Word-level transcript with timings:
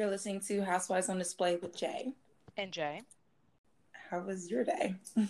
You're 0.00 0.08
listening 0.08 0.40
to 0.48 0.64
Housewives 0.64 1.10
on 1.10 1.18
Display 1.18 1.56
with 1.56 1.76
Jay. 1.76 2.14
And 2.56 2.72
Jay. 2.72 3.02
How 4.08 4.20
was 4.20 4.50
your 4.50 4.64
day? 4.64 4.94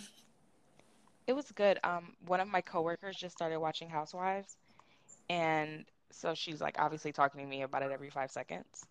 It 1.27 1.33
was 1.33 1.51
good. 1.51 1.77
Um, 1.83 2.15
one 2.25 2.39
of 2.39 2.47
my 2.47 2.61
coworkers 2.61 3.17
just 3.17 3.35
started 3.35 3.59
watching 3.59 3.89
Housewives, 3.89 4.55
and 5.29 5.85
so 6.09 6.33
she's 6.33 6.59
like 6.61 6.77
obviously 6.79 7.11
talking 7.11 7.41
to 7.41 7.47
me 7.47 7.61
about 7.61 7.83
it 7.83 7.91
every 7.91 8.09
five 8.09 8.31
seconds. 8.31 8.85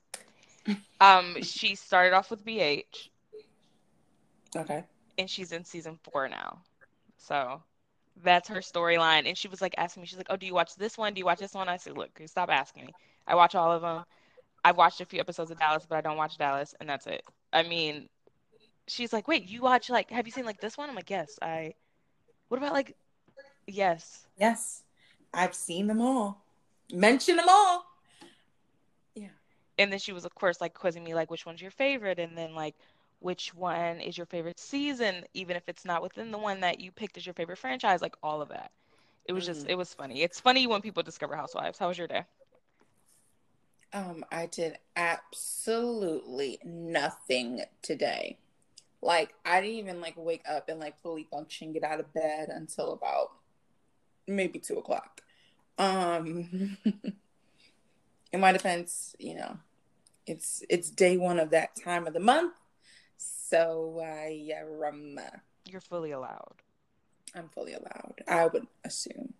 Um, 1.00 1.42
she 1.42 1.74
started 1.74 2.14
off 2.14 2.30
with 2.30 2.44
BH. 2.44 3.08
Okay. 4.54 4.84
And 5.16 5.30
she's 5.30 5.52
in 5.52 5.64
season 5.64 5.98
four 6.02 6.28
now. 6.28 6.58
So 7.16 7.62
that's 8.22 8.48
her 8.48 8.60
storyline. 8.60 9.26
And 9.26 9.36
she 9.36 9.48
was 9.48 9.62
like 9.62 9.74
asking 9.78 10.02
me, 10.02 10.06
she's 10.06 10.18
like, 10.18 10.28
Oh, 10.30 10.36
do 10.36 10.46
you 10.46 10.54
watch 10.54 10.76
this 10.76 10.98
one? 10.98 11.14
Do 11.14 11.18
you 11.20 11.24
watch 11.24 11.38
this 11.40 11.54
one? 11.54 11.70
I 11.70 11.78
said, 11.78 11.96
Look, 11.96 12.20
stop 12.26 12.50
asking 12.50 12.86
me. 12.86 12.92
I 13.26 13.34
watch 13.34 13.54
all 13.54 13.72
of 13.72 13.80
them. 13.82 14.04
I've 14.64 14.76
watched 14.76 15.00
a 15.00 15.06
few 15.06 15.20
episodes 15.20 15.50
of 15.50 15.58
Dallas, 15.58 15.86
but 15.88 15.96
I 15.96 16.00
don't 16.02 16.16
watch 16.16 16.38
Dallas, 16.38 16.74
and 16.80 16.88
that's 16.88 17.06
it. 17.06 17.22
I 17.52 17.62
mean, 17.62 18.08
she's 18.88 19.12
like, 19.12 19.28
Wait, 19.28 19.48
you 19.48 19.62
watch 19.62 19.90
like 19.90 20.10
have 20.10 20.26
you 20.26 20.32
seen 20.32 20.44
like 20.44 20.60
this 20.60 20.76
one? 20.78 20.88
I'm 20.88 20.96
like, 20.96 21.10
Yes, 21.10 21.38
I 21.42 21.74
what 22.48 22.58
about 22.58 22.72
like 22.72 22.96
yes. 23.66 24.26
Yes. 24.38 24.82
I've 25.32 25.54
seen 25.54 25.86
them 25.86 26.00
all. 26.00 26.44
Mention 26.92 27.36
them 27.36 27.48
all. 27.48 27.84
Yeah. 29.14 29.28
And 29.78 29.92
then 29.92 29.98
she 29.98 30.12
was 30.12 30.24
of 30.24 30.34
course 30.34 30.60
like 30.60 30.74
quizzing 30.74 31.04
me 31.04 31.14
like 31.14 31.30
which 31.30 31.46
one's 31.46 31.62
your 31.62 31.70
favorite 31.70 32.18
and 32.18 32.36
then 32.36 32.54
like 32.54 32.76
which 33.20 33.54
one 33.54 34.00
is 34.00 34.16
your 34.16 34.26
favorite 34.26 34.58
season, 34.58 35.24
even 35.34 35.56
if 35.56 35.68
it's 35.68 35.84
not 35.84 36.02
within 36.02 36.30
the 36.30 36.38
one 36.38 36.60
that 36.60 36.80
you 36.80 36.90
picked 36.92 37.16
as 37.18 37.26
your 37.26 37.34
favorite 37.34 37.58
franchise, 37.58 38.00
like 38.02 38.16
all 38.22 38.40
of 38.42 38.48
that. 38.48 38.70
It 39.26 39.32
was 39.32 39.44
mm 39.44 39.46
just, 39.46 39.66
it 39.68 39.76
was 39.76 39.94
funny. 39.94 40.22
It's 40.22 40.40
funny 40.40 40.66
when 40.66 40.80
people 40.82 41.02
discover 41.02 41.36
Housewives. 41.36 41.78
How 41.78 41.88
was 41.88 41.98
your 41.98 42.08
day? 42.08 42.24
Um, 43.92 44.24
I 44.30 44.46
did 44.46 44.78
absolutely 44.96 46.58
nothing 46.64 47.62
today. 47.82 48.38
Like, 49.02 49.34
I 49.44 49.60
didn't 49.60 49.76
even 49.76 50.00
like 50.00 50.14
wake 50.16 50.44
up 50.48 50.68
and 50.68 50.78
like 50.78 51.00
fully 51.00 51.26
function, 51.30 51.72
get 51.72 51.82
out 51.84 52.00
of 52.00 52.12
bed 52.12 52.48
until 52.50 52.92
about 52.92 53.32
maybe 54.26 54.58
two 54.58 54.78
o'clock. 54.78 55.22
Um, 55.78 56.76
in 58.32 58.40
my 58.40 58.52
defense, 58.52 59.16
you 59.18 59.34
know, 59.34 59.58
it's 60.26 60.62
it's 60.68 60.90
day 60.90 61.16
one 61.16 61.40
of 61.40 61.50
that 61.50 61.74
time 61.76 62.06
of 62.06 62.12
the 62.12 62.20
month 62.20 62.52
so 63.50 64.00
I 64.02 64.52
um, 64.86 65.18
You're 65.68 65.80
fully 65.80 66.12
allowed. 66.12 66.62
I'm 67.34 67.48
fully 67.48 67.74
allowed. 67.74 68.22
I 68.28 68.46
would 68.46 68.66
assume. 68.84 69.34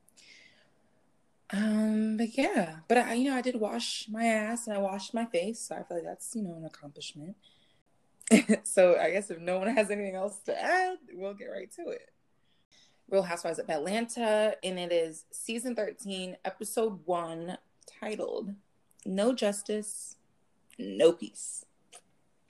Um, 1.53 2.17
but 2.17 2.37
yeah, 2.37 2.77
but 2.89 2.99
I, 2.99 3.15
you 3.15 3.31
know, 3.31 3.37
I 3.37 3.41
did 3.41 3.57
wash 3.57 4.07
my 4.09 4.25
ass 4.25 4.67
and 4.67 4.77
I 4.77 4.81
washed 4.81 5.15
my 5.15 5.25
face, 5.25 5.61
so 5.61 5.75
I 5.75 5.83
feel 5.83 5.97
like 5.99 6.07
that's 6.07 6.35
you 6.35 6.43
know 6.43 6.55
an 6.55 6.65
accomplishment. 6.65 7.37
so 8.63 8.97
I 8.97 9.11
guess 9.11 9.31
if 9.31 9.41
no 9.41 9.59
one 9.59 9.75
has 9.75 9.91
anything 9.91 10.15
else 10.15 10.39
to 10.47 10.61
add, 10.61 10.99
we'll 11.13 11.35
get 11.35 11.47
right 11.47 11.71
to 11.73 11.89
it. 11.89 12.11
Real 13.11 13.23
Housewives 13.23 13.59
of 13.59 13.69
Atlanta, 13.69 14.55
and 14.63 14.79
it 14.79 14.93
is 14.93 15.25
season 15.33 15.75
13, 15.75 16.37
episode 16.45 17.01
one, 17.07 17.59
titled 18.01 18.55
No 19.05 19.35
Justice, 19.35 20.17
No 20.79 21.13
Peace. 21.13 21.65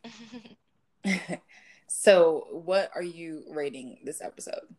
so, 1.86 2.46
what 2.50 2.90
are 2.94 3.02
you 3.02 3.44
rating 3.48 3.98
this 4.04 4.20
episode? 4.20 4.74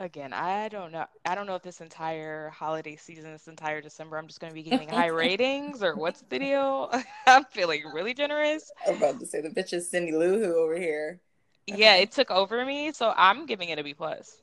Again, 0.00 0.32
I 0.32 0.68
don't 0.68 0.90
know. 0.90 1.06
I 1.24 1.34
don't 1.34 1.46
know 1.46 1.54
if 1.54 1.62
this 1.62 1.80
entire 1.80 2.48
holiday 2.50 2.96
season, 2.96 3.30
this 3.30 3.46
entire 3.46 3.80
December, 3.80 4.18
I'm 4.18 4.26
just 4.26 4.40
going 4.40 4.50
to 4.50 4.54
be 4.54 4.62
giving 4.62 4.88
high 4.88 5.06
ratings 5.08 5.82
or 5.82 5.94
what's 5.94 6.22
the 6.22 6.38
deal? 6.38 6.92
I'm 7.26 7.44
feeling 7.44 7.82
really 7.92 8.14
generous. 8.14 8.72
I'm 8.88 8.96
about 8.96 9.20
to 9.20 9.26
say 9.26 9.40
the 9.40 9.50
bitch 9.50 9.72
is 9.72 9.88
Cindy 9.88 10.12
Lou 10.12 10.38
Who 10.38 10.56
over 10.56 10.76
here. 10.76 11.20
Yeah, 11.66 11.94
it 11.96 12.10
took 12.10 12.30
over 12.30 12.64
me, 12.64 12.92
so 12.92 13.12
I'm 13.16 13.46
giving 13.46 13.68
it 13.68 13.78
a 13.78 13.84
B 13.84 13.94
plus. 13.94 14.42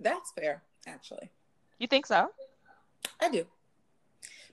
That's 0.00 0.32
fair, 0.32 0.62
actually. 0.86 1.30
You 1.78 1.86
think 1.86 2.04
so? 2.04 2.30
I 3.20 3.30
do, 3.30 3.46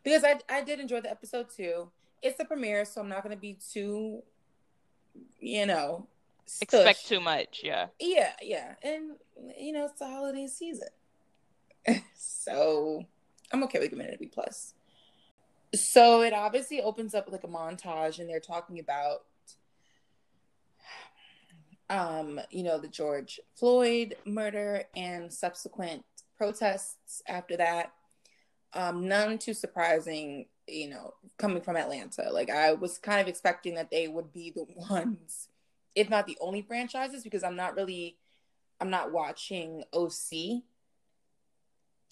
because 0.03 0.23
I 0.23 0.39
I 0.47 0.63
did 0.63 0.79
enjoy 0.79 1.01
the 1.01 1.09
episode 1.09 1.47
too 1.55 1.89
it's 2.25 2.37
the 2.37 2.45
premiere, 2.45 2.85
so 2.85 3.01
I'm 3.01 3.09
not 3.09 3.23
going 3.23 3.35
to 3.35 3.39
be 3.39 3.57
too, 3.71 4.23
you 5.39 5.65
know, 5.65 6.07
stush. 6.47 6.61
expect 6.61 7.07
too 7.07 7.19
much. 7.19 7.61
Yeah. 7.63 7.87
Yeah, 7.99 8.33
yeah, 8.41 8.75
and 8.83 9.11
you 9.57 9.71
know 9.71 9.85
it's 9.85 9.99
the 9.99 10.07
holiday 10.07 10.47
season, 10.47 10.89
so 12.15 13.03
I'm 13.51 13.63
okay 13.63 13.79
with 13.79 13.89
giving 13.89 14.05
it 14.05 14.15
a 14.15 14.17
B 14.17 14.27
plus. 14.27 14.73
So 15.73 16.21
it 16.21 16.33
obviously 16.33 16.81
opens 16.81 17.13
up 17.13 17.25
with 17.25 17.33
like 17.33 17.43
a 17.43 17.47
montage, 17.47 18.19
and 18.19 18.29
they're 18.29 18.39
talking 18.39 18.79
about, 18.79 19.23
um, 21.89 22.39
you 22.49 22.63
know, 22.63 22.79
the 22.79 22.87
George 22.87 23.39
Floyd 23.55 24.15
murder 24.25 24.83
and 24.95 25.33
subsequent 25.33 26.05
protests 26.37 27.21
after 27.27 27.57
that. 27.57 27.91
Um, 28.73 29.07
none 29.07 29.37
too 29.37 29.53
surprising 29.53 30.45
you 30.67 30.89
know, 30.89 31.13
coming 31.37 31.61
from 31.61 31.77
Atlanta. 31.77 32.29
Like 32.31 32.49
I 32.49 32.73
was 32.73 32.97
kind 32.97 33.21
of 33.21 33.27
expecting 33.27 33.75
that 33.75 33.91
they 33.91 34.07
would 34.07 34.31
be 34.33 34.51
the 34.51 34.65
ones, 34.89 35.49
if 35.95 36.09
not 36.09 36.27
the 36.27 36.37
only 36.41 36.61
franchises, 36.61 37.23
because 37.23 37.43
I'm 37.43 37.55
not 37.55 37.75
really, 37.75 38.17
I'm 38.79 38.89
not 38.89 39.11
watching 39.11 39.83
OC. 39.93 40.61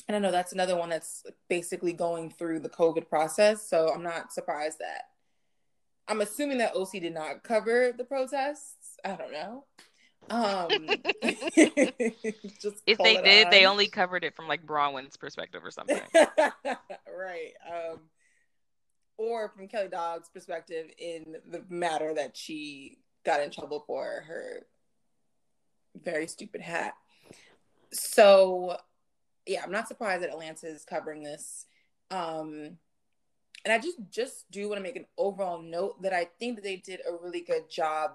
And 0.08 0.16
I 0.16 0.20
know 0.20 0.32
that's 0.32 0.54
another 0.54 0.76
one 0.76 0.90
that's 0.90 1.24
basically 1.50 1.94
going 1.94 2.30
through 2.30 2.60
the 2.60 2.70
COVID 2.70 3.08
process. 3.08 3.68
So 3.68 3.90
I'm 3.94 4.04
not 4.04 4.34
surprised 4.34 4.80
that 4.80 5.04
I'm 6.08 6.22
assuming 6.22 6.58
that 6.58 6.76
OC 6.76 6.94
did 6.94 7.14
not 7.14 7.44
cover 7.44 7.94
the 7.96 8.04
protests. 8.04 8.98
I 9.06 9.16
don't 9.16 9.32
know. 9.32 9.66
Um, 10.30 10.70
if 11.22 12.98
they 12.98 13.22
did, 13.22 13.46
on. 13.46 13.52
they 13.52 13.66
only 13.66 13.88
covered 13.88 14.24
it 14.24 14.36
from 14.36 14.48
like 14.48 14.66
Braunwyn's 14.66 15.18
perspective 15.18 15.64
or 15.64 15.72
something. 15.72 16.02
right. 16.16 17.52
Um, 17.68 18.00
or 19.18 19.50
from 19.50 19.68
Kelly 19.68 19.90
Dodd's 19.90 20.30
perspective 20.30 20.88
in 20.98 21.36
the 21.50 21.64
matter 21.70 22.14
that 22.14 22.36
she 22.36 22.98
got 23.24 23.42
in 23.42 23.52
trouble 23.52 23.84
for 23.86 24.24
her 24.28 24.66
very 26.02 26.28
stupid 26.28 26.62
hat. 26.62 26.94
So, 27.92 28.78
yeah, 29.46 29.62
I'm 29.64 29.72
not 29.72 29.88
surprised 29.88 30.24
that 30.24 30.30
Atlanta 30.30 30.68
is 30.68 30.86
covering 30.86 31.24
this. 31.24 31.66
Um, 32.10 32.78
and 33.66 33.72
I 33.72 33.78
just 33.78 33.98
just 34.10 34.52
do 34.52 34.68
want 34.68 34.80
to 34.80 34.84
make 34.84 34.96
an 34.96 35.06
overall 35.18 35.62
note 35.62 36.02
that 36.02 36.14
I 36.14 36.28
think 36.40 36.56
that 36.56 36.64
they 36.64 36.78
did 36.78 37.00
a 37.08 37.14
really 37.24 37.42
good 37.42 37.70
job 37.70 38.12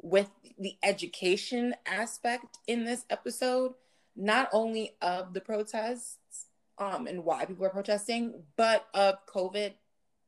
with 0.00 0.30
the 0.58 0.76
education 0.82 1.74
aspect 1.86 2.58
in 2.66 2.84
this 2.84 3.04
episode, 3.10 3.72
not 4.16 4.48
only 4.52 4.96
of 5.00 5.32
the 5.32 5.40
protests 5.40 6.46
um, 6.78 7.06
and 7.06 7.24
why 7.24 7.44
people 7.44 7.66
are 7.66 7.70
protesting, 7.70 8.42
but 8.56 8.86
of 8.94 9.14
COVID 9.26 9.72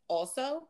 also 0.09 0.69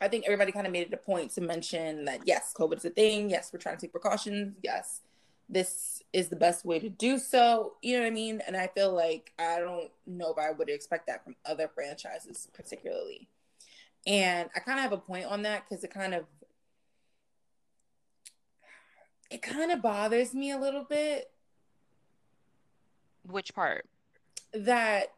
i 0.00 0.08
think 0.08 0.24
everybody 0.24 0.52
kind 0.52 0.66
of 0.66 0.72
made 0.72 0.86
it 0.86 0.92
a 0.92 0.96
point 0.96 1.30
to 1.30 1.40
mention 1.40 2.04
that 2.04 2.20
yes 2.24 2.54
covid 2.56 2.78
is 2.78 2.84
a 2.84 2.90
thing. 2.90 3.30
Yes 3.30 3.50
we're 3.52 3.58
trying 3.58 3.76
to 3.76 3.80
take 3.80 3.92
precautions. 3.92 4.56
Yes 4.62 5.00
this 5.48 6.02
is 6.12 6.28
the 6.28 6.34
best 6.34 6.64
way 6.64 6.80
to 6.80 6.88
do 6.88 7.18
so. 7.20 7.74
You 7.80 7.96
know 7.96 8.02
what 8.02 8.08
i 8.08 8.10
mean? 8.10 8.42
And 8.46 8.56
i 8.56 8.66
feel 8.66 8.92
like 8.92 9.32
i 9.38 9.58
don't 9.58 9.90
know 10.06 10.32
if 10.32 10.38
i 10.38 10.50
would 10.50 10.68
expect 10.68 11.06
that 11.06 11.24
from 11.24 11.36
other 11.44 11.68
franchises 11.74 12.48
particularly. 12.52 13.28
And 14.06 14.48
i 14.54 14.60
kind 14.60 14.78
of 14.78 14.82
have 14.82 14.92
a 14.92 14.98
point 14.98 15.26
on 15.26 15.42
that 15.42 15.64
because 15.68 15.84
it 15.84 15.92
kind 15.92 16.14
of 16.14 16.24
it 19.30 19.42
kind 19.42 19.72
of 19.72 19.82
bothers 19.82 20.34
me 20.34 20.50
a 20.52 20.58
little 20.58 20.84
bit 20.84 21.30
which 23.24 23.52
part? 23.54 23.84
that 24.52 25.12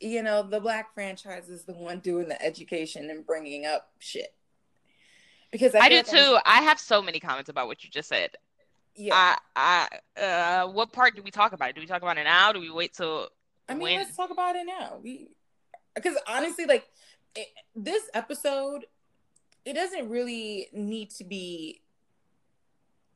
you 0.00 0.22
know, 0.22 0.42
the 0.42 0.60
black 0.60 0.94
franchise 0.94 1.48
is 1.48 1.64
the 1.64 1.72
one 1.72 1.98
doing 2.00 2.28
the 2.28 2.40
education 2.42 3.10
and 3.10 3.26
bringing 3.26 3.66
up 3.66 3.90
shit. 3.98 4.34
Because 5.50 5.74
I, 5.74 5.86
I 5.86 5.88
do 5.88 6.02
too. 6.02 6.38
I'm... 6.44 6.60
I 6.60 6.62
have 6.62 6.78
so 6.78 7.00
many 7.02 7.20
comments 7.20 7.48
about 7.48 7.66
what 7.66 7.82
you 7.82 7.90
just 7.90 8.08
said. 8.08 8.30
Yeah. 8.94 9.36
I, 9.56 9.88
I, 10.16 10.20
uh, 10.20 10.68
what 10.68 10.92
part 10.92 11.14
do 11.14 11.22
we 11.22 11.30
talk 11.30 11.52
about? 11.52 11.74
Do 11.74 11.80
we 11.80 11.86
talk 11.86 12.02
about 12.02 12.18
it 12.18 12.24
now? 12.24 12.52
Do 12.52 12.60
we 12.60 12.70
wait 12.70 12.94
till? 12.94 13.28
I 13.68 13.74
mean, 13.74 13.82
when? 13.82 13.96
let's 13.98 14.16
talk 14.16 14.30
about 14.30 14.56
it 14.56 14.66
now. 14.66 14.98
We, 15.02 15.28
because 15.94 16.16
honestly, 16.26 16.66
like 16.66 16.86
it, 17.34 17.48
this 17.76 18.02
episode, 18.14 18.86
it 19.64 19.74
doesn't 19.74 20.08
really 20.08 20.68
need 20.72 21.10
to 21.10 21.24
be 21.24 21.80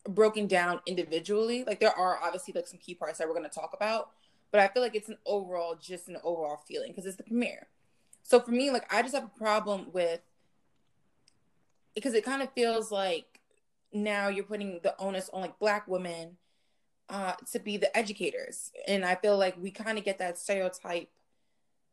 broken 0.09 0.47
down 0.47 0.81
individually. 0.87 1.65
Like 1.65 1.81
there 1.81 1.97
are 1.97 2.19
obviously 2.23 2.55
like 2.55 2.67
some 2.67 2.79
key 2.79 2.95
parts 2.95 3.19
that 3.19 3.29
we're 3.29 3.35
going 3.35 3.49
to 3.49 3.55
talk 3.55 3.73
about, 3.75 4.11
but 4.53 4.61
I 4.61 4.69
feel 4.69 4.83
like 4.83 4.95
it's 4.95 5.09
an 5.09 5.19
overall, 5.27 5.75
just 5.75 6.09
an 6.09 6.19
overall 6.23 6.61
feeling 6.69 6.93
because 6.93 7.07
it's 7.07 7.17
the 7.17 7.25
premiere. 7.25 7.67
So 8.23 8.39
for 8.39 8.53
me, 8.53 8.71
like 8.71 8.93
I 8.95 9.03
just 9.03 9.15
have 9.15 9.25
a 9.25 9.39
problem 9.39 9.89
with 9.93 10.21
because 11.95 12.15
it 12.15 12.25
kind 12.25 12.43
of 12.43 12.53
feels 12.53 12.93
like 12.93 13.41
now 13.93 14.29
you're 14.29 14.45
putting 14.45 14.81
the 14.83 14.95
onus 15.01 15.29
on 15.33 15.41
like 15.41 15.59
black 15.59 15.89
women 15.89 16.37
uh, 17.09 17.33
to 17.51 17.59
be 17.59 17.77
the 17.77 17.95
educators, 17.97 18.71
and 18.87 19.05
I 19.05 19.17
feel 19.17 19.37
like 19.37 19.61
we 19.61 19.71
kind 19.71 19.99
of 19.99 20.05
get 20.05 20.19
that 20.19 20.39
stereotype 20.39 21.09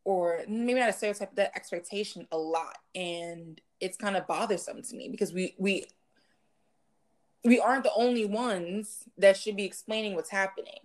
or 0.05 0.39
maybe 0.47 0.79
not 0.79 0.89
a 0.89 0.93
stereotype, 0.93 1.35
that 1.35 1.55
expectation 1.55 2.27
a 2.31 2.37
lot. 2.37 2.77
And 2.95 3.59
it's 3.79 3.97
kind 3.97 4.17
of 4.17 4.27
bothersome 4.27 4.81
to 4.81 4.95
me 4.95 5.09
because 5.09 5.33
we 5.33 5.55
we 5.57 5.85
we 7.43 7.59
aren't 7.59 7.83
the 7.83 7.93
only 7.95 8.25
ones 8.25 9.05
that 9.17 9.37
should 9.37 9.55
be 9.55 9.65
explaining 9.65 10.15
what's 10.15 10.29
happening. 10.29 10.79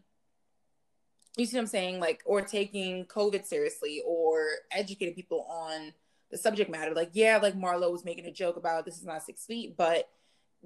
You 1.37 1.47
see 1.47 1.57
what 1.57 1.63
I'm 1.63 1.67
saying? 1.67 2.01
Like, 2.01 2.23
or 2.25 2.43
taking 2.43 3.07
COVID 3.07 3.45
seriously 3.45 4.03
or 4.07 4.47
educating 4.71 5.15
people 5.15 5.47
on 5.51 5.93
the 6.31 6.39
subject 6.39 6.71
matter. 6.71 6.95
Like, 6.95 7.11
yeah, 7.13 7.39
like 7.43 7.55
Marlo 7.55 7.91
was 7.91 8.05
making 8.05 8.27
a 8.27 8.33
joke 8.33 8.57
about 8.57 8.85
this 8.85 8.99
is 8.99 9.05
not 9.05 9.23
six 9.23 9.45
feet, 9.45 9.77
but 9.77 10.09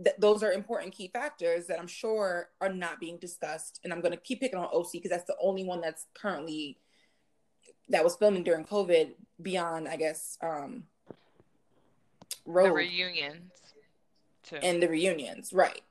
th- 0.02 0.16
those 0.18 0.42
are 0.42 0.52
important 0.52 0.94
key 0.94 1.08
factors 1.12 1.66
that 1.66 1.78
I'm 1.78 1.86
sure 1.86 2.50
are 2.60 2.72
not 2.72 3.00
being 3.00 3.18
discussed. 3.18 3.80
And 3.82 3.92
I'm 3.92 4.00
going 4.00 4.12
to 4.12 4.18
keep 4.18 4.40
picking 4.40 4.58
on 4.58 4.68
OC 4.72 4.92
because 4.92 5.10
that's 5.10 5.24
the 5.24 5.36
only 5.42 5.64
one 5.64 5.80
that's 5.80 6.06
currently 6.14 6.78
that 7.90 8.04
was 8.04 8.16
filming 8.16 8.44
during 8.44 8.64
COVID 8.64 9.14
beyond, 9.40 9.88
I 9.88 9.96
guess, 9.96 10.36
um, 10.42 10.84
Road. 12.48 12.68
The 12.68 12.72
reunions. 12.72 13.52
Too. 14.42 14.56
And 14.62 14.82
the 14.82 14.88
reunions, 14.88 15.52
right. 15.52 15.82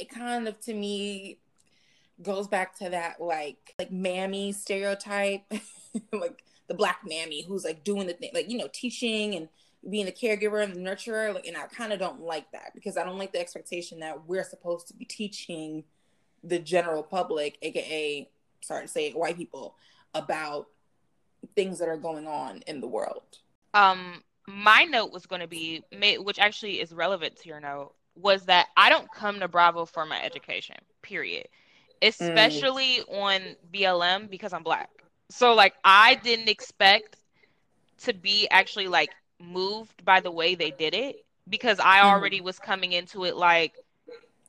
It 0.00 0.08
kind 0.08 0.48
of, 0.48 0.58
to 0.60 0.74
me, 0.74 1.38
goes 2.22 2.48
back 2.48 2.78
to 2.78 2.88
that 2.90 3.20
like 3.20 3.74
like 3.78 3.90
mammy 3.90 4.52
stereotype, 4.52 5.42
like 6.12 6.44
the 6.68 6.74
black 6.74 7.00
mammy 7.06 7.42
who's 7.42 7.64
like 7.64 7.84
doing 7.84 8.06
the 8.06 8.14
thing, 8.14 8.30
like 8.34 8.50
you 8.50 8.58
know, 8.58 8.68
teaching 8.72 9.34
and 9.34 9.48
being 9.88 10.06
the 10.06 10.12
caregiver 10.12 10.62
and 10.62 10.74
the 10.74 10.80
nurturer. 10.80 11.34
Like, 11.34 11.46
and 11.46 11.56
I 11.56 11.66
kind 11.66 11.92
of 11.92 11.98
don't 11.98 12.20
like 12.20 12.50
that 12.52 12.72
because 12.74 12.96
I 12.96 13.04
don't 13.04 13.18
like 13.18 13.32
the 13.32 13.40
expectation 13.40 14.00
that 14.00 14.26
we're 14.26 14.44
supposed 14.44 14.88
to 14.88 14.94
be 14.94 15.04
teaching 15.04 15.84
the 16.42 16.58
general 16.58 17.02
public, 17.02 17.58
aka 17.62 18.28
sorry 18.60 18.82
to 18.82 18.88
say 18.88 19.08
it, 19.08 19.16
white 19.16 19.36
people, 19.36 19.74
about 20.14 20.68
things 21.54 21.78
that 21.78 21.88
are 21.88 21.96
going 21.96 22.26
on 22.26 22.62
in 22.66 22.80
the 22.80 22.86
world. 22.86 23.22
Um, 23.74 24.22
my 24.46 24.84
note 24.84 25.12
was 25.12 25.26
going 25.26 25.40
to 25.40 25.48
be, 25.48 25.82
which 26.18 26.38
actually 26.38 26.80
is 26.80 26.92
relevant 26.92 27.36
to 27.36 27.48
your 27.48 27.60
note, 27.60 27.94
was 28.14 28.44
that 28.44 28.68
I 28.76 28.88
don't 28.88 29.10
come 29.12 29.40
to 29.40 29.48
Bravo 29.48 29.84
for 29.84 30.06
my 30.06 30.22
education. 30.22 30.76
Period 31.02 31.48
especially 32.02 33.00
mm. 33.08 33.22
on 33.22 33.40
BLM 33.72 34.30
because 34.30 34.52
I'm 34.52 34.62
black. 34.62 34.90
So 35.30 35.54
like 35.54 35.74
I 35.84 36.16
didn't 36.16 36.48
expect 36.48 37.16
to 38.02 38.12
be 38.12 38.48
actually 38.50 38.88
like 38.88 39.10
moved 39.40 40.04
by 40.04 40.20
the 40.20 40.30
way 40.30 40.54
they 40.54 40.70
did 40.70 40.94
it 40.94 41.24
because 41.48 41.78
I 41.80 41.98
mm. 41.98 42.04
already 42.04 42.40
was 42.40 42.58
coming 42.58 42.92
into 42.92 43.24
it 43.24 43.36
like 43.36 43.74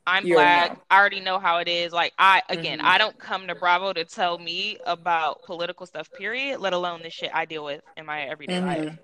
I'm 0.07 0.25
You're 0.25 0.37
black. 0.37 0.69
Not. 0.69 0.81
I 0.91 0.99
already 0.99 1.19
know 1.19 1.39
how 1.39 1.57
it 1.57 1.67
is. 1.67 1.91
Like 1.91 2.13
I 2.19 2.41
again, 2.49 2.79
mm-hmm. 2.79 2.87
I 2.87 2.97
don't 2.97 3.17
come 3.17 3.47
to 3.47 3.55
Bravo 3.55 3.93
to 3.93 4.05
tell 4.05 4.37
me 4.37 4.77
about 4.85 5.43
political 5.43 5.85
stuff, 5.85 6.11
period, 6.11 6.59
let 6.59 6.73
alone 6.73 7.01
the 7.01 7.09
shit 7.09 7.31
I 7.33 7.45
deal 7.45 7.65
with 7.65 7.81
in 7.97 8.05
my 8.05 8.21
everyday 8.21 8.59
mm-hmm. 8.59 8.85
life. 8.85 8.99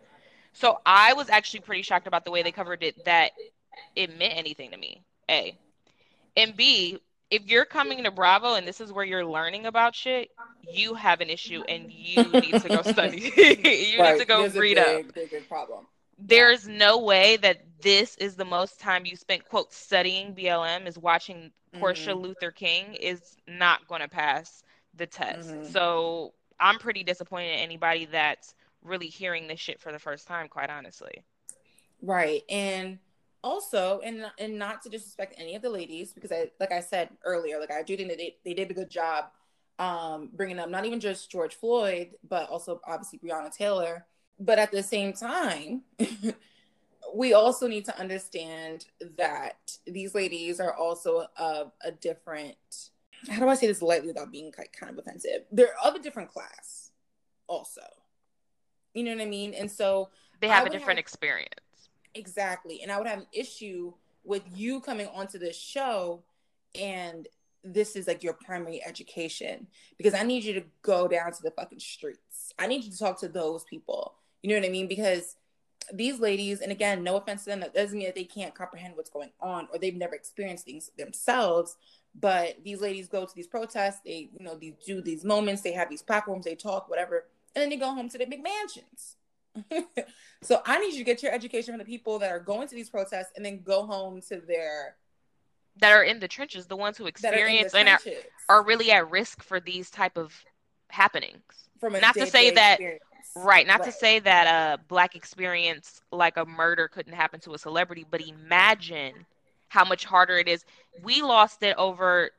So 0.54 0.80
I 0.86 1.14
was 1.14 1.30
actually 1.30 1.62
pretty 1.62 1.82
shocked 1.82 2.08
about 2.08 2.26
the 2.26 2.32
way 2.32 2.44
they 2.44 2.52
covered 2.52 2.84
it 2.84 3.06
that 3.06 3.32
it 3.96 4.18
meant 4.18 4.34
anything 4.36 4.72
to 4.72 4.78
me. 4.78 5.02
A. 5.30 5.58
And 6.38 6.56
B, 6.56 7.00
if 7.31 7.48
you're 7.48 7.66
coming 7.66 8.04
to 8.04 8.12
Bravo 8.12 8.56
and 8.56 8.68
this 8.68 8.81
is 8.81 8.92
where 8.92 9.06
you're 9.06 9.25
learning 9.25 9.66
about 9.66 9.95
shit, 9.95 10.30
you 10.69 10.94
have 10.94 11.22
an 11.22 11.30
issue 11.30 11.63
and 11.68 11.89
you 11.89 12.24
need 12.24 12.62
to 12.62 12.68
go 12.68 12.81
study. 12.92 13.31
you 13.38 14.00
right. 14.00 14.13
need 14.13 14.19
to 14.19 14.25
go 14.25 14.42
There's 14.42 14.56
read 14.56 14.75
big, 14.75 15.06
up. 15.06 15.13
Big, 15.13 15.31
big 15.31 15.48
problem. 15.48 15.88
There's 16.19 16.68
no 16.68 17.00
way 17.00 17.38
that 17.38 17.62
this 17.81 18.18
is 18.18 18.36
the 18.36 18.45
most 18.45 18.80
time 18.80 19.06
you 19.06 19.16
spent 19.16 19.48
quote 19.48 19.74
studying 19.74 20.36
BLM 20.36 20.86
is 20.86 21.00
watching 21.00 21.51
Porsha 21.75 22.10
mm-hmm. 22.10 22.19
Luther 22.19 22.51
King 22.51 22.95
is 22.95 23.38
not 23.48 23.88
going 23.88 24.01
to 24.01 24.10
pass 24.10 24.62
the 24.95 25.07
test. 25.07 25.50
Mm-hmm. 25.50 25.72
So 25.72 26.33
I'm 26.60 26.80
pretty 26.80 27.04
disappointed 27.04 27.54
in 27.54 27.60
anybody 27.60 28.06
that's 28.06 28.54
really 28.83 29.07
hearing 29.07 29.48
this 29.48 29.60
shit 29.60 29.80
for 29.80 29.94
the 29.94 30.00
first 30.00 30.28
time, 30.28 30.50
quite 30.50 30.69
honestly. 30.69 31.24
Right. 32.01 32.44
And 32.50 33.00
also 33.44 34.00
and 34.04 34.26
and 34.38 34.58
not 34.58 34.82
to 34.82 34.90
disrespect 34.90 35.34
any 35.38 35.56
of 35.56 35.62
the 35.62 35.70
ladies 35.70 36.14
because 36.14 36.32
i 36.32 36.50
like 36.60 36.72
i 36.72 36.80
said 36.80 37.10
earlier 37.24 37.60
like 37.60 37.72
i 37.72 37.82
do 37.82 37.98
think 37.98 38.10
that 38.10 38.18
they, 38.18 38.36
they 38.46 38.54
did 38.54 38.70
a 38.70 38.74
good 38.74 38.90
job 38.90 39.26
um 39.80 40.30
bringing 40.34 40.60
up 40.60 40.70
not 40.70 40.86
even 40.86 41.00
just 41.00 41.32
george 41.32 41.56
floyd 41.56 42.12
but 42.28 42.50
also 42.50 42.80
obviously 42.86 43.20
breonna 43.20 43.56
taylor. 43.56 44.06
But 44.40 44.58
at 44.58 44.72
the 44.72 44.82
same 44.82 45.14
time 45.14 45.84
we 47.14 47.34
also 47.34 47.68
need 47.68 47.86
to 47.86 48.00
understand 48.00 48.86
that 49.18 49.78
these 49.86 50.16
ladies 50.16 50.60
are 50.60 50.74
also 50.74 51.28
of 51.38 51.72
a 51.84 51.92
different 51.92 52.56
how 53.30 53.40
do 53.40 53.48
i 53.48 53.54
say 53.54 53.68
this 53.68 53.84
lightly 53.84 54.08
without 54.08 54.32
being 54.32 54.52
kind 54.52 54.92
of 54.92 54.98
offensive? 54.98 55.44
They're 55.52 55.76
of 55.84 55.94
a 55.94 56.00
different 56.00 56.30
class 56.30 56.92
also. 57.48 57.82
You 58.96 59.04
know 59.04 59.12
what 59.12 59.22
i 59.22 59.26
mean? 59.26 59.54
And 59.54 59.70
so 59.70 60.10
they 60.40 60.48
have 60.48 60.66
a 60.66 60.70
different 60.70 60.98
have, 60.98 61.06
experience 61.06 61.54
Exactly. 62.16 62.81
And 62.81 62.92
I 62.92 62.98
would 62.98 63.08
have 63.08 63.19
an 63.19 63.28
issue 63.31 63.94
with 64.24 64.44
you 64.54 64.81
coming 64.81 65.08
onto 65.08 65.40
this 65.40 65.58
show 65.58 66.24
and 66.80 67.28
this 67.63 67.96
is 67.96 68.08
like 68.08 68.24
your 68.24 68.34
primary 68.34 68.84
education 68.84 69.68
because 69.98 70.13
I 70.13 70.24
need 70.24 70.44
you 70.44 70.54
to 70.54 70.63
go 70.81 71.08
down 71.08 71.31
to 71.31 71.44
the 71.44 71.52
fucking 71.52 71.80
streets. 71.80 72.54
I 72.58 72.68
need 72.68 72.84
you 72.84 72.92
to 72.92 72.98
talk 72.98 73.19
to 73.22 73.28
those 73.28 73.63
people. 73.63 74.16
You 74.42 74.50
know 74.50 74.60
what 74.60 74.68
I 74.68 74.72
mean? 74.72 74.88
Because 74.88 75.38
these 75.94 76.19
ladies, 76.19 76.62
and 76.62 76.72
again, 76.72 77.04
no 77.04 77.18
offense 77.18 77.44
to 77.44 77.52
them, 77.52 77.60
that 77.60 77.74
doesn't 77.74 77.98
mean 77.98 78.08
that 78.08 78.16
they 78.16 78.24
can't 78.24 78.56
comprehend 78.56 78.96
what's 78.96 79.10
going 79.10 79.31
on 79.40 79.68
or 79.72 79.80
they've 79.80 79.96
never 79.96 80.16
experienced 80.16 80.66
things 80.66 80.90
themselves. 80.98 81.78
But 82.19 82.57
these 82.64 82.81
ladies 82.81 83.07
go 83.07 83.25
to 83.25 83.36
these 83.36 83.48
protests, 83.48 84.02
they, 84.04 84.30
you 84.38 84.44
know, 84.44 84.56
they 84.56 84.75
do 84.86 85.02
these 85.02 85.24
moments, 85.24 85.62
they 85.62 85.72
have 85.74 85.90
these 85.90 86.02
platforms, 86.02 86.46
they 86.46 86.56
talk, 86.56 86.90
whatever, 86.90 87.25
and 87.56 87.62
then 87.62 87.69
they 87.69 87.78
go 87.78 87.94
home 87.94 88.10
to 88.10 88.18
their 88.18 88.28
big 88.28 88.44
mansions. 88.44 89.18
so 90.42 90.62
I 90.65 90.80
need 90.80 90.94
you 90.94 91.00
to 91.00 91.03
get 91.03 91.21
your 91.21 91.31
education 91.31 91.74
from 91.74 91.80
the 91.80 91.86
people 91.86 92.19
that 92.19 92.31
are 92.31 92.39
going 92.39 92.68
to 92.68 92.75
these 92.75 92.89
protests 92.89 93.31
and 93.36 93.45
then 93.45 93.62
go 93.62 93.86
home 93.86 94.21
to 94.30 94.38
their 94.39 94.95
that 95.77 95.92
are 95.94 96.03
in 96.03 96.19
the 96.19 96.27
trenches, 96.27 96.68
the 96.68 96.75
ones 96.75 96.98
who 96.98 97.06
experience 97.06 97.74
and 97.74 97.88
are, 97.88 98.00
are 98.50 98.63
really 98.63 98.92
at 98.92 99.09
risk 99.09 99.42
for 99.42 99.59
these 99.59 99.89
type 99.89 100.18
of 100.18 100.33
happenings. 100.89 101.42
From 101.80 101.94
not 101.94 102.13
to 102.15 102.27
say 102.27 102.51
that 102.51 102.74
experience. 102.74 103.03
right, 103.36 103.65
not 103.65 103.80
right. 103.80 103.86
to 103.86 103.92
say 103.92 104.19
that 104.19 104.48
a 104.48 104.83
black 104.88 105.15
experience 105.15 106.01
like 106.12 106.38
a 106.38 106.45
murder 106.45 106.88
couldn't 106.88 107.13
happen 107.13 107.39
to 107.42 107.54
a 107.54 107.57
celebrity, 107.57 108.06
but 108.09 108.21
imagine 108.21 109.13
how 109.69 109.86
much 109.86 110.04
harder 110.04 110.38
it 110.38 110.47
is. 110.47 110.65
We 111.04 111.21
lost 111.21 111.63
it 111.63 111.75
over 111.77 112.31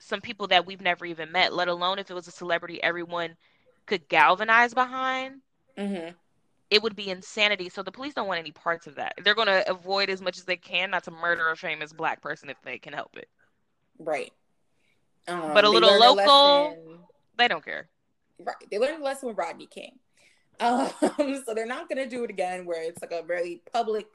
some 0.00 0.20
people 0.20 0.48
that 0.48 0.66
we've 0.66 0.80
never 0.80 1.06
even 1.06 1.30
met, 1.30 1.54
let 1.54 1.68
alone 1.68 2.00
if 2.00 2.10
it 2.10 2.14
was 2.14 2.26
a 2.26 2.32
celebrity 2.32 2.82
everyone 2.82 3.36
could 3.86 4.08
galvanize 4.08 4.74
behind. 4.74 5.40
Mm-hmm 5.78 6.10
it 6.70 6.82
would 6.82 6.96
be 6.96 7.10
insanity. 7.10 7.68
So 7.68 7.82
the 7.82 7.92
police 7.92 8.14
don't 8.14 8.26
want 8.26 8.40
any 8.40 8.50
parts 8.50 8.86
of 8.86 8.96
that. 8.96 9.14
They're 9.22 9.34
going 9.34 9.48
to 9.48 9.68
avoid 9.70 10.10
as 10.10 10.20
much 10.20 10.38
as 10.38 10.44
they 10.44 10.56
can 10.56 10.90
not 10.90 11.04
to 11.04 11.10
murder 11.10 11.50
a 11.50 11.56
famous 11.56 11.92
black 11.92 12.20
person 12.20 12.50
if 12.50 12.56
they 12.62 12.78
can 12.78 12.92
help 12.92 13.16
it. 13.16 13.28
Right. 13.98 14.32
Um, 15.28 15.54
but 15.54 15.64
a 15.64 15.68
little 15.68 15.98
local, 15.98 16.76
they 17.38 17.48
don't 17.48 17.64
care. 17.64 17.88
Right. 18.38 18.56
They 18.70 18.78
learned 18.78 19.02
a 19.02 19.04
lesson 19.04 19.28
with 19.28 19.38
Rodney 19.38 19.66
King. 19.66 19.98
Um, 20.60 20.88
so 21.44 21.52
they're 21.52 21.66
not 21.66 21.88
going 21.88 21.98
to 21.98 22.08
do 22.08 22.22
it 22.22 22.30
again 22.30 22.64
where 22.64 22.80
it's 22.80 23.02
like 23.02 23.10
a 23.10 23.24
very 23.24 23.60
public 23.72 24.06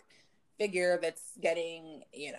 figure 0.57 0.97
that's 1.01 1.33
getting, 1.41 2.03
you 2.13 2.31
know, 2.31 2.37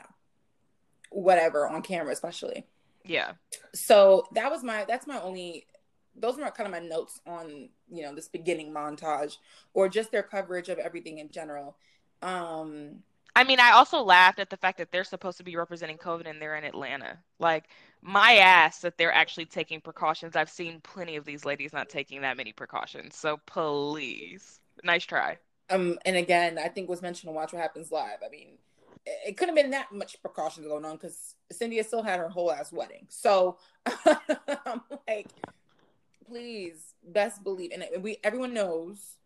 whatever 1.10 1.68
on 1.68 1.82
camera, 1.82 2.10
especially. 2.10 2.64
Yeah. 3.04 3.32
So 3.74 4.26
that 4.32 4.50
was 4.50 4.64
my, 4.64 4.86
that's 4.88 5.06
my 5.06 5.20
only 5.20 5.66
those 6.20 6.36
were 6.36 6.50
kind 6.50 6.66
of 6.66 6.72
my 6.72 6.86
notes 6.86 7.20
on 7.26 7.68
you 7.90 8.02
know 8.02 8.14
this 8.14 8.28
beginning 8.28 8.72
montage 8.72 9.36
or 9.74 9.88
just 9.88 10.12
their 10.12 10.22
coverage 10.22 10.68
of 10.68 10.78
everything 10.78 11.18
in 11.18 11.30
general. 11.30 11.76
Um 12.22 13.02
i 13.36 13.44
mean 13.44 13.60
i 13.60 13.70
also 13.70 14.02
laughed 14.02 14.40
at 14.40 14.50
the 14.50 14.56
fact 14.56 14.76
that 14.76 14.90
they're 14.90 15.04
supposed 15.04 15.38
to 15.38 15.44
be 15.44 15.54
representing 15.54 15.96
covid 15.96 16.28
and 16.28 16.40
they're 16.40 16.56
in 16.56 16.64
atlanta. 16.64 17.18
Like 17.38 17.68
my 18.02 18.34
ass 18.36 18.80
that 18.80 18.98
they're 18.98 19.12
actually 19.12 19.46
taking 19.46 19.80
precautions. 19.80 20.36
I've 20.36 20.50
seen 20.50 20.80
plenty 20.80 21.16
of 21.16 21.24
these 21.24 21.44
ladies 21.44 21.72
not 21.72 21.88
taking 21.88 22.20
that 22.22 22.36
many 22.36 22.52
precautions. 22.52 23.16
So 23.16 23.38
please 23.46 24.60
nice 24.84 25.04
try. 25.04 25.38
Um 25.70 25.98
and 26.04 26.16
again 26.16 26.58
i 26.58 26.68
think 26.68 26.88
was 26.88 27.02
mentioned 27.02 27.28
on 27.30 27.34
watch 27.34 27.52
what 27.52 27.62
happens 27.62 27.90
live. 27.90 28.18
I 28.24 28.28
mean 28.28 28.58
it 29.06 29.36
couldn't 29.36 29.56
have 29.56 29.64
been 29.64 29.70
that 29.72 29.92
much 29.92 30.20
precautions 30.20 30.66
going 30.66 30.84
on 30.84 30.96
because 30.96 31.34
Cynthia 31.50 31.84
still 31.84 32.02
had 32.02 32.18
her 32.18 32.28
whole 32.28 32.52
ass 32.52 32.72
wedding. 32.72 33.06
So 33.08 33.58
I'm 33.86 34.82
like, 35.08 35.28
please 36.30 36.94
best 37.02 37.42
believe 37.42 37.72
and 37.72 37.84
we 38.02 38.18
everyone 38.22 38.54
knows 38.54 39.16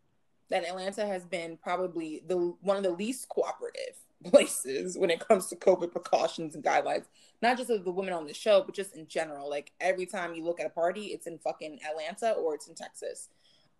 that 0.49 0.65
Atlanta 0.65 1.07
has 1.07 1.25
been 1.25 1.57
probably 1.57 2.23
the 2.27 2.37
one 2.61 2.77
of 2.77 2.83
the 2.83 2.91
least 2.91 3.29
cooperative 3.29 3.97
places 4.25 4.97
when 4.97 5.11
it 5.11 5.21
comes 5.21 5.49
to 5.49 5.57
COVID 5.57 5.93
precautions 5.93 6.55
and 6.55 6.65
guidelines. 6.65 7.05
Not 7.43 7.59
just 7.59 7.71
of 7.71 7.85
the 7.85 7.91
women 7.91 8.15
on 8.15 8.27
the 8.27 8.33
show, 8.33 8.63
but 8.65 8.75
just 8.75 8.97
in 8.97 9.07
general. 9.07 9.51
Like 9.51 9.73
every 9.81 10.07
time 10.07 10.35
you 10.35 10.45
look 10.45 10.61
at 10.61 10.67
a 10.67 10.71
party, 10.71 11.07
it's 11.07 11.27
in 11.27 11.39
fucking 11.39 11.81
Atlanta 11.89 12.33
or 12.33 12.55
it's 12.55 12.69
in 12.69 12.75
Texas. 12.75 13.29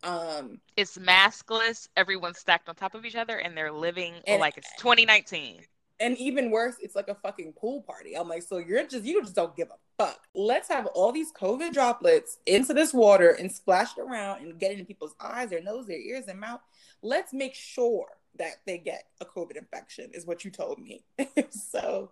Um 0.03 0.61
It's 0.77 0.99
maskless, 0.99 1.89
everyone's 1.97 2.39
stacked 2.39 2.69
on 2.69 2.75
top 2.75 2.95
of 2.95 3.05
each 3.05 3.17
other 3.17 3.39
and 3.39 3.57
they're 3.57 3.73
living 3.73 4.15
and, 4.27 4.41
like 4.41 4.59
it's 4.59 4.71
2019. 4.79 5.61
And 6.01 6.19
even 6.19 6.51
worse, 6.51 6.75
it's 6.81 6.97
like 6.97 7.09
a 7.09 7.15
fucking 7.15 7.53
pool 7.53 7.83
party. 7.83 8.15
I'm 8.17 8.29
like, 8.29 8.43
so 8.43 8.59
you're 8.59 8.85
just 8.87 9.05
you 9.05 9.23
just 9.23 9.35
don't 9.35 9.57
give 9.57 9.69
a 9.69 9.79
fuck? 9.99 10.21
Let's 10.35 10.69
have 10.69 10.87
all 10.87 11.13
these 11.13 11.33
COVID 11.33 11.73
droplets 11.73 12.39
into 12.47 12.75
this 12.75 12.93
water 12.93 13.31
and 13.31 13.51
splash 13.51 13.97
it 13.97 14.01
around 14.01 14.43
and 14.43 14.59
get 14.59 14.73
into 14.73 14.85
people's 14.85 15.15
eyes, 15.21 15.51
their 15.51 15.63
nose, 15.63 15.87
their 15.87 16.01
ears, 16.01 16.27
and 16.29 16.41
mouth. 16.41 16.61
Let's 17.03 17.33
make 17.33 17.55
sure 17.55 18.07
that 18.37 18.57
they 18.67 18.79
get 18.79 19.05
a 19.21 19.25
COVID 19.25 19.57
infection, 19.57 20.11
is 20.13 20.27
what 20.27 20.45
you 20.45 20.51
told 20.51 20.79
me. 20.79 21.05
so, 21.51 22.11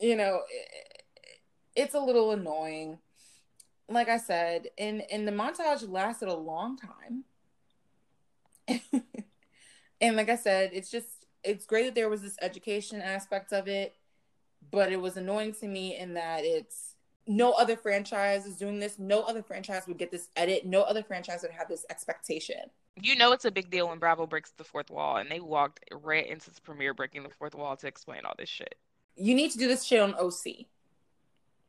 you 0.00 0.16
know, 0.16 0.40
it, 0.50 1.02
it's 1.74 1.94
a 1.94 2.00
little 2.00 2.32
annoying. 2.32 2.98
Like 3.88 4.08
I 4.08 4.18
said, 4.18 4.68
and 4.76 5.02
and 5.10 5.26
the 5.26 5.32
montage 5.32 5.88
lasted 5.88 6.28
a 6.28 6.34
long 6.34 6.76
time. 6.76 7.24
and 10.00 10.16
like 10.16 10.28
I 10.28 10.36
said, 10.36 10.70
it's 10.74 10.90
just 10.90 11.08
it's 11.42 11.64
great 11.64 11.86
that 11.86 11.94
there 11.94 12.10
was 12.10 12.20
this 12.20 12.36
education 12.42 13.00
aspect 13.00 13.52
of 13.52 13.68
it, 13.68 13.94
but 14.70 14.92
it 14.92 15.00
was 15.00 15.16
annoying 15.16 15.54
to 15.54 15.66
me 15.66 15.96
in 15.96 16.14
that 16.14 16.44
it's 16.44 16.94
no 17.26 17.52
other 17.52 17.76
franchise 17.76 18.46
is 18.46 18.56
doing 18.56 18.80
this. 18.80 18.98
No 18.98 19.22
other 19.22 19.42
franchise 19.42 19.82
would 19.86 19.98
get 19.98 20.10
this 20.10 20.28
edit. 20.36 20.64
No 20.64 20.82
other 20.82 21.02
franchise 21.02 21.42
would 21.42 21.50
have 21.50 21.68
this 21.68 21.84
expectation. 21.90 22.70
You 23.00 23.16
know 23.16 23.32
it's 23.32 23.44
a 23.44 23.50
big 23.50 23.70
deal 23.70 23.88
when 23.88 23.98
Bravo 23.98 24.26
breaks 24.26 24.50
the 24.52 24.64
fourth 24.64 24.90
wall, 24.90 25.18
and 25.18 25.30
they 25.30 25.40
walked 25.40 25.80
right 25.92 26.26
into 26.26 26.50
the 26.50 26.60
premiere 26.62 26.94
breaking 26.94 27.22
the 27.22 27.28
fourth 27.28 27.54
wall 27.54 27.76
to 27.76 27.86
explain 27.86 28.22
all 28.24 28.34
this 28.36 28.48
shit. 28.48 28.74
You 29.14 29.34
need 29.34 29.52
to 29.52 29.58
do 29.58 29.68
this 29.68 29.84
shit 29.84 30.00
on 30.00 30.14
OC. 30.14 30.66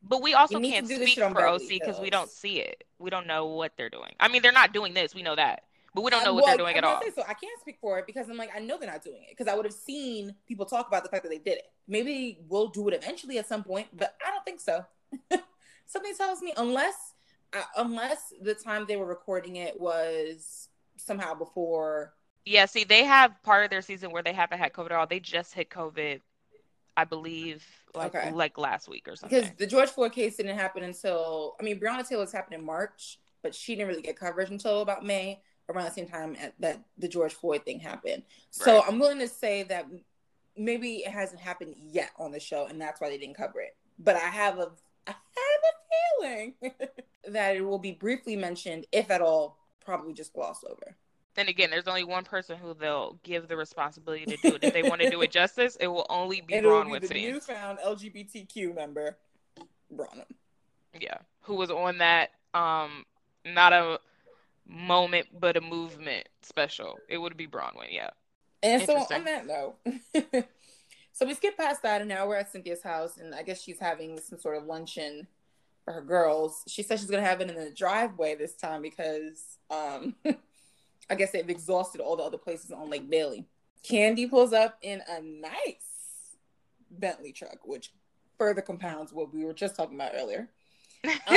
But 0.01 0.21
we 0.21 0.33
also 0.33 0.59
can't 0.61 0.87
speak 0.87 1.19
for 1.19 1.47
OC 1.47 1.67
because 1.69 1.99
we 1.99 2.09
don't 2.09 2.29
see 2.29 2.59
it. 2.59 2.85
We 2.99 3.09
don't 3.09 3.27
know 3.27 3.47
what 3.47 3.73
they're 3.75 3.89
doing. 3.89 4.13
I 4.19 4.29
mean, 4.29 4.41
they're 4.41 4.51
not 4.51 4.71
doing 4.71 4.93
this. 4.93 5.13
We 5.13 5.23
know 5.23 5.35
that. 5.35 5.63
But 5.93 6.03
we 6.03 6.11
don't 6.11 6.23
know 6.23 6.33
what 6.33 6.43
well, 6.43 6.57
they're 6.57 6.65
doing 6.65 6.77
at 6.77 6.83
all. 6.83 7.01
So 7.15 7.23
I 7.23 7.33
can't 7.33 7.59
speak 7.59 7.77
for 7.81 7.97
it 7.97 8.05
because 8.05 8.29
I'm 8.29 8.37
like, 8.37 8.51
I 8.55 8.59
know 8.59 8.77
they're 8.77 8.89
not 8.89 9.03
doing 9.03 9.23
it 9.23 9.29
because 9.35 9.51
I 9.51 9.55
would 9.55 9.65
have 9.65 9.73
seen 9.73 10.35
people 10.47 10.65
talk 10.65 10.87
about 10.87 11.03
the 11.03 11.09
fact 11.09 11.23
that 11.23 11.29
they 11.29 11.39
did 11.39 11.57
it. 11.57 11.65
Maybe 11.87 12.39
we'll 12.47 12.67
do 12.67 12.87
it 12.87 12.93
eventually 12.93 13.37
at 13.39 13.47
some 13.47 13.63
point, 13.63 13.87
but 13.93 14.15
I 14.25 14.29
don't 14.29 14.45
think 14.45 14.59
so. 14.59 14.85
Something 15.87 16.13
tells 16.15 16.41
me 16.41 16.53
unless 16.55 17.15
uh, 17.53 17.63
unless 17.77 18.33
the 18.41 18.53
time 18.53 18.85
they 18.87 18.97
were 18.97 19.05
recording 19.05 19.55
it 19.55 19.79
was 19.79 20.69
somehow 20.97 21.33
before. 21.33 22.13
Yeah, 22.45 22.65
see, 22.65 22.83
they 22.83 23.03
have 23.05 23.41
part 23.43 23.63
of 23.63 23.71
their 23.71 23.81
season 23.81 24.11
where 24.11 24.21
they 24.21 24.33
haven't 24.33 24.59
had 24.59 24.73
COVID 24.73 24.87
at 24.87 24.91
all. 24.91 25.07
They 25.07 25.19
just 25.19 25.53
hit 25.53 25.69
COVID, 25.69 26.21
I 26.95 27.03
believe, 27.05 27.65
like 27.95 28.13
okay. 28.13 28.31
like 28.31 28.59
last 28.59 28.87
week 28.87 29.07
or 29.07 29.15
something. 29.15 29.39
Because 29.39 29.55
the 29.57 29.65
George 29.65 29.89
Floyd 29.89 30.11
case 30.11 30.37
didn't 30.37 30.57
happen 30.57 30.83
until 30.83 31.55
I 31.59 31.63
mean, 31.63 31.79
Breonna 31.79 32.07
Taylor's 32.07 32.31
happened 32.31 32.59
in 32.59 32.65
March, 32.65 33.19
but 33.41 33.55
she 33.55 33.75
didn't 33.75 33.87
really 33.87 34.03
get 34.03 34.15
coverage 34.15 34.51
until 34.51 34.81
about 34.81 35.03
May 35.03 35.41
around 35.69 35.85
the 35.85 35.91
same 35.91 36.07
time 36.07 36.35
that 36.59 36.81
the 36.97 37.07
George 37.07 37.33
Floyd 37.33 37.63
thing 37.63 37.79
happened. 37.79 38.23
So 38.49 38.77
right. 38.77 38.83
I'm 38.87 38.99
willing 38.99 39.19
to 39.19 39.27
say 39.27 39.63
that 39.63 39.85
maybe 40.57 40.97
it 40.97 41.11
hasn't 41.11 41.39
happened 41.39 41.75
yet 41.77 42.11
on 42.17 42.31
the 42.31 42.39
show, 42.39 42.65
and 42.67 42.81
that's 42.81 42.99
why 42.99 43.09
they 43.09 43.17
didn't 43.17 43.37
cover 43.37 43.61
it. 43.61 43.75
But 43.99 44.15
I 44.15 44.19
have 44.19 44.57
a 44.57 44.71
I 45.07 45.11
have 45.11 45.61
a 45.63 46.21
feeling 46.21 46.53
that 47.33 47.55
it 47.55 47.61
will 47.61 47.79
be 47.79 47.91
briefly 47.91 48.35
mentioned, 48.35 48.85
if 48.91 49.09
at 49.11 49.21
all, 49.21 49.57
probably 49.83 50.13
just 50.13 50.33
glossed 50.33 50.65
over. 50.65 50.95
Then 51.35 51.47
again, 51.47 51.69
there's 51.69 51.87
only 51.87 52.03
one 52.03 52.25
person 52.25 52.57
who 52.57 52.73
they'll 52.73 53.17
give 53.23 53.47
the 53.47 53.55
responsibility 53.55 54.25
to 54.25 54.37
do 54.37 54.55
it. 54.55 54.63
If 54.63 54.73
they 54.73 54.83
want 54.83 55.01
to 55.01 55.09
do 55.09 55.21
it 55.21 55.31
justice, 55.31 55.77
it 55.79 55.87
will 55.87 56.05
only 56.09 56.41
be 56.41 56.59
with 56.59 57.07
the 57.07 57.13
newfound 57.13 57.79
LGBTQ 57.85 58.75
member, 58.75 59.17
Braun. 59.91 60.23
Yeah, 60.99 61.17
who 61.41 61.55
was 61.55 61.71
on 61.71 61.99
that 61.99 62.31
um 62.53 63.05
not 63.45 63.73
a 63.73 63.99
moment 64.69 65.27
but 65.37 65.57
a 65.57 65.61
movement 65.61 66.27
special. 66.41 66.97
It 67.09 67.17
would 67.17 67.35
be 67.35 67.47
Braunwyn, 67.47 67.91
yeah. 67.91 68.11
And 68.61 68.83
so 68.83 68.97
on 68.97 69.23
that 69.23 69.47
note, 69.47 69.77
so 71.13 71.25
we 71.25 71.33
skip 71.33 71.57
past 71.57 71.81
that 71.83 72.01
and 72.01 72.09
now 72.09 72.27
we're 72.27 72.35
at 72.35 72.51
Cynthia's 72.51 72.83
house 72.83 73.17
and 73.17 73.33
I 73.33 73.41
guess 73.41 73.61
she's 73.61 73.79
having 73.79 74.19
some 74.19 74.37
sort 74.37 74.57
of 74.57 74.65
luncheon 74.65 75.27
for 75.85 75.93
her 75.93 76.01
girls. 76.01 76.63
She 76.67 76.83
says 76.83 76.99
she's 76.99 77.09
gonna 77.09 77.23
have 77.23 77.41
it 77.41 77.49
in 77.49 77.55
the 77.55 77.71
driveway 77.71 78.35
this 78.35 78.55
time 78.55 78.81
because 78.81 79.57
um 79.71 80.15
I 81.09 81.15
guess 81.15 81.31
they've 81.31 81.49
exhausted 81.49 82.01
all 82.01 82.15
the 82.17 82.23
other 82.23 82.37
places 82.37 82.71
on 82.71 82.89
Lake 82.89 83.09
Bailey. 83.09 83.45
Kandi 83.83 84.29
pulls 84.29 84.53
up 84.53 84.77
in 84.81 85.01
a 85.09 85.21
nice 85.21 86.35
Bentley 86.91 87.31
truck, 87.31 87.59
which 87.63 87.91
further 88.37 88.61
compounds 88.61 89.11
what 89.13 89.33
we 89.33 89.43
were 89.43 89.53
just 89.53 89.75
talking 89.75 89.95
about 89.95 90.11
earlier. 90.15 90.49
Um, 91.03 91.13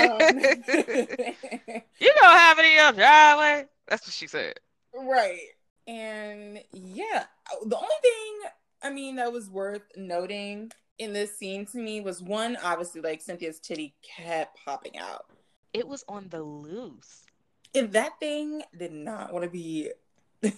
you 1.99 2.13
don't 2.15 2.39
have 2.39 2.59
any 2.59 2.75
your 2.75 2.93
driveway. 2.93 3.67
That's 3.89 4.07
what 4.07 4.13
she 4.13 4.27
said. 4.27 4.55
Right. 4.95 5.49
And 5.87 6.61
yeah, 6.73 7.25
the 7.65 7.77
only 7.77 7.89
thing 8.03 8.51
I 8.83 8.91
mean 8.91 9.17
that 9.17 9.33
was 9.33 9.51
worth 9.51 9.83
noting 9.97 10.71
in 10.99 11.13
this 11.13 11.37
scene 11.37 11.67
to 11.67 11.79
me 11.79 12.01
was 12.01 12.23
one, 12.23 12.57
obviously, 12.63 13.01
like 13.01 13.21
Cynthia's 13.21 13.59
titty 13.59 13.95
kept 14.03 14.59
popping 14.65 14.99
out. 14.99 15.27
It 15.73 15.87
was 15.87 16.05
on 16.09 16.29
the 16.29 16.43
loose. 16.43 17.25
If 17.75 17.93
that 17.93 18.21
thing 18.21 18.63
did 18.79 18.93
not 18.93 19.33
want 19.33 19.45
to 19.45 19.51
be 19.51 19.91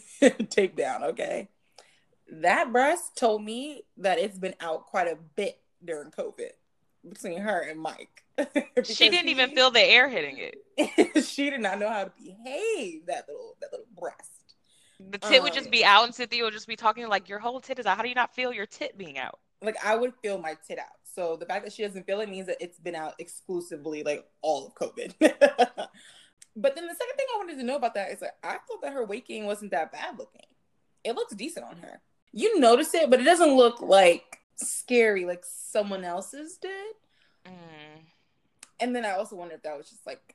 taken 0.50 0.76
down, 0.76 1.04
okay? 1.04 1.48
That 2.28 2.72
breast 2.72 3.16
told 3.16 3.44
me 3.44 3.82
that 3.98 4.18
it's 4.18 4.38
been 4.38 4.54
out 4.60 4.86
quite 4.86 5.06
a 5.06 5.18
bit 5.36 5.60
during 5.84 6.10
COVID 6.10 6.50
between 7.08 7.40
her 7.40 7.60
and 7.60 7.80
Mike. 7.80 8.23
she 8.84 9.08
didn't 9.08 9.28
even 9.28 9.50
feel 9.50 9.70
the 9.70 9.82
air 9.82 10.08
hitting 10.08 10.38
it. 10.38 11.24
she 11.24 11.50
did 11.50 11.60
not 11.60 11.78
know 11.78 11.88
how 11.88 12.04
to 12.04 12.12
behave 12.16 13.06
that 13.06 13.26
little 13.28 13.56
that 13.60 13.70
little 13.72 13.86
breast. 13.98 14.30
The 15.10 15.18
tit 15.18 15.38
um, 15.38 15.44
would 15.44 15.52
just 15.52 15.70
be 15.70 15.84
um, 15.84 15.90
out, 15.90 16.04
and 16.04 16.14
Cynthia 16.14 16.44
would 16.44 16.52
just 16.52 16.66
be 16.66 16.76
talking 16.76 17.08
like 17.08 17.28
your 17.28 17.38
whole 17.38 17.60
tit 17.60 17.78
is 17.78 17.86
out. 17.86 17.96
How 17.96 18.02
do 18.02 18.08
you 18.08 18.14
not 18.14 18.34
feel 18.34 18.52
your 18.52 18.66
tit 18.66 18.96
being 18.96 19.18
out? 19.18 19.38
Like 19.62 19.76
I 19.84 19.96
would 19.96 20.12
feel 20.22 20.38
my 20.38 20.56
tit 20.66 20.78
out. 20.78 20.86
So 21.04 21.36
the 21.36 21.46
fact 21.46 21.64
that 21.64 21.72
she 21.72 21.82
doesn't 21.82 22.06
feel 22.06 22.20
it 22.20 22.28
means 22.28 22.46
that 22.46 22.56
it's 22.60 22.78
been 22.78 22.94
out 22.94 23.14
exclusively 23.18 24.02
like 24.02 24.24
all 24.42 24.66
of 24.66 24.74
COVID. 24.74 25.14
but 25.18 26.74
then 26.74 26.86
the 26.86 26.94
second 26.94 27.16
thing 27.16 27.26
I 27.34 27.38
wanted 27.38 27.56
to 27.58 27.64
know 27.64 27.76
about 27.76 27.94
that 27.94 28.10
is 28.10 28.20
like 28.20 28.34
I 28.42 28.58
thought 28.66 28.82
that 28.82 28.92
her 28.92 29.04
waking 29.04 29.46
wasn't 29.46 29.70
that 29.70 29.92
bad 29.92 30.18
looking. 30.18 30.46
It 31.04 31.14
looks 31.14 31.34
decent 31.34 31.66
on 31.66 31.76
her. 31.78 32.00
You 32.32 32.58
notice 32.58 32.94
it, 32.94 33.10
but 33.10 33.20
it 33.20 33.24
doesn't 33.24 33.54
look 33.54 33.80
like 33.80 34.40
scary 34.56 35.24
like 35.24 35.44
someone 35.44 36.04
else's 36.04 36.56
did. 36.56 36.94
Mm. 37.46 38.02
And 38.84 38.94
then 38.94 39.06
I 39.06 39.12
also 39.12 39.34
wonder 39.34 39.54
if 39.54 39.62
that 39.62 39.78
was 39.78 39.88
just 39.88 40.06
like, 40.06 40.34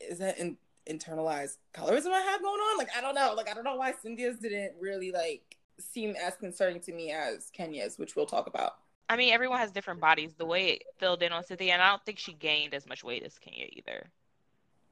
is 0.00 0.20
that 0.20 0.38
in, 0.38 0.56
internalized 0.88 1.56
colorism 1.74 2.12
I 2.12 2.20
have 2.20 2.40
going 2.40 2.60
on? 2.60 2.78
Like, 2.78 2.90
I 2.96 3.00
don't 3.00 3.16
know. 3.16 3.34
Like, 3.36 3.50
I 3.50 3.54
don't 3.54 3.64
know 3.64 3.74
why 3.74 3.92
Cynthia's 4.00 4.38
didn't 4.38 4.74
really 4.78 5.10
like 5.10 5.56
seem 5.80 6.14
as 6.14 6.36
concerning 6.36 6.80
to 6.82 6.92
me 6.92 7.10
as 7.10 7.50
Kenya's, 7.52 7.98
which 7.98 8.14
we'll 8.14 8.26
talk 8.26 8.46
about. 8.46 8.74
I 9.10 9.16
mean, 9.16 9.32
everyone 9.32 9.58
has 9.58 9.72
different 9.72 9.98
bodies. 9.98 10.34
The 10.38 10.46
way 10.46 10.68
it 10.68 10.84
filled 10.98 11.24
in 11.24 11.32
on 11.32 11.42
Cynthia, 11.42 11.72
and 11.72 11.82
I 11.82 11.90
don't 11.90 12.06
think 12.06 12.20
she 12.20 12.34
gained 12.34 12.72
as 12.72 12.86
much 12.86 13.02
weight 13.02 13.24
as 13.24 13.36
Kenya 13.40 13.66
either. 13.72 14.06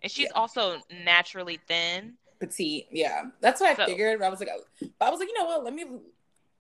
And 0.03 0.11
she's 0.11 0.27
yeah. 0.27 0.41
also 0.41 0.79
naturally 1.05 1.61
thin. 1.69 2.15
Petite, 2.41 2.89
yeah. 2.91 3.27
That's 3.41 3.61
what 3.61 3.77
so, 3.77 3.85
I 3.85 3.87
figured. 3.87 4.21
I 4.21 4.29
was 4.29 4.41
like, 4.41 4.49
but 4.81 5.07
I 5.07 5.11
was 5.11 5.21
like, 5.21 5.29
you 5.29 5.39
know 5.39 5.45
what? 5.45 5.63
Let 5.63 5.75
me 5.75 5.85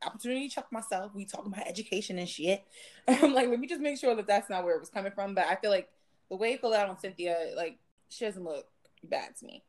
opportunity 0.06 0.48
check 0.48 0.70
myself. 0.70 1.12
We 1.12 1.24
talking 1.24 1.52
about 1.52 1.66
education 1.66 2.20
and 2.20 2.28
shit. 2.28 2.62
I'm 3.08 3.34
like, 3.34 3.48
let 3.48 3.58
me 3.58 3.66
just 3.66 3.80
make 3.80 3.98
sure 3.98 4.14
that 4.14 4.28
that's 4.28 4.48
not 4.48 4.62
where 4.62 4.76
it 4.76 4.80
was 4.80 4.90
coming 4.90 5.10
from. 5.10 5.34
But 5.34 5.46
I 5.46 5.56
feel 5.56 5.70
like 5.70 5.88
the 6.30 6.36
way 6.36 6.52
it 6.52 6.60
filled 6.60 6.74
out 6.74 6.88
on 6.88 6.98
Cynthia, 6.98 7.36
like 7.56 7.78
she 8.08 8.24
doesn't 8.24 8.44
look 8.44 8.66
bad 9.04 9.36
to 9.36 9.46
me. 9.46 9.62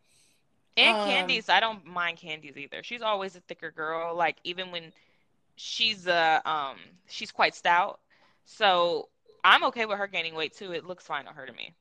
And 0.77 0.96
um, 0.96 1.10
Kandi's, 1.10 1.50
I 1.50 1.60
don't 1.60 1.86
mind 1.86 2.18
Kandi's 2.18 2.58
either. 2.58 2.82
She's 2.84 3.01
always 3.01 3.36
a 3.36 3.41
thicker 3.41 3.72
girl. 3.72 4.15
Like 4.15 4.38
even 4.44 4.72
when 4.72 4.94
she's 5.58 6.08
uh 6.08 6.39
um 6.46 6.77
she's 7.08 7.32
quite 7.32 7.56
stout, 7.56 8.00
so 8.46 9.10
I'm 9.44 9.63
okay 9.65 9.86
with 9.86 9.98
her 9.98 10.08
gaining 10.08 10.36
weight 10.36 10.56
too. 10.56 10.72
It 10.72 10.86
looks 10.86 11.06
fine 11.06 11.27
on 11.27 11.36
her 11.36 11.46
to 11.46 11.53
me. 11.53 11.74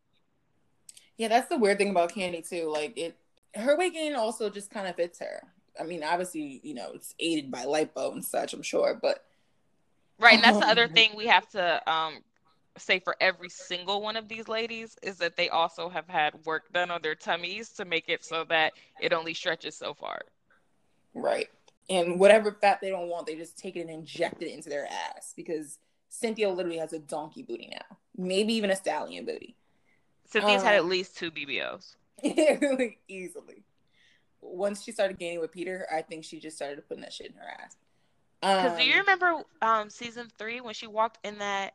Yeah, 1.16 1.28
that's 1.28 1.49
the 1.49 1.58
weird 1.58 1.78
thing 1.78 1.90
about 1.90 2.12
Kandi 2.12 2.49
too. 2.49 2.70
Like 2.72 2.96
it, 2.96 3.16
her 3.54 3.76
weight 3.76 3.92
gain 3.92 4.14
also 4.14 4.49
just 4.49 4.70
kind 4.70 4.88
of 4.88 4.96
fits 4.96 5.18
her. 5.20 5.42
I 5.78 5.84
mean, 5.84 6.02
obviously, 6.02 6.60
you 6.64 6.75
know, 6.75 6.92
it's 6.94 7.14
aided 7.20 7.50
by 7.50 7.64
lipo 7.64 8.12
and 8.12 8.25
such. 8.25 8.54
I'm 8.54 8.62
sure, 8.62 8.99
but 9.00 9.25
right. 10.18 10.34
And 10.34 10.42
that's 10.42 10.58
the 10.58 10.66
other 10.66 10.88
thing 10.88 11.12
we 11.16 11.26
have 11.26 11.49
to 11.50 11.90
um 11.90 12.14
say 12.78 12.98
for 12.98 13.16
every 13.20 13.48
single 13.48 14.02
one 14.02 14.16
of 14.16 14.28
these 14.28 14.48
ladies 14.48 14.96
is 15.02 15.16
that 15.18 15.36
they 15.36 15.48
also 15.48 15.88
have 15.88 16.08
had 16.08 16.34
work 16.44 16.72
done 16.72 16.90
on 16.90 17.02
their 17.02 17.14
tummies 17.14 17.70
to 17.70 17.84
make 17.84 18.08
it 18.08 18.24
so 18.24 18.44
that 18.44 18.72
it 19.00 19.12
only 19.12 19.34
stretches 19.34 19.76
so 19.76 19.94
far. 19.94 20.20
Right. 21.14 21.48
And 21.88 22.20
whatever 22.20 22.52
fat 22.52 22.80
they 22.80 22.90
don't 22.90 23.08
want, 23.08 23.26
they 23.26 23.34
just 23.34 23.58
take 23.58 23.76
it 23.76 23.80
and 23.80 23.90
inject 23.90 24.42
it 24.42 24.52
into 24.52 24.68
their 24.68 24.86
ass 24.86 25.32
because 25.36 25.78
Cynthia 26.08 26.48
literally 26.50 26.78
has 26.78 26.92
a 26.92 26.98
donkey 26.98 27.42
booty 27.42 27.68
now, 27.72 27.96
maybe 28.16 28.54
even 28.54 28.70
a 28.70 28.76
stallion 28.76 29.24
booty. 29.24 29.56
Cynthia's 30.26 30.62
um, 30.62 30.68
had 30.68 30.76
at 30.76 30.84
least 30.84 31.16
two 31.16 31.30
BBLs. 31.30 31.96
easily. 33.08 33.64
Once 34.40 34.82
she 34.82 34.92
started 34.92 35.18
gaining 35.18 35.40
with 35.40 35.50
Peter, 35.50 35.86
I 35.92 36.02
think 36.02 36.24
she 36.24 36.38
just 36.38 36.56
started 36.56 36.86
putting 36.86 37.02
that 37.02 37.12
shit 37.12 37.28
in 37.28 37.34
her 37.34 37.48
ass. 37.62 37.76
Because 38.40 38.72
um, 38.72 38.78
do 38.78 38.84
you 38.84 38.94
um, 38.94 39.00
remember 39.00 39.42
um, 39.60 39.90
season 39.90 40.28
three 40.38 40.60
when 40.60 40.72
she 40.72 40.86
walked 40.86 41.18
in 41.26 41.38
that 41.38 41.74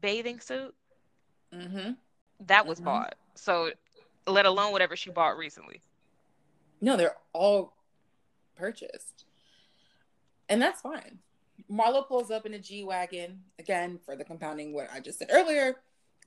bathing 0.00 0.40
suit. 0.40 0.74
Mm-hmm. 1.52 1.92
That 2.46 2.66
was 2.66 2.78
mm-hmm. 2.78 2.86
bought. 2.86 3.14
So, 3.34 3.70
let 4.26 4.46
alone 4.46 4.72
whatever 4.72 4.96
she 4.96 5.10
bought 5.10 5.36
recently. 5.36 5.80
No, 6.80 6.96
they're 6.96 7.16
all 7.32 7.74
purchased, 8.56 9.24
and 10.48 10.60
that's 10.60 10.80
fine. 10.80 11.18
Marlo 11.70 12.06
pulls 12.06 12.30
up 12.30 12.46
in 12.46 12.54
a 12.54 12.58
G 12.58 12.84
wagon 12.84 13.40
again 13.58 13.98
for 14.04 14.16
the 14.16 14.24
compounding 14.24 14.72
what 14.72 14.88
I 14.92 15.00
just 15.00 15.18
said 15.18 15.28
earlier. 15.32 15.76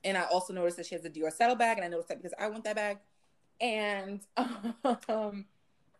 and 0.04 0.16
I 0.16 0.22
also 0.24 0.52
noticed 0.52 0.76
that 0.76 0.86
she 0.86 0.94
has 0.94 1.04
a 1.04 1.10
Dior 1.10 1.32
saddlebag, 1.32 1.76
and 1.78 1.84
I 1.84 1.88
noticed 1.88 2.08
that 2.08 2.18
because 2.18 2.34
I 2.38 2.48
want 2.48 2.64
that 2.64 2.76
bag. 2.76 2.98
And 3.60 4.20
um, 5.08 5.46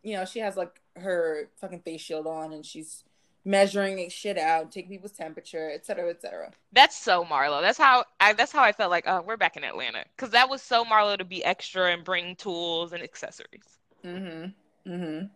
you 0.03 0.15
know, 0.15 0.25
she 0.25 0.39
has 0.41 0.57
like 0.57 0.81
her 0.97 1.51
fucking 1.57 1.81
face 1.81 2.01
shield 2.01 2.27
on, 2.27 2.53
and 2.53 2.65
she's 2.65 3.05
measuring 3.45 4.09
shit 4.11 4.39
out, 4.39 4.71
taking 4.73 4.91
people's 4.91 5.13
temperature, 5.13 5.71
et 5.73 5.87
cetera, 5.87 6.11
et 6.11 6.21
cetera. 6.21 6.51
That's 6.73 6.97
so 6.97 7.25
Marlo. 7.25 7.61
That's 7.61 7.79
how 7.79 8.05
I. 8.21 8.33
That's 8.33 8.53
how 8.53 8.63
I 8.63 8.73
felt 8.73 8.91
like, 8.91 9.05
oh, 9.07 9.23
we're 9.23 9.37
back 9.37 9.57
in 9.57 9.65
Atlanta, 9.65 10.05
because 10.17 10.31
that 10.33 10.49
was 10.49 10.63
so 10.63 10.85
Marlo 10.85 11.17
to 11.17 11.25
be 11.25 11.45
extra 11.45 11.93
and 11.93 12.05
bring 12.05 12.37
tools 12.37 12.93
and 12.93 13.03
accessories. 13.03 13.79
Mm-hmm. 14.05 14.93
Mm-hmm. 14.93 15.27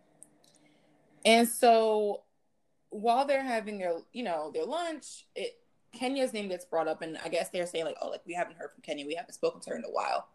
And 1.25 1.47
so, 1.47 2.23
while 2.89 3.25
they're 3.25 3.43
having 3.43 3.77
their, 3.77 3.93
you 4.11 4.23
know, 4.23 4.51
their 4.53 4.65
lunch, 4.65 5.25
it 5.35 5.53
Kenya's 5.93 6.33
name 6.33 6.49
gets 6.49 6.65
brought 6.65 6.87
up, 6.87 7.01
and 7.01 7.17
I 7.23 7.29
guess 7.29 7.49
they're 7.49 7.67
saying 7.67 7.85
like, 7.85 7.97
"Oh, 8.01 8.09
like 8.09 8.21
we 8.25 8.33
haven't 8.33 8.57
heard 8.57 8.71
from 8.73 8.81
Kenya. 8.81 9.05
We 9.05 9.15
haven't 9.15 9.33
spoken 9.33 9.61
to 9.61 9.69
her 9.71 9.75
in 9.75 9.83
a 9.85 9.91
while." 9.91 10.27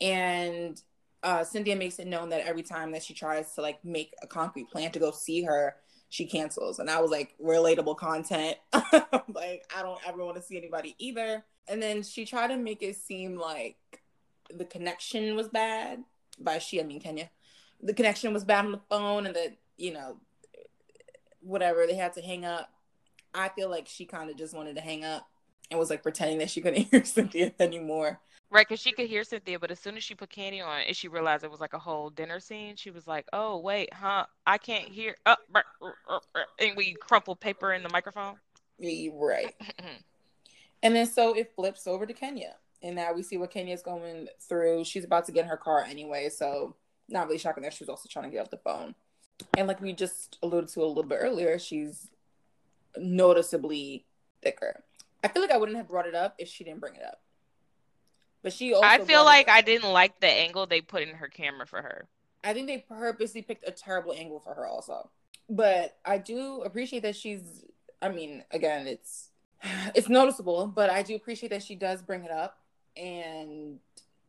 And 0.00 0.80
uh, 1.22 1.44
Cynthia 1.44 1.76
makes 1.76 1.98
it 1.98 2.06
known 2.06 2.30
that 2.30 2.46
every 2.46 2.62
time 2.62 2.92
that 2.92 3.02
she 3.02 3.14
tries 3.14 3.54
to 3.54 3.62
like 3.62 3.84
make 3.84 4.14
a 4.22 4.26
concrete 4.26 4.70
plan 4.70 4.90
to 4.92 4.98
go 4.98 5.10
see 5.10 5.42
her, 5.42 5.76
she 6.10 6.26
cancels. 6.26 6.78
And 6.78 6.90
I 6.90 7.00
was 7.00 7.10
like, 7.10 7.34
relatable 7.42 7.96
content. 7.96 8.58
like 8.72 9.64
I 9.74 9.82
don't 9.82 10.00
ever 10.06 10.24
want 10.24 10.36
to 10.36 10.42
see 10.42 10.58
anybody 10.58 10.94
either. 10.98 11.44
And 11.68 11.82
then 11.82 12.02
she 12.02 12.26
tried 12.26 12.48
to 12.48 12.56
make 12.56 12.82
it 12.82 12.96
seem 12.96 13.36
like 13.36 13.76
the 14.52 14.64
connection 14.64 15.34
was 15.36 15.48
bad. 15.48 16.00
By 16.38 16.58
she, 16.58 16.80
I 16.80 16.84
mean 16.84 17.00
Kenya. 17.00 17.30
The 17.82 17.94
connection 17.94 18.34
was 18.34 18.44
bad 18.44 18.66
on 18.66 18.72
the 18.72 18.80
phone, 18.90 19.26
and 19.26 19.34
that 19.34 19.56
you 19.78 19.92
know, 19.92 20.18
whatever 21.40 21.86
they 21.86 21.94
had 21.94 22.12
to 22.14 22.20
hang 22.20 22.44
up 22.44 22.70
I 23.34 23.48
feel 23.50 23.70
like 23.70 23.86
she 23.86 24.06
kind 24.06 24.30
of 24.30 24.36
just 24.36 24.54
wanted 24.54 24.76
to 24.76 24.80
hang 24.80 25.04
up 25.04 25.28
and 25.70 25.78
was 25.78 25.90
like 25.90 26.02
pretending 26.02 26.38
that 26.38 26.50
she 26.50 26.60
couldn't 26.60 26.82
hear 26.90 27.04
Cynthia 27.04 27.52
anymore. 27.58 28.20
Right, 28.52 28.66
because 28.66 28.80
she 28.80 28.90
could 28.90 29.06
hear 29.06 29.22
Cynthia, 29.22 29.60
but 29.60 29.70
as 29.70 29.78
soon 29.78 29.96
as 29.96 30.02
she 30.02 30.16
put 30.16 30.30
Kandi 30.30 30.64
on 30.64 30.80
and 30.80 30.96
she 30.96 31.06
realized 31.06 31.44
it 31.44 31.50
was 31.50 31.60
like 31.60 31.72
a 31.72 31.78
whole 31.78 32.10
dinner 32.10 32.40
scene, 32.40 32.74
she 32.74 32.90
was 32.90 33.06
like, 33.06 33.26
"Oh 33.32 33.58
wait, 33.58 33.94
huh? 33.94 34.26
I 34.44 34.58
can't 34.58 34.88
hear." 34.88 35.16
Oh, 35.24 35.36
and 36.58 36.76
we 36.76 36.94
crumple 36.94 37.36
paper 37.36 37.72
in 37.72 37.84
the 37.84 37.88
microphone. 37.90 38.36
Yeah, 38.78 39.10
Right. 39.14 39.54
and 40.82 40.96
then 40.96 41.06
so 41.06 41.32
it 41.34 41.52
flips 41.54 41.86
over 41.86 42.06
to 42.06 42.12
Kenya, 42.12 42.56
and 42.82 42.96
now 42.96 43.12
we 43.12 43.22
see 43.22 43.36
what 43.36 43.52
Kenya's 43.52 43.82
going 43.82 44.26
through. 44.40 44.84
She's 44.84 45.04
about 45.04 45.26
to 45.26 45.32
get 45.32 45.44
in 45.44 45.50
her 45.50 45.56
car 45.56 45.84
anyway, 45.88 46.28
so 46.28 46.74
not 47.08 47.26
really 47.26 47.38
shocking 47.38 47.62
that 47.62 47.72
she's 47.72 47.88
also 47.88 48.08
trying 48.08 48.24
to 48.24 48.30
get 48.32 48.40
off 48.40 48.50
the 48.50 48.56
phone. 48.56 48.96
And 49.56 49.68
like 49.68 49.80
we 49.80 49.92
just 49.92 50.38
alluded 50.42 50.70
to 50.70 50.82
a 50.82 50.86
little 50.86 51.04
bit 51.04 51.18
earlier, 51.20 51.56
she's 51.58 52.08
noticeably 52.96 54.06
thicker. 54.42 54.82
I 55.22 55.28
feel 55.28 55.42
like 55.42 55.52
I 55.52 55.56
wouldn't 55.56 55.78
have 55.78 55.88
brought 55.88 56.06
it 56.06 56.16
up 56.16 56.34
if 56.38 56.48
she 56.48 56.64
didn't 56.64 56.80
bring 56.80 56.96
it 56.96 57.02
up. 57.02 57.20
But 58.42 58.52
she 58.52 58.72
also 58.72 58.86
I 58.86 58.98
feel 58.98 59.24
like 59.24 59.48
I 59.48 59.60
didn't 59.60 59.92
like 59.92 60.20
the 60.20 60.28
angle 60.28 60.66
they 60.66 60.80
put 60.80 61.02
in 61.02 61.14
her 61.16 61.28
camera 61.28 61.66
for 61.66 61.82
her. 61.82 62.08
I 62.42 62.54
think 62.54 62.68
they 62.68 62.78
purposely 62.88 63.42
picked 63.42 63.68
a 63.68 63.70
terrible 63.70 64.12
angle 64.12 64.40
for 64.40 64.54
her 64.54 64.66
also. 64.66 65.10
But 65.48 65.98
I 66.04 66.18
do 66.18 66.62
appreciate 66.62 67.02
that 67.02 67.16
she's 67.16 67.64
I 68.00 68.08
mean, 68.08 68.44
again, 68.50 68.86
it's 68.86 69.30
it's 69.94 70.08
noticeable, 70.08 70.66
but 70.66 70.90
I 70.90 71.02
do 71.02 71.14
appreciate 71.14 71.50
that 71.50 71.62
she 71.62 71.74
does 71.74 72.02
bring 72.02 72.24
it 72.24 72.30
up 72.30 72.58
and 72.96 73.78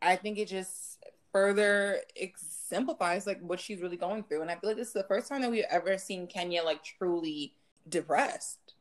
I 0.02 0.16
think 0.16 0.38
it 0.38 0.48
just 0.48 0.98
further 1.32 2.02
exemplifies 2.16 3.26
like 3.26 3.40
what 3.40 3.60
she's 3.60 3.82
really 3.82 3.98
going 3.98 4.24
through. 4.24 4.42
And 4.42 4.52
I 4.52 4.56
feel 4.56 4.70
like 4.70 4.78
this 4.78 4.88
is 4.88 4.94
the 4.94 5.04
first 5.04 5.30
time 5.30 5.42
that 5.42 5.52
we've 5.52 5.64
ever 5.70 5.98
seen 5.98 6.28
Kenya 6.28 6.64
like 6.64 6.84
truly 6.84 7.54
depressed. 7.88 8.74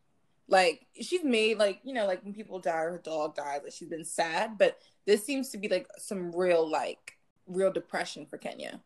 Like 0.49 0.87
she's 1.01 1.23
made 1.23 1.59
like, 1.59 1.81
you 1.85 1.95
know, 1.95 2.07
like 2.07 2.25
when 2.25 2.35
people 2.35 2.59
die 2.59 2.79
or 2.79 2.93
her 2.93 2.99
dog 2.99 3.37
dies, 3.37 3.61
like 3.63 3.73
she's 3.73 3.89
been 3.89 4.05
sad, 4.05 4.59
but 4.59 4.81
this 5.07 5.25
seems 5.25 5.51
to 5.51 5.59
be 5.59 5.69
like 5.69 5.87
some 5.99 6.33
real 6.33 6.69
like 6.69 7.19
real 7.47 7.73
depression 7.73 8.27
for 8.27 8.39
Kenya. 8.39 8.81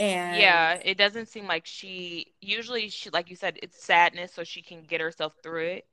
And 0.00 0.38
yeah, 0.38 0.78
it 0.84 0.96
doesn't 0.96 1.26
seem 1.26 1.46
like 1.46 1.66
she 1.66 2.32
usually 2.40 2.88
she 2.88 3.10
like 3.10 3.30
you 3.30 3.36
said, 3.36 3.58
it's 3.62 3.82
sadness 3.82 4.32
so 4.32 4.44
she 4.44 4.62
can 4.62 4.82
get 4.82 5.00
herself 5.00 5.34
through 5.42 5.66
it. 5.66 5.86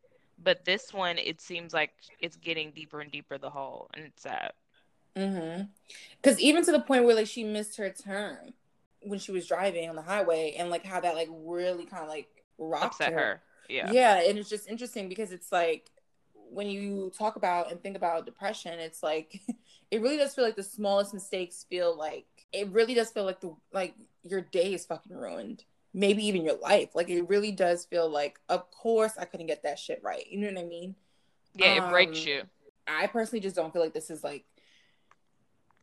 But 0.44 0.66
this 0.66 0.94
one 0.94 1.18
it 1.18 1.42
seems 1.42 1.74
like 1.74 1.92
it's 2.20 2.36
getting 2.36 2.72
deeper 2.72 3.02
and 3.02 3.12
deeper 3.12 3.38
the 3.38 3.50
hole 3.50 3.90
and 3.94 4.06
it's 4.06 4.22
sad. 4.22 4.52
Mm-hmm. 5.16 5.64
Cause 6.22 6.40
even 6.40 6.64
to 6.66 6.72
the 6.72 6.82
point 6.82 7.06
where 7.06 7.16
like 7.16 7.28
she 7.28 7.44
missed 7.44 7.78
her 7.78 7.90
turn 7.90 8.54
when 9.02 9.18
she 9.20 9.32
was 9.32 9.48
driving 9.48 9.90
on 9.90 9.96
the 9.96 10.02
highway 10.02 10.56
and 10.58 10.70
like 10.70 10.86
how 10.86 11.00
that 11.00 11.16
like 11.16 11.30
really 11.32 11.86
kind 11.86 12.04
of 12.04 12.10
like 12.10 12.28
rocked 12.58 12.96
Upset 12.96 13.14
her. 13.14 13.20
her. 13.20 13.42
Yeah. 13.70 13.92
Yeah. 13.92 14.22
And 14.28 14.38
it's 14.38 14.50
just 14.50 14.68
interesting 14.68 15.10
because 15.10 15.32
it's 15.32 15.52
like 15.52 15.90
when 16.52 16.68
you 16.68 17.12
talk 17.18 17.36
about 17.36 17.72
and 17.72 17.82
think 17.82 17.96
about 17.96 18.26
depression, 18.26 18.80
it's 18.80 19.04
like 19.04 19.42
it 19.92 20.02
really 20.02 20.18
does 20.18 20.34
feel 20.34 20.46
like 20.46 20.56
the 20.56 20.64
smallest 20.64 21.14
mistakes 21.14 21.66
feel 21.70 21.98
like 21.98 22.26
it 22.52 22.70
really 22.70 22.94
does 22.94 23.12
feel 23.12 23.26
like 23.26 23.42
the 23.42 23.56
like 23.74 23.96
your 24.24 24.42
day 24.42 24.74
is 24.74 24.86
fucking 24.86 25.16
ruined. 25.16 25.64
Maybe 25.94 26.26
even 26.26 26.44
your 26.44 26.58
life. 26.58 26.90
Like 26.94 27.10
it 27.10 27.24
really 27.30 27.52
does 27.52 27.86
feel 27.86 28.10
like, 28.10 28.40
of 28.50 28.70
course 28.72 29.14
I 29.18 29.26
couldn't 29.26 29.48
get 29.48 29.64
that 29.64 29.80
shit 29.80 30.02
right. 30.04 30.26
You 30.30 30.40
know 30.40 30.48
what 30.48 30.66
I 30.66 30.68
mean? 30.68 30.96
Yeah, 31.54 31.78
um, 31.78 31.86
it 31.86 31.90
breaks 31.90 32.22
um, 32.22 32.28
you. 32.28 32.42
I 32.88 33.08
personally 33.08 33.40
just 33.40 33.56
don't 33.56 33.72
feel 33.72 33.82
like 33.82 33.94
this 33.94 34.10
is 34.10 34.24
like 34.24 34.46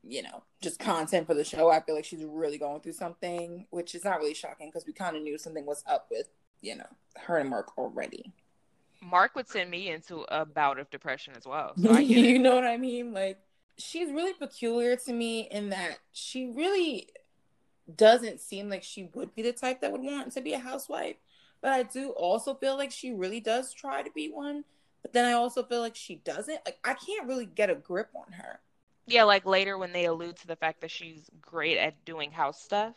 you 0.04 0.20
know, 0.20 0.42
just 0.60 0.80
content 0.80 1.28
for 1.28 1.34
the 1.34 1.44
show. 1.44 1.70
I 1.70 1.78
feel 1.80 1.94
like 1.94 2.04
she's 2.04 2.24
really 2.24 2.58
going 2.58 2.80
through 2.80 2.94
something, 2.94 3.66
which 3.70 3.94
is 3.94 4.02
not 4.02 4.18
really 4.18 4.34
shocking 4.34 4.68
because 4.68 4.84
we 4.84 4.92
kind 4.92 5.16
of 5.16 5.22
knew 5.22 5.38
something 5.38 5.64
was 5.64 5.84
up 5.86 6.08
with 6.10 6.28
you 6.62 6.76
know, 6.76 6.86
her 7.16 7.36
and 7.36 7.50
Marc 7.50 7.76
already. 7.76 8.32
Marc 9.02 9.34
would 9.34 9.48
send 9.48 9.68
me 9.68 9.90
into 9.90 10.24
a 10.28 10.46
bout 10.46 10.78
of 10.78 10.88
depression 10.90 11.34
as 11.36 11.44
well. 11.44 11.72
So 11.76 11.98
you 11.98 12.38
know 12.38 12.54
what 12.54 12.64
I 12.64 12.76
mean? 12.76 13.12
Like 13.12 13.38
she's 13.76 14.10
really 14.10 14.32
peculiar 14.32 14.96
to 14.96 15.12
me 15.12 15.48
in 15.50 15.70
that 15.70 15.98
she 16.12 16.46
really 16.46 17.08
doesn't 17.94 18.40
seem 18.40 18.70
like 18.70 18.84
she 18.84 19.10
would 19.14 19.34
be 19.34 19.42
the 19.42 19.52
type 19.52 19.80
that 19.80 19.92
would 19.92 20.02
want 20.02 20.32
to 20.32 20.40
be 20.40 20.52
a 20.54 20.58
housewife. 20.58 21.16
But 21.60 21.72
I 21.72 21.82
do 21.82 22.10
also 22.10 22.54
feel 22.54 22.76
like 22.76 22.90
she 22.90 23.12
really 23.12 23.40
does 23.40 23.72
try 23.72 24.02
to 24.02 24.10
be 24.10 24.30
one. 24.30 24.64
But 25.02 25.12
then 25.12 25.24
I 25.24 25.32
also 25.32 25.64
feel 25.64 25.80
like 25.80 25.96
she 25.96 26.16
doesn't. 26.16 26.60
Like 26.64 26.78
I 26.84 26.94
can't 26.94 27.26
really 27.26 27.46
get 27.46 27.70
a 27.70 27.74
grip 27.74 28.10
on 28.14 28.32
her. 28.32 28.60
Yeah, 29.06 29.24
like 29.24 29.44
later 29.44 29.76
when 29.78 29.92
they 29.92 30.04
allude 30.04 30.36
to 30.36 30.46
the 30.46 30.56
fact 30.56 30.80
that 30.80 30.92
she's 30.92 31.28
great 31.40 31.76
at 31.76 32.04
doing 32.04 32.30
house 32.30 32.62
stuff. 32.62 32.94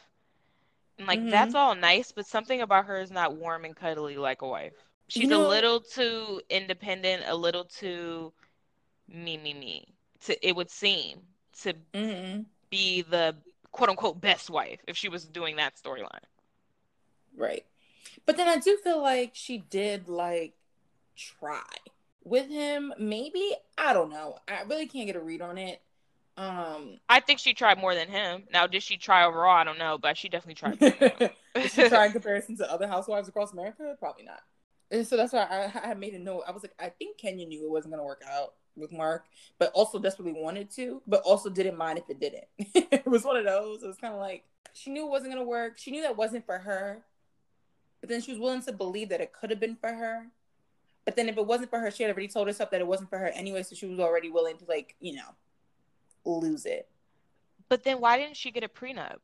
And 0.99 1.07
like 1.07 1.19
mm-hmm. 1.19 1.29
that's 1.29 1.55
all 1.55 1.75
nice, 1.75 2.11
but 2.11 2.27
something 2.27 2.61
about 2.61 2.85
her 2.85 2.99
is 2.99 3.11
not 3.11 3.35
warm 3.35 3.65
and 3.65 3.75
cuddly 3.75 4.17
like 4.17 4.43
a 4.43 4.47
wife. 4.47 4.75
She's 5.07 5.23
you 5.23 5.29
know, 5.29 5.45
a 5.45 5.49
little 5.49 5.79
too 5.79 6.41
independent, 6.49 7.23
a 7.27 7.35
little 7.35 7.65
too 7.65 8.33
me 9.07 9.37
me 9.37 9.53
me. 9.53 9.87
To 10.25 10.47
it 10.47 10.55
would 10.55 10.69
seem 10.69 11.19
to 11.61 11.73
mm-hmm. 11.93 12.41
be 12.69 13.03
the 13.03 13.35
quote 13.71 13.89
unquote 13.89 14.19
best 14.19 14.49
wife 14.49 14.79
if 14.87 14.97
she 14.97 15.09
was 15.09 15.25
doing 15.25 15.57
that 15.57 15.75
storyline. 15.75 16.09
Right. 17.37 17.65
But 18.25 18.37
then 18.37 18.47
I 18.47 18.57
do 18.57 18.77
feel 18.77 19.01
like 19.01 19.31
she 19.33 19.59
did 19.69 20.07
like 20.07 20.53
try 21.15 21.61
with 22.23 22.49
him. 22.49 22.93
Maybe 22.97 23.53
I 23.77 23.93
don't 23.93 24.09
know. 24.09 24.39
I 24.47 24.63
really 24.63 24.87
can't 24.87 25.05
get 25.05 25.15
a 25.15 25.21
read 25.21 25.41
on 25.41 25.57
it. 25.57 25.81
Um, 26.37 26.99
I 27.07 27.21
think 27.21 27.39
she 27.39 27.53
tried 27.53 27.77
more 27.77 27.95
than 27.95 28.09
him. 28.09 28.43
Now, 28.51 28.67
did 28.67 28.83
she 28.83 28.97
try 28.97 29.23
overall? 29.23 29.55
I 29.55 29.63
don't 29.63 29.77
know, 29.77 29.97
but 29.97 30.17
she 30.17 30.27
definitely 30.27 30.55
tried. 30.55 30.79
did 30.79 31.71
she 31.71 31.87
try 31.87 32.05
in 32.07 32.11
comparison 32.11 32.57
to 32.57 32.69
other 32.69 32.87
housewives 32.87 33.29
across 33.29 33.53
America? 33.53 33.95
Probably 33.99 34.25
not. 34.25 34.41
And 34.91 35.05
so 35.05 35.17
that's 35.17 35.33
why 35.33 35.71
I, 35.73 35.91
I 35.91 35.93
made 35.95 36.13
a 36.13 36.19
note. 36.19 36.43
I 36.47 36.51
was 36.51 36.63
like, 36.63 36.75
I 36.79 36.89
think 36.89 37.17
Kenya 37.17 37.45
knew 37.45 37.65
it 37.65 37.71
wasn't 37.71 37.93
going 37.93 38.01
to 38.01 38.05
work 38.05 38.21
out 38.29 38.53
with 38.75 38.91
Marc, 38.91 39.25
but 39.57 39.71
also 39.73 39.97
desperately 39.99 40.33
wanted 40.33 40.69
to, 40.71 41.01
but 41.07 41.21
also 41.21 41.49
didn't 41.49 41.77
mind 41.77 41.97
if 41.97 42.09
it 42.09 42.19
didn't. 42.19 42.45
it 42.91 43.05
was 43.05 43.23
one 43.23 43.37
of 43.37 43.45
those. 43.45 43.83
It 43.83 43.87
was 43.87 43.97
kind 43.97 44.13
of 44.13 44.19
like 44.19 44.43
she 44.73 44.91
knew 44.91 45.05
it 45.05 45.09
wasn't 45.09 45.33
going 45.33 45.43
to 45.43 45.49
work. 45.49 45.77
She 45.77 45.91
knew 45.91 46.01
that 46.01 46.17
wasn't 46.17 46.45
for 46.45 46.59
her, 46.59 47.03
but 48.01 48.09
then 48.09 48.21
she 48.21 48.31
was 48.31 48.39
willing 48.39 48.61
to 48.63 48.73
believe 48.73 49.09
that 49.09 49.21
it 49.21 49.33
could 49.33 49.49
have 49.49 49.59
been 49.59 49.75
for 49.75 49.93
her. 49.93 50.27
But 51.05 51.15
then 51.15 51.29
if 51.29 51.37
it 51.37 51.45
wasn't 51.45 51.69
for 51.69 51.79
her, 51.79 51.91
she 51.91 52.03
had 52.03 52.11
already 52.11 52.27
told 52.27 52.47
herself 52.47 52.71
that 52.71 52.81
it 52.81 52.87
wasn't 52.87 53.09
for 53.09 53.19
her 53.19 53.27
anyway, 53.27 53.63
so 53.63 53.75
she 53.75 53.85
was 53.85 53.99
already 53.99 54.29
willing 54.29 54.57
to 54.57 54.65
like, 54.67 54.95
you 54.99 55.15
know, 55.15 55.35
lose 56.25 56.65
it. 56.65 56.87
But 57.69 57.83
then 57.83 57.99
why 57.99 58.17
didn't 58.17 58.37
she 58.37 58.51
get 58.51 58.63
a 58.63 58.67
prenup? 58.67 59.17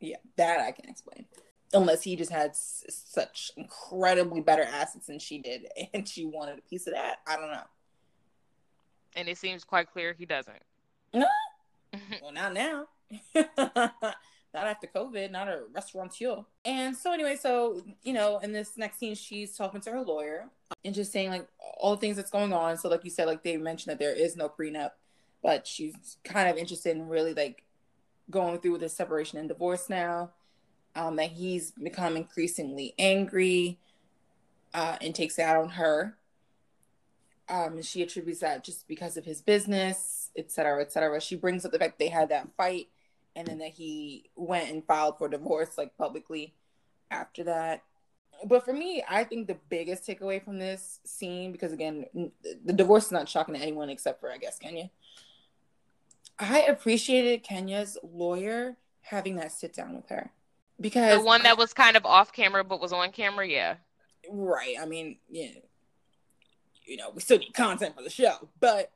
Yeah, 0.00 0.16
that 0.36 0.60
I 0.60 0.72
can 0.72 0.90
explain. 0.90 1.26
Unless 1.76 2.02
he 2.02 2.16
just 2.16 2.30
had 2.30 2.50
s- 2.50 2.84
such 2.88 3.50
incredibly 3.56 4.40
better 4.40 4.62
assets 4.62 5.06
than 5.06 5.18
she 5.18 5.38
did 5.38 5.66
and 5.94 6.08
she 6.08 6.24
wanted 6.24 6.58
a 6.58 6.62
piece 6.62 6.86
of 6.86 6.94
that. 6.94 7.18
I 7.26 7.36
don't 7.36 7.50
know. 7.50 7.64
And 9.14 9.28
it 9.28 9.38
seems 9.38 9.64
quite 9.64 9.90
clear 9.90 10.14
he 10.16 10.26
doesn't. 10.26 10.62
No. 11.14 11.26
well, 12.22 12.32
not 12.32 12.52
now. 12.52 12.86
not 13.34 14.66
after 14.66 14.86
COVID, 14.86 15.30
not 15.30 15.48
a 15.48 15.62
restaurateur. 15.74 16.44
And 16.64 16.96
so, 16.96 17.12
anyway, 17.12 17.36
so, 17.36 17.82
you 18.02 18.12
know, 18.12 18.38
in 18.38 18.52
this 18.52 18.76
next 18.76 18.98
scene, 18.98 19.14
she's 19.14 19.56
talking 19.56 19.80
to 19.82 19.90
her 19.90 20.02
lawyer 20.02 20.46
and 20.84 20.94
just 20.94 21.12
saying, 21.12 21.30
like, 21.30 21.46
all 21.78 21.94
the 21.94 22.00
things 22.00 22.16
that's 22.16 22.30
going 22.30 22.52
on. 22.52 22.76
So, 22.76 22.88
like 22.88 23.04
you 23.04 23.10
said, 23.10 23.26
like, 23.26 23.42
they 23.42 23.56
mentioned 23.56 23.92
that 23.92 23.98
there 23.98 24.14
is 24.14 24.36
no 24.36 24.48
prenup 24.48 24.90
but 25.46 25.64
she's 25.64 26.16
kind 26.24 26.48
of 26.48 26.56
interested 26.56 26.96
in 26.96 27.08
really 27.08 27.32
like 27.32 27.62
going 28.28 28.58
through 28.58 28.72
with 28.72 28.80
his 28.80 28.92
separation 28.92 29.38
and 29.38 29.48
divorce 29.48 29.88
now. 29.88 30.30
Um, 30.96 31.16
that 31.16 31.30
he's 31.32 31.72
become 31.72 32.16
increasingly 32.16 32.94
angry 32.98 33.78
uh, 34.72 34.96
and 35.00 35.14
takes 35.14 35.38
it 35.38 35.42
out 35.42 35.62
on 35.62 35.68
her. 35.70 36.16
Um, 37.48 37.82
she 37.82 38.02
attributes 38.02 38.40
that 38.40 38.64
just 38.64 38.88
because 38.88 39.16
of 39.16 39.24
his 39.24 39.40
business 39.42 40.26
et 40.36 40.50
cetera, 40.50 40.80
et 40.80 40.92
cetera. 40.92 41.20
She 41.20 41.36
brings 41.36 41.64
up 41.64 41.72
the 41.72 41.78
fact 41.78 41.98
they 41.98 42.08
had 42.08 42.28
that 42.28 42.48
fight, 42.56 42.88
and 43.34 43.48
then 43.48 43.58
that 43.58 43.72
he 43.72 44.30
went 44.36 44.70
and 44.70 44.84
filed 44.84 45.18
for 45.18 45.28
divorce 45.28 45.78
like 45.78 45.96
publicly 45.96 46.54
after 47.10 47.44
that. 47.44 47.82
But 48.44 48.64
for 48.64 48.72
me, 48.72 49.02
I 49.08 49.24
think 49.24 49.46
the 49.46 49.56
biggest 49.68 50.06
takeaway 50.06 50.44
from 50.44 50.58
this 50.58 51.00
scene, 51.04 51.52
because 51.52 51.72
again, 51.72 52.06
the 52.64 52.72
divorce 52.72 53.06
is 53.06 53.12
not 53.12 53.28
shocking 53.28 53.54
to 53.54 53.60
anyone 53.60 53.88
except 53.88 54.20
for 54.20 54.30
I 54.30 54.38
guess 54.38 54.58
Kenya. 54.58 54.90
I 56.38 56.62
appreciated 56.62 57.42
Kenya's 57.42 57.96
lawyer 58.02 58.76
having 59.00 59.36
that 59.36 59.52
sit 59.52 59.72
down 59.72 59.96
with 59.96 60.08
her 60.08 60.32
because 60.80 61.18
the 61.18 61.24
one 61.24 61.42
that 61.44 61.58
was 61.58 61.72
kind 61.72 61.96
of 61.96 62.04
off 62.04 62.32
camera 62.32 62.64
but 62.64 62.80
was 62.80 62.92
on 62.92 63.12
camera, 63.12 63.46
yeah. 63.46 63.76
Right. 64.30 64.74
I 64.80 64.86
mean, 64.86 65.18
yeah, 65.30 65.50
you 66.84 66.96
know, 66.96 67.10
we 67.14 67.20
still 67.20 67.38
need 67.38 67.54
content 67.54 67.96
for 67.96 68.02
the 68.02 68.10
show, 68.10 68.48
but 68.60 68.90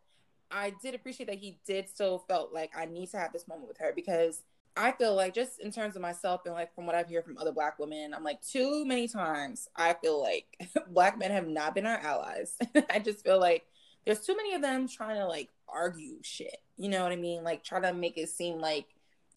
I 0.51 0.73
did 0.83 0.95
appreciate 0.95 1.27
that 1.27 1.39
he 1.39 1.59
did 1.67 1.89
still 1.89 2.25
felt 2.29 2.53
like 2.53 2.73
I 2.77 2.87
need 2.87 3.11
to 3.11 3.19
have 3.19 3.33
this 3.33 3.47
moment 3.47 3.69
with 3.69 3.79
her 3.79 3.93
because 3.95 4.43
I 4.77 4.93
feel 4.93 5.15
like 5.15 5.35
just 5.35 5.61
in 5.61 5.71
terms 5.73 5.97
of 5.97 6.03
myself 6.03 6.43
and 6.45 6.55
like 6.55 6.75
from 6.75 6.87
what 6.87 6.95
I've 6.95 7.11
heard 7.11 7.25
from 7.25 7.39
other 7.39 7.53
black 7.53 7.79
women, 7.79 8.15
I'm 8.15 8.25
like 8.25 8.41
too 8.43 8.85
many 8.85 9.09
times 9.09 9.69
I 9.77 9.95
feel 9.95 10.21
like 10.21 10.47
black 10.89 11.19
men 11.19 11.31
have 11.31 11.47
not 11.47 11.75
been 11.75 11.87
our 11.87 11.99
allies. 11.99 12.57
I 12.91 12.99
just 12.99 13.25
feel 13.25 13.41
like 13.41 13.65
there's 14.05 14.21
too 14.21 14.37
many 14.37 14.55
of 14.55 14.63
them 14.63 14.89
trying 14.89 15.17
to 15.17 15.27
like 15.27 15.49
argue 15.69 16.19
shit. 16.23 16.57
You 16.77 16.89
know 16.89 17.03
what 17.03 17.13
I 17.13 17.17
mean? 17.17 17.45
Like 17.45 17.63
try 17.63 17.81
to 17.81 17.93
make 17.93 18.17
it 18.17 18.29
seem 18.29 18.59
like 18.59 18.87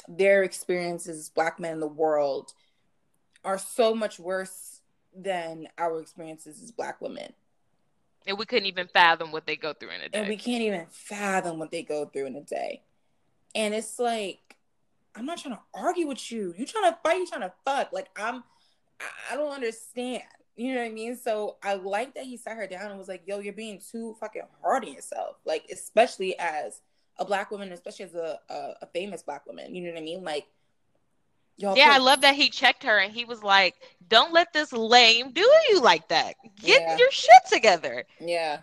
their 0.08 0.44
experiences 0.44 1.18
as 1.20 1.30
black 1.30 1.60
men 1.60 1.74
in 1.74 1.80
the 1.80 1.88
world 1.88 2.54
are 3.44 3.58
so 3.58 3.94
much 3.94 4.20
worse 4.20 4.82
than 5.16 5.68
our 5.78 6.00
experiences 6.00 6.62
as 6.62 6.72
black 6.72 7.02
women. 7.02 7.34
And 8.26 8.38
we 8.38 8.46
couldn't 8.46 8.68
even 8.68 8.88
fathom 8.88 9.32
what 9.32 9.46
they 9.46 9.56
go 9.56 9.74
through 9.74 9.89
in 9.89 10.02
a 10.02 10.10
day. 10.10 10.20
And 10.20 10.30
we 10.30 10.38
can't 10.38 10.63
even 10.63 10.86
fathom 10.89 11.60
what 11.60 11.72
they 11.72 11.84
go 11.84 12.06
through 12.06 12.28
in 12.28 12.36
a 12.36 12.42
day. 12.42 12.82
And 13.54 13.74
it's 13.74 14.00
like, 14.00 14.39
I'm 15.16 15.26
not 15.26 15.38
trying 15.38 15.56
to 15.56 15.62
argue 15.74 16.08
with 16.08 16.32
you. 16.32 16.54
You 16.58 16.66
trying 16.66 16.92
to 16.92 16.98
fight, 17.04 17.20
you 17.20 17.28
trying 17.28 17.42
to 17.42 17.54
fuck. 17.66 17.92
Like 17.94 18.10
I'm 18.16 18.44
I 19.32 19.36
don't 19.36 19.52
understand. 19.52 20.24
You 20.56 20.76
know 20.76 20.82
what 20.82 20.88
I 20.88 20.94
mean? 20.94 21.18
So 21.18 21.58
I 21.63 21.76
like 21.76 22.13
that 22.16 22.26
he 22.26 22.38
sat 22.38 22.58
her 22.58 22.68
down 22.68 22.89
and 22.89 23.00
was 23.00 23.08
like, 23.08 23.24
yo, 23.26 23.39
you're 23.39 23.54
being 23.54 23.82
too 23.92 24.16
fucking 24.20 24.44
hard 24.62 24.86
on 24.86 24.94
yourself. 24.94 25.38
Like, 25.46 25.66
especially 25.72 26.38
as 26.38 26.82
a 27.17 27.26
black 27.26 27.52
woman, 27.52 27.71
especially 27.71 28.06
as 28.06 28.15
a, 28.15 28.39
a, 28.49 28.73
a 28.82 28.86
famous 28.88 29.23
black 29.23 29.45
woman. 29.45 29.76
You 29.76 29.84
know 29.84 29.91
what 29.91 29.99
I 29.99 30.04
mean? 30.04 30.23
Like, 30.23 30.47
Y'all 31.58 31.78
yeah, 31.78 31.89
I 31.91 31.99
love 31.99 32.21
that 32.21 32.36
he 32.36 32.49
checked 32.49 32.84
her 32.84 32.97
and 32.97 33.13
he 33.13 33.26
was 33.26 33.43
like, 33.43 33.76
"Don't 34.08 34.34
let 34.34 34.54
this 34.54 34.73
lame 34.73 35.32
do 35.32 35.47
you 35.69 35.82
like 35.82 36.08
that. 36.08 36.36
Get 36.60 36.82
yeah. 36.82 36.97
your 36.97 37.12
shit 37.12 37.45
together." 37.47 38.06
Yeah. 38.19 38.62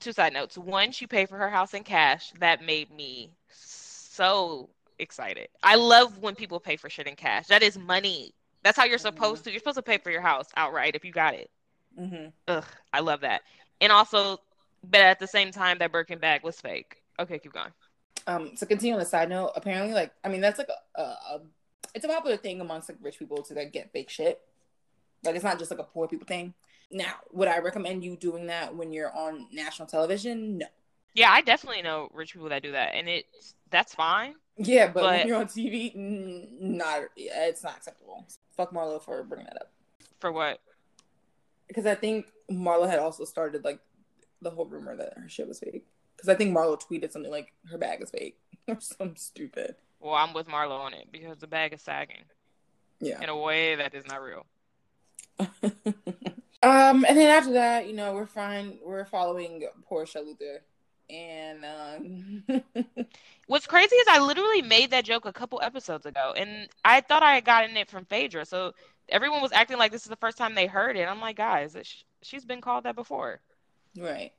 Two 0.00 0.12
side 0.12 0.32
notes. 0.32 0.58
One, 0.58 0.90
she 0.90 1.06
paid 1.06 1.28
for 1.28 1.38
her 1.38 1.48
house 1.48 1.72
in 1.72 1.84
cash. 1.84 2.32
That 2.40 2.64
made 2.64 2.90
me 2.90 3.30
so 3.48 4.70
excited. 4.98 5.48
I 5.62 5.76
love 5.76 6.18
when 6.18 6.34
people 6.34 6.58
pay 6.58 6.76
for 6.76 6.90
shit 6.90 7.06
in 7.06 7.14
cash. 7.14 7.46
That 7.46 7.62
is 7.62 7.78
money. 7.78 8.34
That's 8.64 8.76
how 8.76 8.84
you're 8.84 8.98
mm-hmm. 8.98 9.06
supposed 9.06 9.44
to. 9.44 9.52
You're 9.52 9.60
supposed 9.60 9.76
to 9.76 9.82
pay 9.82 9.98
for 9.98 10.10
your 10.10 10.20
house 10.20 10.48
outright 10.56 10.96
if 10.96 11.04
you 11.04 11.12
got 11.12 11.34
it. 11.34 11.48
Mm-hmm. 11.98 12.30
Ugh, 12.48 12.64
I 12.92 13.00
love 13.00 13.20
that. 13.20 13.42
And 13.80 13.92
also, 13.92 14.38
but 14.82 15.00
at 15.00 15.20
the 15.20 15.26
same 15.28 15.52
time, 15.52 15.78
that 15.78 15.92
Birkin 15.92 16.18
bag 16.18 16.42
was 16.42 16.60
fake. 16.60 17.02
Okay, 17.20 17.38
keep 17.38 17.52
going. 17.52 17.70
Um, 18.26 18.54
to 18.56 18.66
continue 18.66 18.94
on 18.94 19.00
the 19.00 19.06
side 19.06 19.28
note, 19.28 19.52
apparently, 19.56 19.94
like, 19.94 20.12
I 20.22 20.28
mean, 20.28 20.40
that's 20.40 20.58
like 20.58 20.68
a, 20.68 21.00
a, 21.00 21.04
a 21.04 21.40
it's 21.94 22.04
a 22.04 22.08
popular 22.08 22.36
thing 22.36 22.60
amongst 22.60 22.88
like 22.88 22.98
rich 23.00 23.18
people 23.18 23.42
to 23.42 23.54
like 23.54 23.72
get 23.72 23.92
fake 23.92 24.10
shit. 24.10 24.40
Like, 25.24 25.34
it's 25.34 25.44
not 25.44 25.58
just 25.58 25.70
like 25.70 25.80
a 25.80 25.84
poor 25.84 26.08
people 26.08 26.26
thing. 26.26 26.54
Now, 26.90 27.14
would 27.32 27.48
I 27.48 27.58
recommend 27.58 28.04
you 28.04 28.16
doing 28.16 28.46
that 28.48 28.74
when 28.76 28.92
you're 28.92 29.14
on 29.16 29.46
national 29.52 29.88
television? 29.88 30.58
No. 30.58 30.66
Yeah, 31.14 31.30
I 31.30 31.42
definitely 31.42 31.82
know 31.82 32.08
rich 32.12 32.32
people 32.32 32.48
that 32.48 32.62
do 32.62 32.72
that, 32.72 32.94
and 32.94 33.08
it 33.08 33.26
that's 33.70 33.94
fine. 33.94 34.34
Yeah, 34.56 34.86
but, 34.86 35.02
but 35.02 35.04
when 35.04 35.28
you're 35.28 35.38
on 35.38 35.46
TV, 35.46 35.94
not 35.94 37.02
it's 37.16 37.62
not 37.62 37.76
acceptable. 37.76 38.26
Fuck 38.56 38.72
Marlo 38.72 39.02
for 39.02 39.22
bringing 39.22 39.46
that 39.46 39.56
up. 39.56 39.72
For 40.20 40.32
what? 40.32 40.60
Because 41.68 41.86
I 41.86 41.94
think 41.94 42.26
Marlo 42.50 42.88
had 42.88 42.98
also 42.98 43.24
started 43.24 43.64
like 43.64 43.80
the 44.40 44.50
whole 44.50 44.66
rumor 44.66 44.96
that 44.96 45.14
her 45.16 45.28
shit 45.28 45.48
was 45.48 45.58
fake. 45.58 45.86
Because 46.22 46.34
I 46.34 46.38
think 46.38 46.56
Marlo 46.56 46.80
tweeted 46.80 47.10
something 47.10 47.32
like 47.32 47.52
her 47.68 47.78
bag 47.78 48.00
is 48.00 48.10
fake 48.10 48.38
or 48.68 48.78
something 48.80 49.16
stupid. 49.16 49.74
Well, 49.98 50.14
I'm 50.14 50.32
with 50.32 50.46
Marlo 50.46 50.78
on 50.78 50.94
it 50.94 51.08
because 51.10 51.38
the 51.38 51.48
bag 51.48 51.72
is 51.72 51.82
sagging. 51.82 52.22
Yeah. 53.00 53.20
In 53.20 53.28
a 53.28 53.36
way 53.36 53.74
that 53.74 53.92
is 53.92 54.06
not 54.06 54.22
real. 54.22 54.46
um, 55.40 57.04
and 57.04 57.18
then 57.18 57.28
after 57.28 57.54
that, 57.54 57.88
you 57.88 57.94
know, 57.94 58.14
we're 58.14 58.26
fine. 58.26 58.78
We're 58.84 59.04
following 59.04 59.64
Porsha 59.90 60.24
Luther 60.24 60.62
and 61.10 61.64
um... 61.64 62.44
what's 63.46 63.66
crazy 63.66 63.96
is 63.96 64.06
I 64.08 64.20
literally 64.20 64.62
made 64.62 64.90
that 64.90 65.04
joke 65.04 65.26
a 65.26 65.32
couple 65.32 65.60
episodes 65.60 66.06
ago, 66.06 66.32
and 66.36 66.68
I 66.84 67.00
thought 67.00 67.22
I 67.22 67.34
had 67.34 67.44
gotten 67.44 67.76
it 67.76 67.90
from 67.90 68.04
Phaedra. 68.06 68.46
So 68.46 68.72
everyone 69.08 69.42
was 69.42 69.52
acting 69.52 69.78
like 69.78 69.92
this 69.92 70.02
is 70.02 70.08
the 70.08 70.16
first 70.16 70.38
time 70.38 70.54
they 70.54 70.66
heard 70.66 70.96
it. 70.96 71.08
I'm 71.08 71.20
like, 71.20 71.36
guys, 71.36 71.76
she's 72.22 72.44
been 72.44 72.60
called 72.60 72.84
that 72.84 72.94
before. 72.94 73.40
Right. 73.96 74.32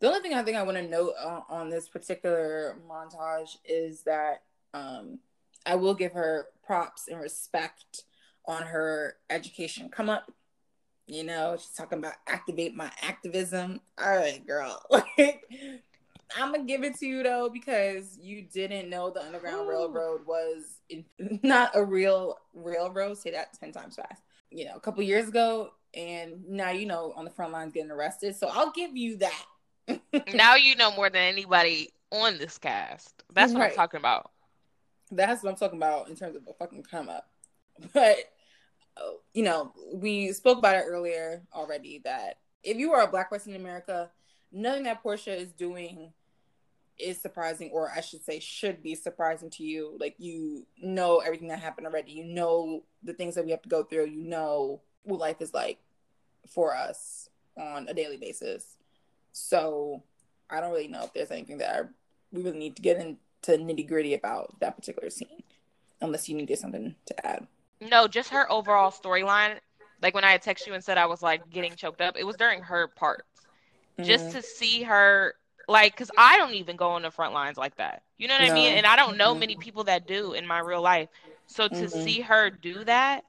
The 0.00 0.08
only 0.08 0.20
thing 0.20 0.34
I 0.34 0.42
think 0.42 0.56
I 0.56 0.62
want 0.62 0.76
to 0.76 0.86
note 0.86 1.14
uh, 1.20 1.40
on 1.48 1.70
this 1.70 1.88
particular 1.88 2.76
montage 2.88 3.56
is 3.64 4.02
that 4.02 4.42
um, 4.74 5.20
I 5.64 5.76
will 5.76 5.94
give 5.94 6.12
her 6.12 6.48
props 6.64 7.08
and 7.08 7.20
respect 7.20 8.04
on 8.46 8.62
her 8.62 9.16
education 9.30 9.88
come 9.88 10.08
up 10.08 10.30
you 11.06 11.22
know, 11.22 11.56
she's 11.56 11.70
talking 11.70 11.98
about 11.98 12.14
activate 12.26 12.74
my 12.74 12.90
activism. 13.00 13.80
All 13.98 14.16
right, 14.16 14.44
girl. 14.46 14.82
Like, 15.18 15.42
I'm 16.36 16.50
gonna 16.50 16.64
give 16.64 16.82
it 16.82 16.98
to 16.98 17.06
you 17.06 17.22
though 17.22 17.48
because 17.48 18.18
you 18.20 18.42
didn't 18.42 18.90
know 18.90 19.10
the 19.10 19.24
Underground 19.24 19.66
Ooh. 19.66 19.70
Railroad 19.70 20.26
was 20.26 20.80
in, 20.88 21.04
not 21.44 21.70
a 21.74 21.84
real 21.84 22.38
railroad. 22.52 23.18
Say 23.18 23.30
that 23.30 23.56
ten 23.58 23.70
times 23.70 23.94
fast. 23.94 24.22
You 24.50 24.64
know, 24.64 24.74
a 24.74 24.80
couple 24.80 25.02
years 25.04 25.28
ago, 25.28 25.70
and 25.94 26.44
now 26.48 26.70
you 26.70 26.86
know 26.86 27.12
on 27.14 27.24
the 27.24 27.30
front 27.30 27.52
lines 27.52 27.72
getting 27.72 27.92
arrested. 27.92 28.34
So 28.34 28.48
I'll 28.48 28.72
give 28.72 28.96
you 28.96 29.16
that. 29.18 29.44
Now 30.34 30.54
you 30.56 30.76
know 30.76 30.90
more 30.92 31.10
than 31.10 31.22
anybody 31.22 31.90
on 32.10 32.38
this 32.38 32.58
cast. 32.58 33.22
That's 33.32 33.52
what 33.52 33.60
right. 33.60 33.70
I'm 33.70 33.76
talking 33.76 33.98
about. 33.98 34.30
That's 35.10 35.42
what 35.42 35.50
I'm 35.50 35.56
talking 35.56 35.78
about 35.78 36.08
in 36.08 36.16
terms 36.16 36.36
of 36.36 36.42
a 36.48 36.52
fucking 36.54 36.84
come 36.84 37.08
up. 37.08 37.28
But 37.92 38.16
you 39.34 39.42
know, 39.42 39.72
we 39.92 40.32
spoke 40.32 40.58
about 40.58 40.76
it 40.76 40.84
earlier 40.86 41.42
already 41.54 42.00
that 42.04 42.38
if 42.62 42.76
you 42.76 42.92
are 42.92 43.02
a 43.02 43.10
black 43.10 43.30
person 43.30 43.54
in 43.54 43.60
America, 43.60 44.10
nothing 44.50 44.84
that 44.84 45.02
Porsha 45.02 45.36
is 45.36 45.52
doing 45.52 46.12
is 46.98 47.20
surprising, 47.20 47.70
or 47.72 47.90
I 47.94 48.00
should 48.00 48.24
say, 48.24 48.40
should 48.40 48.82
be 48.82 48.94
surprising 48.94 49.50
to 49.50 49.62
you. 49.62 49.96
Like, 50.00 50.14
you 50.18 50.66
know 50.78 51.18
everything 51.18 51.48
that 51.48 51.60
happened 51.60 51.86
already. 51.86 52.12
You 52.12 52.24
know 52.24 52.84
the 53.02 53.12
things 53.12 53.34
that 53.34 53.44
we 53.44 53.50
have 53.50 53.62
to 53.62 53.68
go 53.68 53.82
through. 53.82 54.06
You 54.06 54.24
know 54.24 54.80
what 55.02 55.20
life 55.20 55.40
is 55.40 55.52
like 55.52 55.78
for 56.48 56.74
us 56.74 57.28
on 57.58 57.86
a 57.88 57.94
daily 57.94 58.16
basis. 58.16 58.78
So, 59.38 60.02
I 60.48 60.62
don't 60.62 60.72
really 60.72 60.88
know 60.88 61.04
if 61.04 61.12
there's 61.12 61.30
anything 61.30 61.58
that 61.58 61.76
I, 61.76 61.80
we 62.32 62.42
really 62.42 62.58
need 62.58 62.76
to 62.76 62.82
get 62.82 62.98
into 62.98 63.18
nitty 63.46 63.86
gritty 63.86 64.14
about 64.14 64.58
that 64.60 64.76
particular 64.76 65.10
scene, 65.10 65.42
unless 66.00 66.26
you 66.26 66.36
needed 66.36 66.58
something 66.58 66.94
to 67.04 67.26
add. 67.26 67.46
No, 67.82 68.08
just 68.08 68.30
her 68.30 68.50
overall 68.50 68.90
storyline. 68.90 69.58
Like 70.00 70.14
when 70.14 70.24
I 70.24 70.30
had 70.32 70.42
texted 70.42 70.68
you 70.68 70.72
and 70.72 70.82
said 70.82 70.96
I 70.96 71.04
was 71.04 71.20
like 71.20 71.50
getting 71.50 71.74
choked 71.74 72.00
up, 72.00 72.16
it 72.18 72.24
was 72.24 72.36
during 72.36 72.62
her 72.62 72.88
parts. 72.88 73.24
Mm-hmm. 73.98 74.04
Just 74.04 74.32
to 74.32 74.40
see 74.40 74.82
her, 74.84 75.34
like, 75.68 75.92
because 75.92 76.10
I 76.16 76.38
don't 76.38 76.54
even 76.54 76.76
go 76.76 76.88
on 76.88 77.02
the 77.02 77.10
front 77.10 77.34
lines 77.34 77.58
like 77.58 77.76
that. 77.76 78.04
You 78.16 78.28
know 78.28 78.34
what 78.38 78.46
no. 78.46 78.52
I 78.52 78.54
mean? 78.54 78.72
And 78.72 78.86
I 78.86 78.96
don't 78.96 79.18
know 79.18 79.32
mm-hmm. 79.32 79.40
many 79.40 79.56
people 79.56 79.84
that 79.84 80.06
do 80.06 80.32
in 80.32 80.46
my 80.46 80.60
real 80.60 80.80
life. 80.80 81.10
So 81.46 81.68
to 81.68 81.74
mm-hmm. 81.74 82.04
see 82.04 82.20
her 82.22 82.48
do 82.48 82.84
that 82.84 83.24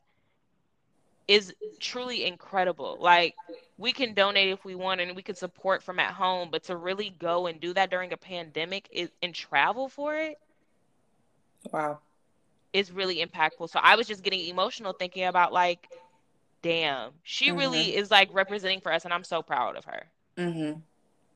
is 1.28 1.54
truly 1.82 2.26
incredible. 2.26 2.98
Like, 2.98 3.36
we 3.78 3.92
can 3.92 4.14
donate 4.14 4.50
if 4.50 4.66
we 4.66 4.76
want 4.76 5.02
and 5.02 5.16
we 5.16 5.22
can 5.22 5.36
support 5.36 5.84
from 5.84 6.00
at 6.00 6.14
home, 6.14 6.50
but 6.52 6.64
to 6.64 6.76
really 6.76 7.14
go 7.20 7.48
and 7.48 7.60
do 7.60 7.74
that 7.74 7.90
during 7.90 8.14
a 8.14 8.18
pandemic 8.18 8.88
is, 8.92 9.10
and 9.22 9.34
travel 9.34 9.88
for 9.88 10.16
it. 10.16 10.40
Wow 11.72 12.00
is 12.74 12.92
really 12.92 13.26
impactful. 13.26 13.70
So 13.70 13.80
I 13.82 13.96
was 13.96 14.08
just 14.08 14.24
getting 14.24 14.48
emotional 14.48 14.94
thinking 14.94 15.26
about 15.26 15.52
like, 15.52 15.90
damn, 16.62 17.12
she 17.24 17.50
mm-hmm. 17.50 17.58
really 17.58 17.96
is 17.96 18.12
like 18.12 18.30
representing 18.32 18.82
for 18.82 18.92
us, 18.92 19.06
and 19.06 19.14
I'm 19.14 19.24
so 19.24 19.42
proud 19.42 19.76
of 19.76 19.86
her. 19.86 20.04
Mm-hmm. 20.38 20.80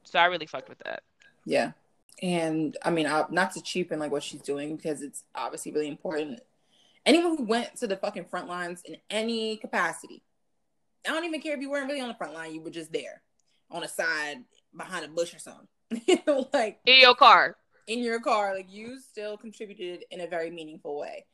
So 0.03 0.19
I 0.19 0.25
really 0.25 0.45
fucked 0.45 0.69
with 0.69 0.79
that. 0.79 1.03
Yeah, 1.45 1.71
and 2.21 2.77
I 2.83 2.91
mean, 2.91 3.07
I, 3.07 3.25
not 3.29 3.53
to 3.53 3.61
cheapen 3.61 3.99
like 3.99 4.11
what 4.11 4.23
she's 4.23 4.41
doing 4.41 4.75
because 4.75 5.01
it's 5.01 5.23
obviously 5.33 5.71
really 5.71 5.87
important. 5.87 6.41
Anyone 7.05 7.37
who 7.37 7.43
went 7.43 7.75
to 7.77 7.87
the 7.87 7.97
fucking 7.97 8.25
front 8.25 8.47
lines 8.47 8.83
in 8.85 8.97
any 9.09 9.57
capacity, 9.57 10.21
I 11.07 11.11
don't 11.11 11.25
even 11.25 11.41
care 11.41 11.55
if 11.55 11.61
you 11.61 11.69
weren't 11.69 11.87
really 11.87 12.01
on 12.01 12.07
the 12.07 12.15
front 12.15 12.33
line, 12.33 12.53
you 12.53 12.61
were 12.61 12.69
just 12.69 12.91
there 12.91 13.21
on 13.69 13.83
a 13.83 13.87
side 13.87 14.37
behind 14.75 15.05
a 15.05 15.07
bush 15.07 15.33
or 15.33 15.39
something. 15.39 15.67
like 16.53 16.79
in 16.85 17.01
your 17.01 17.15
car 17.15 17.57
in 17.87 17.99
your 17.99 18.21
car 18.21 18.55
like 18.55 18.71
you 18.71 18.97
still 18.97 19.35
contributed 19.35 20.05
in 20.09 20.21
a 20.21 20.27
very 20.27 20.49
meaningful 20.49 20.97
way 20.97 21.25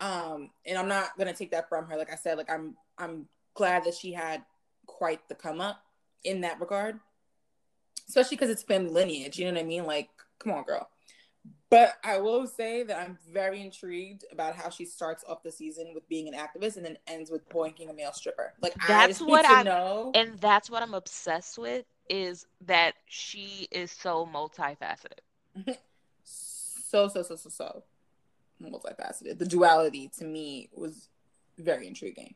um 0.00 0.50
and 0.66 0.76
i'm 0.76 0.88
not 0.88 1.16
gonna 1.16 1.32
take 1.32 1.52
that 1.52 1.68
from 1.68 1.86
her 1.86 1.96
like 1.96 2.10
i 2.10 2.16
said 2.16 2.36
like 2.36 2.50
i'm 2.50 2.74
i'm 2.98 3.28
glad 3.54 3.84
that 3.84 3.94
she 3.94 4.12
had 4.12 4.42
quite 4.86 5.20
the 5.28 5.34
come 5.36 5.60
up 5.60 5.80
in 6.24 6.40
that 6.40 6.58
regard 6.58 6.98
especially 8.10 8.36
because 8.36 8.50
it's 8.50 8.62
family 8.62 8.90
lineage. 8.90 9.38
You 9.38 9.46
know 9.46 9.52
what 9.52 9.60
I 9.60 9.64
mean? 9.64 9.84
Like, 9.84 10.08
come 10.38 10.52
on, 10.52 10.64
girl. 10.64 10.88
But 11.70 11.94
I 12.02 12.18
will 12.18 12.46
say 12.46 12.82
that 12.82 12.98
I'm 12.98 13.16
very 13.32 13.60
intrigued 13.60 14.24
about 14.32 14.56
how 14.56 14.70
she 14.70 14.84
starts 14.84 15.22
off 15.28 15.42
the 15.42 15.52
season 15.52 15.92
with 15.94 16.08
being 16.08 16.26
an 16.26 16.34
activist 16.34 16.76
and 16.76 16.84
then 16.84 16.98
ends 17.06 17.30
with 17.30 17.48
boinking 17.48 17.88
a 17.90 17.92
male 17.92 18.12
stripper. 18.12 18.54
Like 18.60 18.74
that's 18.88 19.20
I 19.22 19.24
what 19.24 19.44
I 19.48 19.62
know. 19.62 20.10
and 20.14 20.38
that's 20.40 20.68
what 20.68 20.82
I'm 20.82 20.94
obsessed 20.94 21.58
with 21.58 21.84
is 22.08 22.44
that 22.66 22.94
she 23.06 23.68
is 23.70 23.92
so 23.92 24.26
multifaceted. 24.26 25.20
so 26.24 27.06
so 27.08 27.22
so 27.22 27.36
so 27.36 27.48
so 27.48 27.82
multifaceted. 28.60 29.38
The 29.38 29.46
duality 29.46 30.10
to 30.18 30.24
me 30.24 30.68
was 30.74 31.08
very 31.56 31.86
intriguing. 31.86 32.34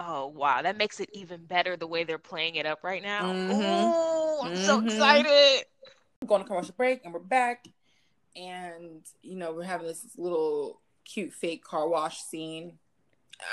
Oh 0.00 0.26
wow, 0.26 0.62
that 0.62 0.76
makes 0.76 0.98
it 0.98 1.10
even 1.12 1.44
better 1.44 1.76
the 1.76 1.86
way 1.86 2.04
they're 2.04 2.18
playing 2.18 2.56
it 2.56 2.66
up 2.66 2.82
right 2.82 3.02
now. 3.02 3.26
Mhm. 3.48 3.94
Oh, 3.94 4.42
I'm 4.44 4.56
so 4.56 4.80
Mhm. 4.80 4.84
excited. 4.86 5.66
We're 6.20 6.28
going 6.28 6.42
to 6.42 6.48
commercial 6.48 6.74
break 6.76 7.04
and 7.04 7.14
we're 7.14 7.20
back. 7.20 7.64
And 8.36 9.02
you 9.22 9.36
know, 9.36 9.52
we're 9.52 9.64
having 9.64 9.86
this 9.86 10.04
little 10.16 10.80
cute 11.04 11.32
fake 11.32 11.64
car 11.64 11.88
wash 11.88 12.22
scene. 12.22 12.78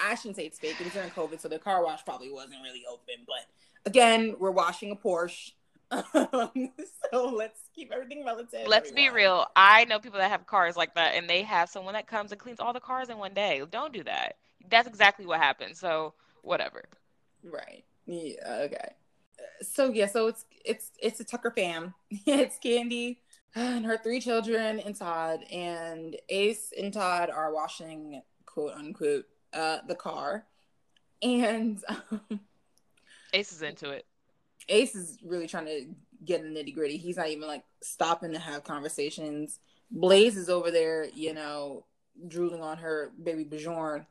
I 0.03 0.15
shouldn't 0.15 0.35
say 0.35 0.45
it's 0.45 0.59
fake. 0.59 0.75
It 0.79 0.83
was 0.83 0.93
during 0.93 1.09
COVID, 1.11 1.39
so 1.39 1.47
the 1.47 1.59
car 1.59 1.83
wash 1.83 2.03
probably 2.03 2.31
wasn't 2.31 2.61
really 2.63 2.83
open. 2.89 3.15
But 3.25 3.45
again, 3.85 4.35
we're 4.39 4.51
washing 4.51 4.91
a 4.91 4.95
Porsche. 4.95 5.51
Um, 5.89 6.03
so 7.11 7.29
let's 7.29 7.61
keep 7.73 7.91
everything 7.91 8.25
relative. 8.25 8.67
Let's 8.67 8.91
be 8.91 9.09
real. 9.09 9.45
I 9.55 9.85
know 9.85 9.99
people 9.99 10.19
that 10.19 10.29
have 10.29 10.45
cars 10.45 10.75
like 10.75 10.93
that 10.95 11.15
and 11.15 11.29
they 11.29 11.43
have 11.43 11.69
someone 11.69 11.93
that 11.93 12.07
comes 12.07 12.31
and 12.31 12.39
cleans 12.39 12.59
all 12.59 12.73
the 12.73 12.79
cars 12.79 13.09
in 13.09 13.17
one 13.17 13.33
day. 13.33 13.61
Don't 13.71 13.93
do 13.93 14.03
that. 14.03 14.35
That's 14.69 14.87
exactly 14.87 15.25
what 15.25 15.39
happened. 15.39 15.77
So 15.77 16.13
whatever. 16.41 16.83
Right. 17.43 17.85
Yeah. 18.05 18.33
Okay. 18.63 18.89
So 19.61 19.91
yeah. 19.91 20.07
So 20.07 20.27
it's 20.27 20.45
it's 20.65 20.91
it's 20.99 21.19
a 21.19 21.23
Tucker 21.23 21.51
fam. 21.51 21.93
it's 22.11 22.57
Kandi 22.59 23.17
and 23.55 23.85
her 23.85 23.97
three 23.97 24.19
children 24.19 24.79
and 24.79 24.95
Todd 24.95 25.43
and 25.51 26.15
Ace 26.29 26.73
and 26.77 26.93
Todd 26.93 27.29
are 27.29 27.53
washing 27.53 28.21
quote 28.45 28.73
unquote 28.73 29.25
uh 29.53 29.79
the 29.87 29.95
car, 29.95 30.45
and 31.21 31.83
um, 31.89 32.39
Ace 33.33 33.51
is 33.51 33.61
into 33.61 33.89
it. 33.91 34.05
Ace 34.69 34.95
is 34.95 35.17
really 35.23 35.47
trying 35.47 35.65
to 35.65 35.85
get 36.25 36.41
in 36.41 36.53
nitty 36.53 36.73
gritty. 36.73 36.97
He's 36.97 37.17
not 37.17 37.29
even 37.29 37.47
like 37.47 37.63
stopping 37.81 38.33
to 38.33 38.39
have 38.39 38.63
conversations. 38.63 39.59
Blaze 39.91 40.35
is 40.35 40.49
over 40.49 40.71
there, 40.71 41.05
you 41.13 41.33
know, 41.33 41.85
drooling 42.27 42.61
on 42.61 42.77
her 42.79 43.11
baby 43.21 43.43
Bjorn. 43.43 44.05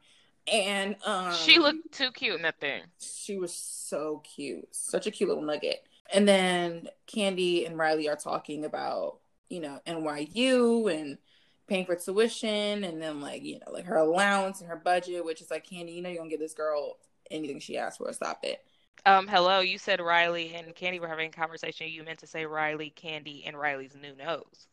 And 0.50 0.96
um 1.04 1.32
She 1.34 1.58
looked 1.58 1.92
too 1.92 2.12
cute 2.12 2.36
in 2.36 2.42
that 2.42 2.60
thing. 2.60 2.82
she 3.00 3.36
was 3.36 3.52
so 3.52 4.22
cute. 4.24 4.68
Such 4.70 5.06
a 5.06 5.10
cute 5.10 5.28
little 5.28 5.44
nugget. 5.44 5.84
And 6.14 6.26
then 6.26 6.88
Kandi 7.08 7.66
and 7.66 7.76
Riley 7.76 8.08
are 8.08 8.16
talking 8.16 8.64
about, 8.64 9.18
you 9.48 9.60
know, 9.60 9.80
NYU 9.86 10.92
and 10.92 11.18
paying 11.66 11.84
for 11.86 11.96
tuition 11.96 12.84
and 12.84 13.00
then 13.02 13.20
like, 13.20 13.42
you 13.42 13.58
know, 13.58 13.72
like 13.72 13.84
her 13.84 13.96
allowance 13.96 14.60
and 14.60 14.68
her 14.70 14.76
budget, 14.76 15.24
which 15.24 15.40
is 15.40 15.50
like 15.50 15.66
Kandi, 15.66 15.94
you 15.94 16.02
know 16.02 16.08
you're 16.08 16.18
gonna 16.18 16.30
give 16.30 16.40
this 16.40 16.54
girl 16.54 16.96
anything 17.30 17.58
she 17.58 17.76
asks 17.76 17.98
for, 17.98 18.12
stop 18.12 18.40
it. 18.44 18.64
Um, 19.04 19.28
hello, 19.28 19.60
you 19.60 19.78
said 19.78 20.00
Riley 20.00 20.54
and 20.54 20.74
Kandi 20.74 21.00
were 21.00 21.08
having 21.08 21.28
a 21.28 21.32
conversation. 21.32 21.88
You 21.88 22.02
meant 22.02 22.18
to 22.20 22.26
say 22.26 22.44
Riley, 22.46 22.92
Kandi, 22.96 23.42
and 23.46 23.56
Riley's 23.58 23.94
new 24.00 24.16
nose. 24.16 24.66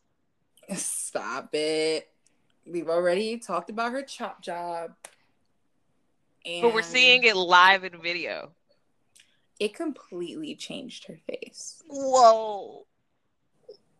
Stop 0.74 1.50
it. 1.54 2.08
We've 2.66 2.88
already 2.88 3.38
talked 3.38 3.70
about 3.70 3.92
her 3.92 4.02
chop 4.02 4.40
job. 4.42 4.92
And 6.46 6.62
But 6.62 6.74
we're 6.74 6.82
seeing 6.82 7.22
it 7.24 7.36
live 7.36 7.84
in 7.84 8.00
video. 8.00 8.50
it 9.60 9.74
completely 9.74 10.56
changed 10.56 11.04
her 11.06 11.18
face. 11.28 11.82
Whoa. 11.88 12.86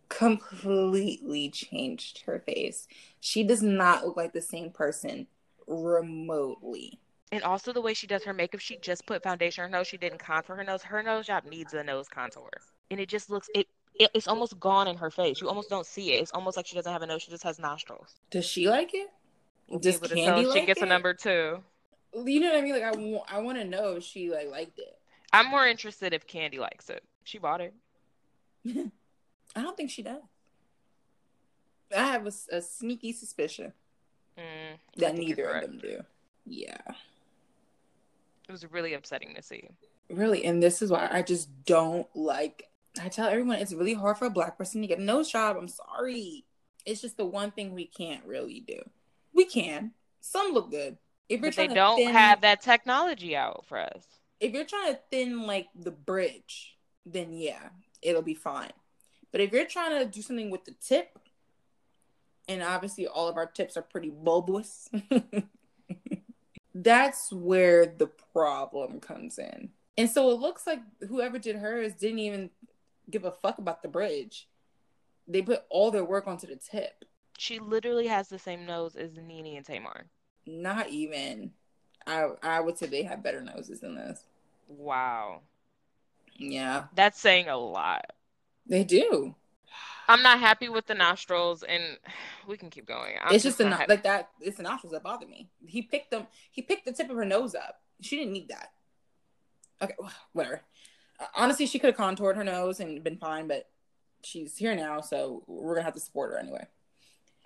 Completely 0.09 1.51
changed 1.51 2.23
her 2.27 2.39
face. 2.41 2.87
She 3.21 3.43
does 3.43 3.63
not 3.63 4.05
look 4.07 4.17
like 4.17 4.33
the 4.33 4.43
same 4.43 4.71
person 4.71 5.27
remotely. 5.67 6.99
And 7.33 7.43
also 7.43 7.73
the 7.73 7.81
way 7.81 7.95
she 7.95 8.07
does 8.07 8.23
her 8.25 8.33
makeup, 8.33 8.61
she 8.61 8.77
just 8.77 9.07
put 9.07 9.23
foundation 9.23 9.65
on 9.65 9.71
her 9.71 9.79
nose. 9.79 9.89
She 9.89 9.97
didn't 9.97 10.19
contour 10.19 10.57
her 10.57 10.65
nose. 10.65 10.83
Her 10.83 11.03
nose 11.03 11.27
job 11.27 11.45
needs 11.45 11.75
a 11.75 11.83
nose 11.83 12.09
contour. 12.09 12.51
And 12.91 13.01
it 13.01 13.09
just 13.09 13.31
looks 13.31 13.49
it, 13.55 13.67
it 13.99 14.11
it's 14.15 14.29
almost 14.29 14.61
gone 14.61 14.87
in 14.87 14.97
her 14.97 15.11
face. 15.11 15.41
You 15.41 15.49
almost 15.49 15.69
don't 15.69 15.87
see 15.87 16.13
it. 16.13 16.23
It's 16.23 16.33
almost 16.33 16.57
like 16.57 16.67
she 16.67 16.77
doesn't 16.77 16.93
have 16.93 17.03
a 17.03 17.07
nose, 17.07 17.23
she 17.23 17.31
just 17.31 17.43
has 17.43 17.59
nostrils. 17.59 18.15
Does 18.31 18.45
she 18.45 18.69
like 18.69 18.91
it? 18.95 19.11
Does 19.81 19.99
Kandi 19.99 20.25
tell 20.25 20.49
like 20.49 20.61
she 20.61 20.67
gets 20.67 20.83
a 20.83 20.87
number 20.87 21.15
two. 21.15 21.59
You 22.15 22.41
know 22.41 22.51
what 22.51 22.59
I 22.59 22.61
mean? 22.61 22.73
Like 22.73 22.83
I 22.85 22.93
want, 22.93 23.33
I 23.33 23.41
want 23.41 23.59
to 23.59 23.65
know 23.65 23.97
if 23.97 24.05
she 24.05 24.31
like 24.31 24.49
liked 24.51 24.79
it. 24.79 24.97
I'm 25.33 25.51
more 25.51 25.67
interested 25.67 26.13
if 26.13 26.27
Kandi 26.29 26.59
likes 26.59 26.91
it. 26.91 27.03
She 27.25 27.39
bought 27.39 27.61
it. 27.61 27.75
I 29.55 29.63
don't 29.63 29.77
think 29.77 29.91
she 29.91 30.03
does. 30.03 30.23
I 31.97 32.07
have 32.07 32.27
a 32.27 32.61
sneaky 32.63 33.13
suspicion 33.13 33.73
Mm, 34.37 34.79
that 34.97 35.15
neither 35.15 35.49
of 35.49 35.63
them 35.63 35.79
do. 35.79 36.01
Yeah. 36.45 36.77
It 38.49 38.53
was 38.53 38.69
really 38.73 38.95
upsetting 38.95 39.33
to 39.37 39.43
see. 39.43 39.69
Really, 40.11 40.45
and 40.45 40.61
this 40.61 40.83
is 40.83 40.91
why 40.91 41.09
I 41.11 41.23
just 41.23 41.49
don't 41.65 42.09
like. 42.17 42.69
I 43.01 43.09
tell 43.09 43.29
everyone 43.29 43.59
it's 43.61 43.73
really 43.73 43.95
hard 43.95 44.19
for 44.19 44.25
a 44.27 44.31
black 44.31 44.59
person 44.59 44.81
to 44.83 44.89
get 44.89 44.99
a 44.99 45.03
nose 45.03 45.31
job. 45.31 45.57
I'm 45.57 45.69
sorry. 45.69 46.45
It's 46.85 47.01
just 47.01 47.17
the 47.17 47.25
one 47.25 47.53
thing 47.53 47.75
we 47.75 47.87
can't 47.87 48.25
really 48.25 48.59
do. 48.67 48.81
We 49.33 49.45
can. 49.45 49.93
Some 50.21 50.53
look 50.53 50.71
good. 50.73 50.99
If 51.29 51.41
But 51.41 51.55
they 51.55 51.69
don't 51.69 51.97
thin, 51.99 52.13
have 52.13 52.41
that 52.41 52.61
technology 52.61 53.35
out 53.37 53.65
for 53.67 53.79
us. 53.79 54.05
if 54.41 54.53
you're 54.53 54.65
trying 54.67 54.95
to 54.95 55.01
thin 55.11 55.47
like 55.47 55.69
the 55.77 55.91
bridge, 55.93 56.77
then 57.07 57.33
yeah, 57.33 57.69
it'll 58.03 58.21
be 58.23 58.35
fine. 58.35 58.73
But 59.35 59.41
if 59.41 59.51
you're 59.51 59.67
trying 59.67 59.99
to 59.99 60.05
do 60.05 60.23
something 60.23 60.49
with 60.49 60.65
the 60.65 60.77
tip, 60.81 61.19
and 62.47 62.63
obviously 62.63 63.09
all 63.09 63.27
of 63.27 63.37
our 63.37 63.47
tips 63.47 63.77
are 63.77 63.83
pretty 63.83 64.11
bulbous, 64.11 64.89
that's 66.75 67.33
where 67.33 67.85
the 67.85 68.07
problem 68.33 69.01
comes 69.01 69.41
in. 69.41 69.71
And 69.99 70.09
so 70.09 70.31
it 70.31 70.39
looks 70.39 70.69
like 70.69 70.79
whoever 71.09 71.41
did 71.41 71.57
hers 71.57 71.95
didn't 71.95 72.21
even 72.21 72.51
give 73.11 73.25
a 73.25 73.33
fuck 73.33 73.59
about 73.59 73.83
the 73.83 73.89
bridge. 73.89 74.47
They 75.27 75.43
put 75.43 75.65
all 75.69 75.91
their 75.91 76.05
work 76.05 76.29
onto 76.29 76.47
the 76.47 76.55
tip. 76.55 77.05
She 77.37 77.59
literally 77.59 78.07
has 78.07 78.29
the 78.29 78.39
same 78.39 78.65
nose 78.67 78.95
as 78.95 79.17
NeNe 79.17 79.57
and 79.57 79.67
Tamar. 79.67 80.05
Not 80.47 80.91
even. 80.91 81.51
I 82.07 82.29
I 82.41 82.61
would 82.61 82.79
say 82.79 82.87
they 82.87 83.03
have 83.03 83.25
better 83.25 83.41
noses 83.41 83.81
than 83.81 83.97
this. 83.97 84.23
Wow. 84.69 85.41
Yeah, 86.37 86.85
That's 86.95 87.19
saying 87.19 87.49
a 87.49 87.57
lot. 87.57 88.13
They 88.67 88.85
do. 88.85 89.35
I'm 90.07 90.23
not 90.23 90.39
happy 90.39 90.69
with 90.69 90.87
the 90.87 90.95
nostrils, 90.95 91.63
and 91.63 91.83
we 92.47 92.57
can 92.57 92.71
keep 92.71 92.87
going. 92.87 93.15
I'm 93.23 93.35
it's 93.35 93.45
just 93.45 93.59
the 93.59 93.65
not 93.69 93.89
like 93.89 94.03
that. 94.05 94.31
It's 94.41 94.57
the 94.57 94.63
nostrils 94.63 94.93
that 94.93 95.03
bother 95.03 95.27
me. 95.27 95.49
He 95.67 95.83
picked 95.83 96.11
them. 96.11 96.27
He 96.51 96.63
picked 96.63 96.85
the 96.85 96.93
tip 96.93 97.11
of 97.11 97.17
her 97.17 97.25
nose 97.25 97.55
up. 97.55 97.81
She 98.01 98.17
didn't 98.17 98.33
need 98.33 98.49
that. 98.49 98.73
Okay, 99.83 99.95
whatever. 100.33 100.63
Uh, 101.21 101.27
honestly, 101.37 101.67
she 101.67 101.79
could 101.79 101.89
have 101.89 101.97
contoured 101.97 102.37
her 102.37 102.45
nose 102.45 102.81
and 102.81 103.03
been 103.03 103.17
fine, 103.19 103.49
but 103.49 103.69
she's 104.23 104.57
here 104.57 104.75
now, 104.75 105.01
so 105.01 105.43
we're 105.47 105.75
gonna 105.75 105.85
have 105.85 105.95
to 105.95 106.01
support 106.01 106.33
her 106.33 106.39
anyway. 106.39 106.67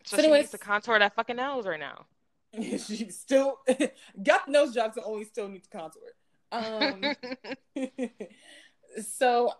so 0.04 0.16
so 0.16 0.16
she 0.16 0.22
anyways- 0.24 0.42
needs 0.42 0.50
to 0.52 0.58
contour 0.58 0.98
that 0.98 1.14
fucking 1.14 1.36
nose 1.36 1.66
right 1.66 1.80
now. 1.80 2.06
she 2.62 3.10
still 3.10 3.58
got 4.22 4.46
the 4.46 4.52
nose 4.52 4.74
job, 4.74 4.94
so 4.94 5.02
only 5.04 5.24
still 5.24 5.48
needs 5.48 5.68
to 5.68 5.78
contour. 5.78 6.02
Um, 6.50 7.02
so 9.06 9.50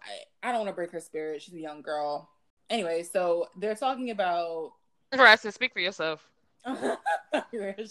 I, 0.43 0.49
I 0.49 0.53
don't 0.53 0.61
want 0.61 0.71
to 0.71 0.75
break 0.75 0.91
her 0.93 1.01
spirit. 1.01 1.43
She's 1.43 1.55
a 1.55 1.61
young 1.61 1.83
girl. 1.83 2.29
Anyway, 2.71 3.03
so 3.03 3.49
they're 3.57 3.75
talking 3.75 4.11
about 4.11 4.73
Rasta, 5.17 5.53
speak 5.53 5.73
for 5.73 5.81
yourself. 5.81 6.21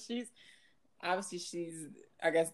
she's 0.08 0.28
obviously 1.04 1.40
she's 1.40 1.88
I 2.22 2.32
guess 2.32 2.52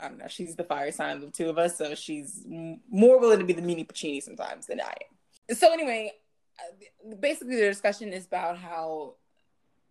I 0.00 0.08
don't 0.08 0.18
know 0.18 0.28
she's 0.28 0.56
the 0.56 0.64
fire 0.64 0.90
sign 0.92 1.16
of 1.16 1.22
the 1.22 1.30
two 1.30 1.50
of 1.50 1.58
us, 1.58 1.76
so 1.76 1.94
she's 1.94 2.42
m- 2.46 2.80
more 2.90 3.18
willing 3.20 3.40
to 3.40 3.44
be 3.44 3.52
the 3.52 3.62
Mini 3.62 3.84
Pacini 3.84 4.22
sometimes 4.22 4.66
than 4.66 4.80
I 4.80 4.94
am. 5.50 5.56
So 5.56 5.72
anyway, 5.72 6.12
uh, 6.58 7.14
basically 7.20 7.56
the 7.56 7.62
discussion 7.62 8.12
is 8.12 8.26
about 8.26 8.58
how 8.58 9.14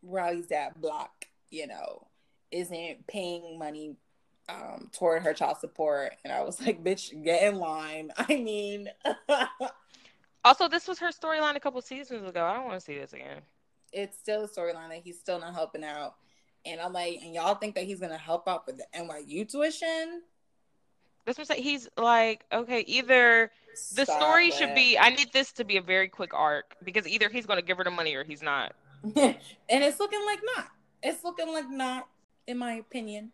Riley's 0.01 0.47
dad 0.47 0.73
Block, 0.81 1.25
you 1.49 1.67
know, 1.67 2.07
isn't 2.51 3.05
paying 3.07 3.57
money 3.59 3.95
um 4.49 4.89
toward 4.91 5.23
her 5.23 5.33
child 5.33 5.57
support, 5.57 6.13
and 6.23 6.33
I 6.33 6.41
was 6.43 6.61
like, 6.61 6.83
bitch, 6.83 7.23
get 7.23 7.43
in 7.43 7.59
line. 7.59 8.11
I 8.17 8.35
mean. 8.35 8.89
Also, 10.45 10.67
this 10.67 10.89
was 10.89 10.99
her 10.99 11.07
storyline 11.07 11.55
a 11.55 11.59
couple 11.61 11.81
seasons 11.81 12.27
ago. 12.27 12.43
I 12.45 12.53
don't 12.53 12.65
want 12.65 12.77
to 12.77 12.85
see 12.85 12.97
this 12.97 13.13
again. 13.13 13.39
it's 13.93 14.17
still 14.17 14.43
a 14.43 14.47
storyline 14.49 14.89
that 14.89 14.99
he's 15.01 15.17
still 15.17 15.39
not 15.39 15.53
helping 15.53 15.85
out. 15.85 16.15
And 16.65 16.81
I'm 16.81 16.91
like, 16.91 17.19
and 17.23 17.33
y'all 17.33 17.55
think 17.55 17.75
that 17.75 17.85
he's 17.85 18.01
gonna 18.01 18.17
help 18.17 18.45
out 18.49 18.67
with 18.67 18.75
the 18.77 18.85
NYU 18.93 19.49
tuition? 19.49 20.21
That's 21.25 21.37
what 21.37 21.43
I'm 21.43 21.55
saying. 21.55 21.63
He's 21.63 21.87
like, 21.97 22.43
okay, 22.51 22.81
either 22.81 23.51
the 23.95 24.03
Stop 24.03 24.21
story 24.21 24.51
should 24.51 24.75
be. 24.75 24.97
I 24.97 25.09
need 25.11 25.31
this 25.31 25.53
to 25.53 25.63
be 25.63 25.77
a 25.77 25.81
very 25.81 26.09
quick 26.09 26.33
arc 26.33 26.75
because 26.83 27.07
either 27.07 27.29
he's 27.29 27.45
going 27.45 27.59
to 27.59 27.65
give 27.65 27.77
her 27.77 27.83
the 27.83 27.91
money 27.91 28.13
or 28.15 28.23
he's 28.25 28.41
not. 28.41 28.73
and 29.15 29.37
it's 29.69 29.99
looking 29.99 30.23
like 30.25 30.39
not. 30.57 30.67
It's 31.01 31.23
looking 31.23 31.51
like 31.53 31.69
not, 31.69 32.07
in 32.47 32.57
my 32.57 32.73
opinion. 32.73 33.31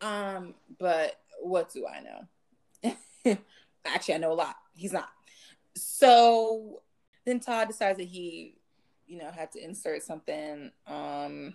Um, 0.00 0.54
but 0.78 1.20
what 1.40 1.72
do 1.72 1.86
I 1.86 2.00
know? 2.00 3.38
Actually, 3.84 4.14
I 4.14 4.18
know 4.18 4.32
a 4.32 4.34
lot. 4.34 4.56
He's 4.74 4.92
not. 4.92 5.08
so 5.74 6.82
then 7.24 7.40
Todd 7.40 7.68
decides 7.68 7.98
that 7.98 8.04
he, 8.04 8.56
you 9.06 9.18
know, 9.18 9.30
had 9.30 9.52
to 9.52 9.64
insert 9.64 10.02
something 10.02 10.70
um 10.86 11.54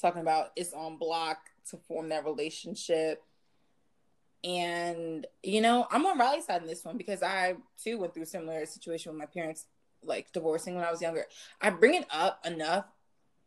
talking 0.00 0.22
about 0.22 0.50
it's 0.56 0.72
on 0.72 0.98
block 0.98 1.38
to 1.70 1.76
form 1.76 2.08
that 2.10 2.24
relationship. 2.24 3.22
And 4.42 5.26
you 5.42 5.60
know, 5.60 5.86
I'm 5.90 6.04
on 6.06 6.18
Riley's 6.18 6.46
side 6.46 6.62
in 6.62 6.68
this 6.68 6.84
one 6.84 6.96
because 6.96 7.22
I 7.22 7.54
too 7.82 7.98
went 7.98 8.14
through 8.14 8.24
a 8.24 8.26
similar 8.26 8.66
situation 8.66 9.12
with 9.12 9.18
my 9.18 9.26
parents 9.26 9.66
like 10.02 10.32
divorcing 10.32 10.74
when 10.74 10.84
I 10.84 10.90
was 10.90 11.00
younger. 11.00 11.24
I 11.60 11.70
bring 11.70 11.94
it 11.94 12.06
up 12.10 12.44
enough 12.46 12.86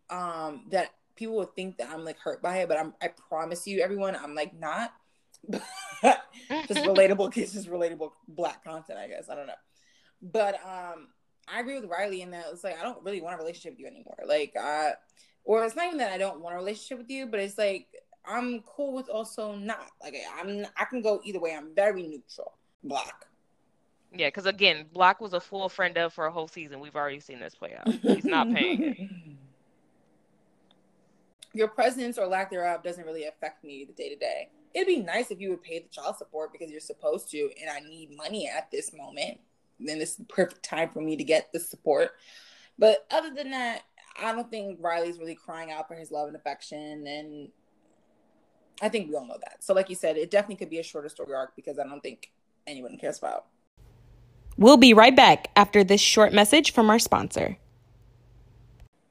um 0.09 0.65
that 0.69 0.93
people 1.17 1.35
would 1.35 1.55
think 1.55 1.77
that 1.77 1.89
I'm 1.89 2.05
like 2.05 2.19
hurt 2.19 2.41
by 2.41 2.59
it, 2.59 2.69
but 2.69 2.77
I'm 2.77 2.93
I 3.01 3.09
promise 3.29 3.67
you 3.67 3.81
everyone 3.81 4.15
I'm 4.15 4.35
like 4.35 4.57
not. 4.57 4.93
just 5.51 5.63
relatable 6.85 7.33
kids, 7.33 7.53
just 7.53 7.69
relatable 7.69 8.11
black 8.27 8.63
content, 8.63 8.99
I 8.99 9.07
guess. 9.07 9.29
I 9.29 9.35
don't 9.35 9.47
know. 9.47 9.53
But 10.21 10.55
um 10.55 11.09
I 11.47 11.59
agree 11.59 11.79
with 11.79 11.89
Riley 11.89 12.21
in 12.21 12.31
that 12.31 12.45
it's 12.51 12.63
like 12.63 12.79
I 12.79 12.83
don't 12.83 13.03
really 13.03 13.21
want 13.21 13.35
a 13.35 13.37
relationship 13.37 13.73
with 13.73 13.79
you 13.79 13.87
anymore. 13.87 14.17
Like 14.25 14.53
uh 14.59 14.91
or 15.43 15.63
it's 15.63 15.75
not 15.75 15.87
even 15.87 15.97
that 15.99 16.11
I 16.11 16.17
don't 16.17 16.41
want 16.41 16.55
a 16.55 16.57
relationship 16.57 16.99
with 16.99 17.09
you, 17.09 17.25
but 17.27 17.39
it's 17.39 17.57
like 17.57 17.87
I'm 18.25 18.61
cool 18.61 18.93
with 18.93 19.09
also 19.09 19.55
not. 19.55 19.89
Like 20.01 20.15
I'm 20.37 20.65
I 20.75 20.85
can 20.85 21.01
go 21.01 21.21
either 21.23 21.39
way. 21.39 21.55
I'm 21.55 21.73
very 21.73 22.03
neutral. 22.03 22.53
Black. 22.83 23.25
Yeah, 24.13 24.27
because 24.27 24.45
again, 24.45 24.85
Block 24.93 25.19
was 25.19 25.33
a 25.33 25.39
full 25.39 25.67
friend 25.69 25.97
of 25.97 26.13
for 26.13 26.25
a 26.25 26.31
whole 26.31 26.47
season. 26.47 26.79
We've 26.79 26.95
already 26.95 27.19
seen 27.19 27.39
this 27.39 27.55
play 27.55 27.75
out. 27.77 27.87
He's 27.87 28.25
not 28.25 28.51
paying 28.53 28.83
it. 28.83 28.97
Your 31.57 31.67
presence 31.67 32.19
or 32.19 32.27
lack 32.27 32.51
thereof 32.51 32.83
doesn't 32.83 33.03
really 33.03 33.25
affect 33.25 33.63
me 33.63 33.83
the 33.83 33.93
day 33.93 34.09
to 34.09 34.15
day. 34.15 34.49
It'd 34.75 34.87
be 34.87 34.97
nice 34.97 35.31
if 35.31 35.39
you 35.39 35.49
would 35.49 35.63
pay 35.63 35.79
the 35.79 35.89
child 35.89 36.17
support 36.17 36.51
because 36.51 36.69
you're 36.69 36.79
supposed 36.79 37.31
to, 37.31 37.49
and 37.59 37.67
I 37.67 37.79
need 37.79 38.15
money 38.15 38.47
at 38.47 38.69
this 38.69 38.93
moment. 38.93 39.39
Then 39.79 39.99
it's 39.99 40.17
the 40.17 40.25
perfect 40.25 40.61
time 40.61 40.89
for 40.89 41.01
me 41.01 41.15
to 41.15 41.23
get 41.23 41.51
the 41.51 41.59
support. 41.59 42.11
But 42.77 43.07
other 43.09 43.33
than 43.33 43.49
that, 43.51 43.81
I 44.21 44.33
don't 44.33 44.51
think 44.51 44.77
Riley's 44.79 45.17
really 45.17 45.33
crying 45.33 45.71
out 45.71 45.87
for 45.87 45.95
his 45.95 46.11
love 46.11 46.27
and 46.27 46.35
affection, 46.35 47.07
and 47.07 47.49
I 48.79 48.89
think 48.89 49.09
we 49.09 49.15
all 49.15 49.25
know 49.25 49.39
that. 49.39 49.63
So, 49.63 49.73
like 49.73 49.89
you 49.89 49.95
said, 49.95 50.15
it 50.15 50.29
definitely 50.29 50.57
could 50.57 50.69
be 50.69 50.77
a 50.77 50.83
shorter 50.83 51.09
story 51.09 51.33
arc 51.33 51.55
because 51.55 51.79
I 51.79 51.83
don't 51.85 52.01
think 52.01 52.31
anyone 52.67 52.99
cares 52.99 53.17
about 53.17 53.45
We'll 54.59 54.77
be 54.77 54.93
right 54.95 55.15
back 55.15 55.49
after 55.55 55.83
this 55.83 56.01
short 56.01 56.33
message 56.33 56.73
from 56.73 56.89
our 56.89 56.97
sponsor. 56.97 57.57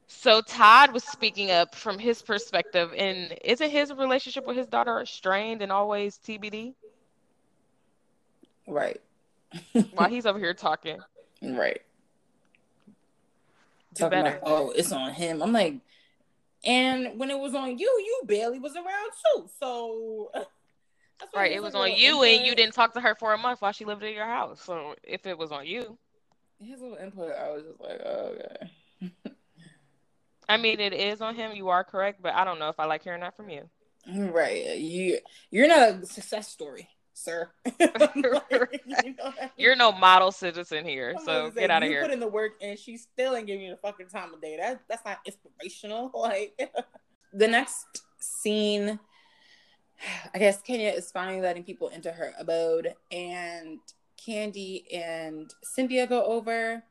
So 0.08 0.40
Todd 0.40 0.92
was 0.92 1.04
speaking 1.04 1.50
up 1.50 1.74
from 1.74 1.98
his 1.98 2.22
perspective, 2.22 2.92
and 2.96 3.36
isn't 3.44 3.70
his 3.70 3.92
relationship 3.92 4.46
with 4.46 4.56
his 4.56 4.66
daughter 4.66 5.04
strained 5.04 5.62
and 5.62 5.72
always 5.72 6.18
TBD? 6.18 6.74
Right. 8.66 9.00
While 9.92 10.08
he's 10.10 10.26
over 10.26 10.38
here 10.38 10.54
talking. 10.54 10.98
Right. 11.42 11.82
Talking 13.94 14.20
about, 14.20 14.40
oh, 14.42 14.70
it's 14.70 14.92
on 14.92 15.12
him. 15.12 15.42
I'm 15.42 15.52
like, 15.52 15.74
and 16.64 17.18
when 17.18 17.30
it 17.30 17.38
was 17.38 17.54
on 17.54 17.78
you, 17.78 17.86
you 17.86 18.22
barely 18.26 18.58
was 18.58 18.76
around 18.76 19.10
too. 19.34 19.48
So 19.58 20.30
right, 21.34 21.52
it 21.52 21.62
was 21.62 21.74
on 21.74 21.92
you, 21.92 22.22
input. 22.22 22.28
and 22.28 22.46
you 22.46 22.54
didn't 22.54 22.74
talk 22.74 22.94
to 22.94 23.00
her 23.00 23.14
for 23.14 23.34
a 23.34 23.38
month 23.38 23.60
while 23.60 23.72
she 23.72 23.84
lived 23.84 24.02
in 24.02 24.14
your 24.14 24.26
house. 24.26 24.60
So 24.62 24.94
if 25.02 25.26
it 25.26 25.36
was 25.36 25.50
on 25.50 25.66
you, 25.66 25.96
his 26.60 26.80
little 26.80 26.96
input, 26.96 27.32
I 27.32 27.50
was 27.50 27.64
just 27.64 27.80
like, 27.80 28.00
oh, 28.04 28.34
okay. 28.34 28.70
I 30.48 30.56
mean, 30.56 30.80
it 30.80 30.92
is 30.92 31.20
on 31.20 31.34
him. 31.34 31.52
You 31.54 31.68
are 31.68 31.84
correct, 31.84 32.22
but 32.22 32.34
I 32.34 32.44
don't 32.44 32.58
know 32.58 32.68
if 32.68 32.78
I 32.78 32.84
like 32.86 33.02
hearing 33.02 33.20
that 33.20 33.36
from 33.36 33.50
you. 33.50 33.68
Right, 34.08 34.76
you 34.76 35.18
you're 35.50 35.66
not 35.66 36.02
a 36.02 36.06
success 36.06 36.48
story, 36.48 36.88
sir. 37.12 37.50
you 39.56 39.70
are 39.70 39.76
no 39.76 39.90
model 39.90 40.30
citizen 40.30 40.84
here, 40.84 41.16
so 41.24 41.50
get 41.50 41.70
out 41.70 41.82
of 41.82 41.88
here. 41.88 42.02
Put 42.02 42.12
in 42.12 42.20
the 42.20 42.28
work, 42.28 42.52
and 42.62 42.78
she 42.78 42.96
still 42.98 43.34
ain't 43.34 43.48
giving 43.48 43.64
you 43.64 43.70
the 43.70 43.76
fucking 43.78 44.08
time 44.08 44.32
of 44.32 44.40
day. 44.40 44.56
That 44.56 44.82
that's 44.88 45.04
not 45.04 45.18
inspirational. 45.26 46.10
Like 46.14 46.70
the 47.32 47.48
next 47.48 48.02
scene 48.20 48.98
I 50.34 50.38
guess 50.38 50.60
Kenya 50.60 50.90
is 50.90 51.10
finally 51.10 51.40
letting 51.40 51.64
people 51.64 51.88
into 51.88 52.12
her 52.12 52.32
abode, 52.38 52.94
and 53.10 53.78
Kandi 54.18 54.84
and 54.94 55.52
Cynthia 55.62 56.06
go 56.06 56.24
over. 56.24 56.82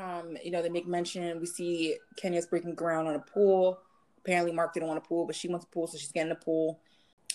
Um, 0.00 0.36
you 0.42 0.50
know, 0.50 0.62
they 0.62 0.68
make 0.68 0.86
mention. 0.86 1.40
We 1.40 1.46
see 1.46 1.96
Kenya's 2.16 2.46
breaking 2.46 2.74
ground 2.74 3.08
on 3.08 3.14
a 3.14 3.20
pool. 3.20 3.78
Apparently, 4.18 4.52
Marc 4.52 4.72
didn't 4.74 4.88
want 4.88 5.04
a 5.04 5.06
pool, 5.06 5.26
but 5.26 5.34
she 5.34 5.48
wants 5.48 5.64
a 5.64 5.68
pool, 5.68 5.86
so 5.86 5.98
she's 5.98 6.12
getting 6.12 6.32
a 6.32 6.36
pool. 6.36 6.80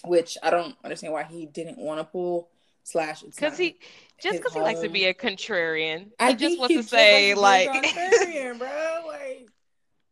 Which 0.05 0.37
I 0.41 0.49
don't 0.49 0.75
understand 0.83 1.13
why 1.13 1.23
he 1.23 1.45
didn't 1.45 1.77
want 1.77 1.99
a 1.99 2.03
pool. 2.03 2.49
Slash, 2.83 3.21
because 3.21 3.57
he 3.57 3.79
just 4.21 4.37
because 4.37 4.53
he 4.53 4.61
likes 4.61 4.79
to 4.79 4.87
be 4.87 5.05
a 5.05 5.13
contrarian. 5.13 6.11
I 6.21 6.33
just 6.33 6.57
wants 6.57 6.73
to 6.73 6.83
say 6.83 7.33
like, 7.33 7.69
contrarian, 7.69 8.57
bro. 8.59 9.03
Like, 9.05 9.49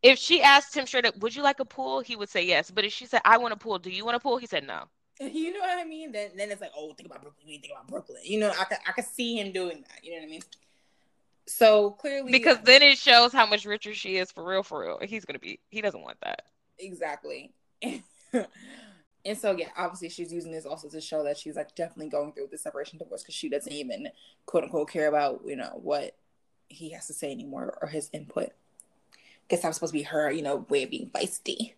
if 0.02 0.18
she 0.18 0.42
asked 0.42 0.76
him 0.76 0.86
straight 0.86 1.06
up, 1.06 1.16
"Would 1.16 1.34
you 1.34 1.42
like 1.42 1.58
a 1.58 1.64
pool?" 1.64 2.00
He 2.00 2.16
would 2.16 2.28
say 2.28 2.44
yes. 2.44 2.70
But 2.70 2.84
if 2.84 2.92
she 2.92 3.06
said, 3.06 3.22
"I 3.24 3.38
want 3.38 3.54
a 3.54 3.56
pool," 3.56 3.78
do 3.78 3.88
you 3.88 4.04
want 4.04 4.16
a 4.16 4.20
pool? 4.20 4.36
He 4.36 4.46
said 4.46 4.66
no. 4.66 4.84
You 5.18 5.54
know 5.54 5.60
what 5.60 5.78
I 5.78 5.84
mean? 5.84 6.12
Then 6.12 6.32
then 6.36 6.50
it's 6.50 6.60
like, 6.60 6.72
oh, 6.76 6.92
think 6.92 7.08
about 7.08 7.22
Brooklyn. 7.22 7.46
Think 7.46 7.72
about 7.72 7.88
Brooklyn. 7.88 8.18
You 8.22 8.40
know, 8.40 8.50
I 8.50 8.64
could 8.64 8.78
I 8.86 8.92
could 8.92 9.06
see 9.06 9.40
him 9.40 9.52
doing 9.52 9.82
that. 9.88 10.04
You 10.04 10.12
know 10.12 10.18
what 10.18 10.26
I 10.26 10.30
mean? 10.30 10.42
So 11.46 11.92
clearly, 11.92 12.32
because 12.32 12.58
then 12.64 12.82
it 12.82 12.98
shows 12.98 13.32
how 13.32 13.46
much 13.46 13.64
richer 13.64 13.94
she 13.94 14.16
is 14.16 14.32
for 14.32 14.44
real. 14.44 14.62
For 14.62 14.80
real, 14.80 14.98
he's 15.02 15.24
gonna 15.24 15.38
be. 15.38 15.60
He 15.68 15.80
doesn't 15.80 16.02
want 16.02 16.18
that. 16.22 16.42
Exactly. 16.78 17.52
and 17.82 19.38
so 19.38 19.52
yeah, 19.52 19.68
obviously 19.76 20.08
she's 20.08 20.32
using 20.32 20.52
this 20.52 20.66
also 20.66 20.88
to 20.88 21.00
show 21.00 21.22
that 21.24 21.38
she's 21.38 21.56
like 21.56 21.74
definitely 21.74 22.10
going 22.10 22.32
through 22.32 22.48
the 22.50 22.58
separation 22.58 22.98
divorce 22.98 23.22
because 23.22 23.34
she 23.34 23.48
doesn't 23.48 23.72
even 23.72 24.08
quote 24.46 24.64
unquote 24.64 24.90
care 24.90 25.08
about 25.08 25.42
you 25.46 25.56
know 25.56 25.78
what 25.82 26.16
he 26.68 26.90
has 26.90 27.06
to 27.06 27.14
say 27.14 27.30
anymore 27.30 27.78
or 27.80 27.88
his 27.88 28.10
input 28.12 28.50
guess 29.48 29.64
I'm 29.64 29.72
supposed 29.72 29.92
to 29.92 29.98
be 29.98 30.04
her, 30.04 30.30
you 30.30 30.42
know, 30.42 30.66
way 30.68 30.84
of 30.84 30.90
being 30.90 31.10
feisty. 31.10 31.74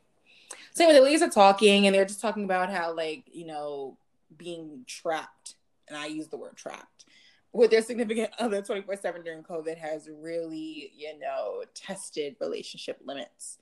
So 0.72 0.84
anyway, 0.84 0.98
the 0.98 1.04
ladies 1.04 1.22
are 1.22 1.30
talking 1.30 1.86
and 1.86 1.94
they're 1.94 2.04
just 2.04 2.20
talking 2.20 2.44
about 2.44 2.70
how 2.70 2.94
like, 2.94 3.24
you 3.32 3.46
know, 3.46 3.96
being 4.36 4.84
trapped, 4.86 5.54
and 5.88 5.96
I 5.96 6.06
use 6.06 6.28
the 6.28 6.36
word 6.36 6.56
trapped, 6.56 7.04
with 7.52 7.70
their 7.70 7.82
significant 7.82 8.30
other 8.38 8.62
24-7 8.62 9.24
during 9.24 9.42
COVID 9.42 9.78
has 9.78 10.08
really, 10.20 10.92
you 10.96 11.18
know, 11.18 11.64
tested 11.74 12.36
relationship 12.40 13.00
limits. 13.04 13.58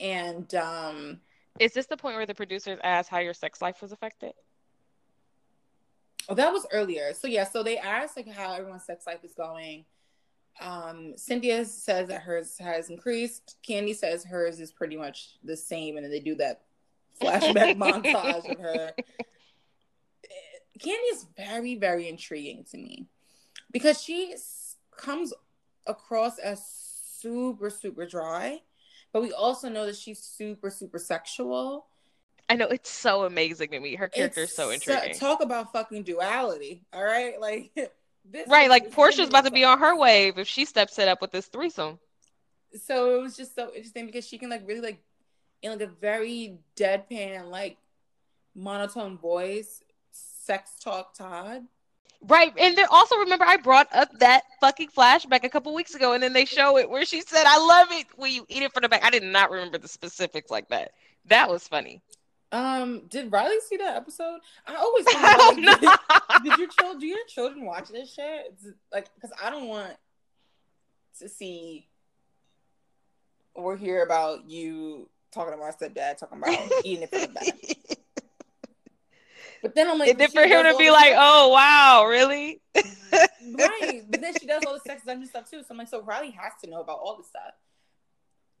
And 0.00 0.52
um 0.54 1.20
is 1.58 1.72
this 1.72 1.86
the 1.86 1.96
point 1.96 2.14
where 2.14 2.26
the 2.26 2.34
producers 2.34 2.78
asked 2.84 3.08
how 3.08 3.18
your 3.18 3.34
sex 3.34 3.60
life 3.60 3.82
was 3.82 3.90
affected? 3.90 4.32
Oh, 6.28 6.34
that 6.34 6.52
was 6.52 6.66
earlier. 6.72 7.12
So 7.14 7.26
yeah, 7.26 7.44
so 7.44 7.62
they 7.64 7.78
asked 7.78 8.16
like 8.16 8.28
how 8.28 8.52
everyone's 8.52 8.84
sex 8.84 9.06
life 9.06 9.24
is 9.24 9.32
going 9.32 9.84
um, 10.60 11.14
Cynthia 11.16 11.64
says 11.64 12.08
that 12.08 12.22
hers 12.22 12.56
has 12.58 12.90
increased. 12.90 13.56
Kandi 13.68 13.94
says 13.94 14.24
hers 14.24 14.60
is 14.60 14.72
pretty 14.72 14.96
much 14.96 15.36
the 15.44 15.56
same, 15.56 15.96
and 15.96 16.04
then 16.04 16.10
they 16.10 16.20
do 16.20 16.34
that 16.36 16.62
flashback 17.20 17.76
montage 17.76 18.50
of 18.50 18.58
her. 18.58 18.92
Kandi 20.78 21.12
is 21.12 21.26
very, 21.36 21.74
very 21.74 22.08
intriguing 22.08 22.64
to 22.70 22.78
me 22.78 23.06
because 23.72 24.02
she 24.02 24.34
comes 24.96 25.32
across 25.86 26.38
as 26.38 26.64
super, 27.20 27.70
super 27.70 28.06
dry, 28.06 28.62
but 29.12 29.22
we 29.22 29.32
also 29.32 29.68
know 29.68 29.86
that 29.86 29.96
she's 29.96 30.20
super, 30.20 30.70
super 30.70 30.98
sexual. 30.98 31.86
I 32.48 32.54
know 32.54 32.66
it's 32.66 32.90
so 32.90 33.24
amazing 33.24 33.70
to 33.70 33.80
me. 33.80 33.94
Her 33.94 34.08
character 34.08 34.44
is 34.44 34.52
so 34.52 34.70
intriguing. 34.70 35.14
So, 35.14 35.20
talk 35.20 35.42
about 35.42 35.72
fucking 35.72 36.04
duality, 36.04 36.82
all 36.92 37.04
right? 37.04 37.34
Like 37.40 37.70
This 38.30 38.48
right, 38.48 38.68
like 38.68 38.90
Porsha's 38.90 39.28
about 39.28 39.44
to 39.44 39.50
be 39.50 39.64
on 39.64 39.78
her 39.78 39.96
wave 39.96 40.38
if 40.38 40.48
she 40.48 40.64
steps 40.64 40.98
it 40.98 41.08
up 41.08 41.20
with 41.20 41.30
this 41.30 41.46
threesome. 41.46 41.98
So 42.84 43.18
it 43.18 43.22
was 43.22 43.36
just 43.36 43.54
so 43.54 43.68
interesting 43.68 44.06
because 44.06 44.26
she 44.26 44.36
can 44.38 44.50
like 44.50 44.66
really 44.66 44.80
like 44.80 45.02
in 45.62 45.72
like 45.72 45.80
a 45.80 45.86
very 45.86 46.58
deadpan, 46.76 47.50
like 47.50 47.78
monotone 48.54 49.16
voice, 49.18 49.82
sex 50.48 50.70
talk 50.82 51.14
Todd. 51.14 51.62
Right, 52.20 52.52
and 52.58 52.76
then 52.76 52.86
also 52.90 53.16
remember 53.18 53.44
I 53.44 53.58
brought 53.58 53.86
up 53.94 54.08
that 54.18 54.42
fucking 54.60 54.88
flashback 54.88 55.44
a 55.44 55.48
couple 55.48 55.72
weeks 55.72 55.94
ago, 55.94 56.14
and 56.14 56.22
then 56.22 56.32
they 56.32 56.46
show 56.46 56.76
it 56.78 56.90
where 56.90 57.04
she 57.04 57.20
said, 57.20 57.44
"I 57.46 57.58
love 57.58 57.88
it 57.92 58.06
when 58.16 58.32
you 58.32 58.44
eat 58.48 58.62
it 58.62 58.72
from 58.72 58.82
the 58.82 58.88
back." 58.88 59.04
I 59.04 59.10
did 59.10 59.22
not 59.22 59.50
remember 59.50 59.78
the 59.78 59.86
specifics 59.86 60.50
like 60.50 60.68
that. 60.70 60.92
That 61.26 61.48
was 61.48 61.68
funny. 61.68 62.02
Um, 62.50 63.02
did 63.08 63.30
Riley 63.30 63.60
see 63.68 63.76
that 63.76 63.96
episode? 63.96 64.40
I 64.66 64.74
always 64.74 65.04
like, 65.14 65.80
did, 65.80 66.44
did 66.50 66.58
your 66.58 66.68
children 66.68 66.98
do 66.98 67.06
your 67.06 67.26
children 67.28 67.64
watch 67.64 67.88
this 67.88 68.14
shit? 68.14 68.54
Like, 68.92 69.14
because 69.14 69.30
I 69.40 69.50
don't 69.50 69.68
want 69.68 69.92
to 71.20 71.28
see 71.28 71.86
or 73.54 73.76
hear 73.76 74.02
about 74.02 74.48
you 74.48 75.08
talking 75.32 75.52
to 75.52 75.58
my 75.58 75.70
stepdad 75.70 76.16
talking 76.16 76.38
about 76.38 76.84
eating 76.84 77.04
it 77.04 77.10
from 77.10 77.20
the 77.20 77.28
back. 77.28 77.98
But 79.62 79.74
then 79.74 79.88
I'm 79.88 79.98
like, 79.98 80.10
and 80.10 80.18
then 80.18 80.30
for 80.30 80.42
him 80.42 80.64
to 80.64 80.76
be 80.76 80.90
like, 80.90 81.12
"Oh 81.16 81.48
wow, 81.48 82.06
really?" 82.08 82.60
right. 82.74 84.02
But 84.08 84.20
then 84.20 84.34
she 84.38 84.46
does 84.46 84.62
all 84.66 84.74
the 84.74 84.80
sex 84.80 85.02
dungeon 85.04 85.26
stuff 85.28 85.50
too. 85.50 85.60
So 85.60 85.66
I'm 85.70 85.78
like, 85.78 85.88
so 85.88 86.02
Riley 86.02 86.30
has 86.30 86.52
to 86.64 86.70
know 86.70 86.80
about 86.80 86.98
all 86.98 87.16
this 87.16 87.28
stuff. 87.28 87.54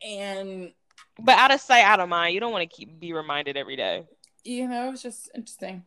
And 0.02 0.72
but 1.18 1.36
out 1.36 1.52
of 1.52 1.60
sight, 1.60 1.82
out 1.82 2.00
of 2.00 2.08
mind. 2.08 2.34
You 2.34 2.40
don't 2.40 2.52
want 2.52 2.68
to 2.68 2.76
keep 2.76 2.98
be 2.98 3.12
reminded 3.12 3.56
every 3.56 3.76
day. 3.76 4.04
You 4.44 4.68
know, 4.68 4.92
it's 4.92 5.02
just 5.02 5.30
interesting. 5.34 5.84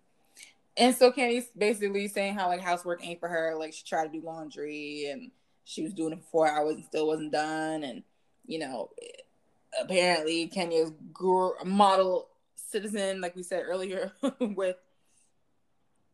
And 0.78 0.95
so 0.95 1.12
Kenny's 1.12 1.47
basically 1.57 2.07
saying 2.07 2.36
how 2.36 2.47
like 2.47 2.62
housework 2.62 3.05
ain't 3.05 3.20
for 3.20 3.30
her. 3.30 3.55
Like 3.57 3.74
she 3.74 3.84
tried 3.84 4.05
to 4.05 4.20
do 4.20 4.26
laundry 4.26 5.07
and 5.12 5.32
she 5.66 5.84
was 5.84 5.93
doing 5.93 6.14
it 6.14 6.20
for 6.20 6.30
four 6.32 6.47
hours 6.47 6.76
and 6.76 6.86
still 6.86 7.07
wasn't 7.07 7.32
done. 7.32 7.84
And 7.84 8.03
you 8.45 8.59
know, 8.59 8.89
apparently 9.80 10.47
Kenya's 10.47 10.91
model 11.66 12.30
citizen, 12.55 13.22
like 13.22 13.36
we 13.36 13.43
said 13.43 13.64
earlier, 13.66 14.12
with 14.39 14.78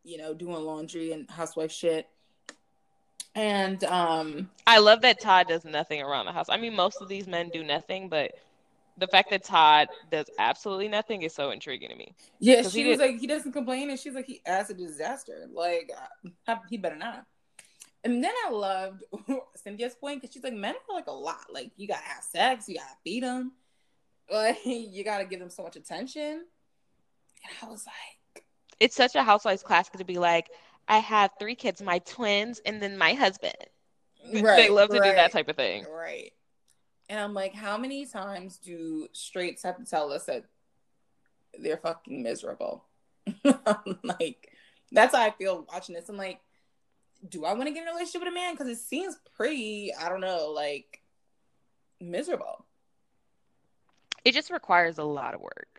you 0.08 0.18
know 0.18 0.34
doing 0.34 0.54
laundry 0.54 1.12
and 1.12 1.28
housewife 1.30 1.70
shit. 1.72 2.08
And 3.34 3.84
um 3.84 4.50
I 4.66 4.78
love 4.78 5.02
that 5.02 5.20
Todd 5.20 5.48
does 5.48 5.64
nothing 5.64 6.02
around 6.02 6.26
the 6.26 6.32
house. 6.32 6.46
I 6.48 6.56
mean, 6.56 6.74
most 6.74 7.00
of 7.00 7.08
these 7.08 7.26
men 7.26 7.50
do 7.50 7.62
nothing, 7.62 8.08
but 8.08 8.32
the 8.96 9.06
fact 9.06 9.30
that 9.30 9.44
Todd 9.44 9.88
does 10.10 10.28
absolutely 10.38 10.88
nothing 10.88 11.22
is 11.22 11.32
so 11.32 11.50
intriguing 11.50 11.90
to 11.90 11.94
me. 11.94 12.14
Yeah, 12.40 12.62
she 12.62 12.88
was 12.88 12.98
did- 12.98 13.00
like, 13.00 13.20
he 13.20 13.28
doesn't 13.28 13.52
complain, 13.52 13.90
and 13.90 13.98
she's 13.98 14.14
like, 14.14 14.26
he 14.26 14.40
asked 14.44 14.70
a 14.70 14.74
disaster. 14.74 15.46
Like, 15.52 15.92
he 16.68 16.78
better 16.78 16.96
not. 16.96 17.24
And 18.02 18.24
then 18.24 18.32
I 18.46 18.50
loved 18.50 19.04
Cynthia's 19.56 19.94
point 19.94 20.20
because 20.20 20.34
she's 20.34 20.42
like, 20.42 20.54
men 20.54 20.74
are 20.90 20.94
like 20.96 21.06
a 21.06 21.12
lot. 21.12 21.46
Like, 21.52 21.70
you 21.76 21.86
gotta 21.86 22.02
have 22.02 22.24
sex, 22.24 22.68
you 22.68 22.76
gotta 22.76 22.96
feed 23.04 23.22
them, 23.22 23.52
like, 24.32 24.58
you 24.64 25.04
gotta 25.04 25.26
give 25.26 25.38
them 25.38 25.50
so 25.50 25.62
much 25.62 25.76
attention. 25.76 26.44
And 27.44 27.52
I 27.62 27.66
was 27.66 27.86
like, 27.86 28.17
It's 28.80 28.96
such 28.96 29.14
a 29.14 29.22
housewives 29.22 29.62
classic 29.62 29.94
to 29.94 30.04
be 30.04 30.18
like, 30.18 30.50
I 30.86 30.98
have 30.98 31.32
three 31.38 31.54
kids, 31.54 31.82
my 31.82 31.98
twins, 32.00 32.60
and 32.64 32.80
then 32.80 32.96
my 32.96 33.12
husband. 33.12 33.56
Right, 34.32 34.56
they 34.56 34.68
love 34.68 34.90
to 34.90 34.96
do 34.96 35.00
that 35.00 35.32
type 35.32 35.48
of 35.48 35.56
thing. 35.56 35.84
Right. 35.90 36.32
And 37.08 37.18
I'm 37.18 37.34
like, 37.34 37.54
how 37.54 37.78
many 37.78 38.06
times 38.06 38.58
do 38.58 39.08
straights 39.12 39.62
have 39.62 39.78
to 39.78 39.84
tell 39.84 40.12
us 40.12 40.26
that 40.26 40.44
they're 41.58 41.78
fucking 41.78 42.22
miserable? 42.22 42.84
Like, 44.02 44.52
that's 44.92 45.14
how 45.14 45.22
I 45.22 45.30
feel 45.30 45.66
watching 45.70 45.94
this. 45.94 46.08
I'm 46.08 46.16
like, 46.16 46.40
do 47.28 47.44
I 47.44 47.52
want 47.52 47.66
to 47.66 47.74
get 47.74 47.82
in 47.82 47.88
a 47.88 47.92
relationship 47.92 48.22
with 48.22 48.32
a 48.32 48.34
man? 48.34 48.54
Because 48.54 48.68
it 48.68 48.78
seems 48.78 49.18
pretty, 49.36 49.92
I 49.94 50.08
don't 50.08 50.20
know, 50.20 50.52
like 50.54 51.02
miserable. 52.00 52.64
It 54.24 54.32
just 54.32 54.50
requires 54.50 54.98
a 54.98 55.04
lot 55.04 55.34
of 55.34 55.40
work. 55.40 55.77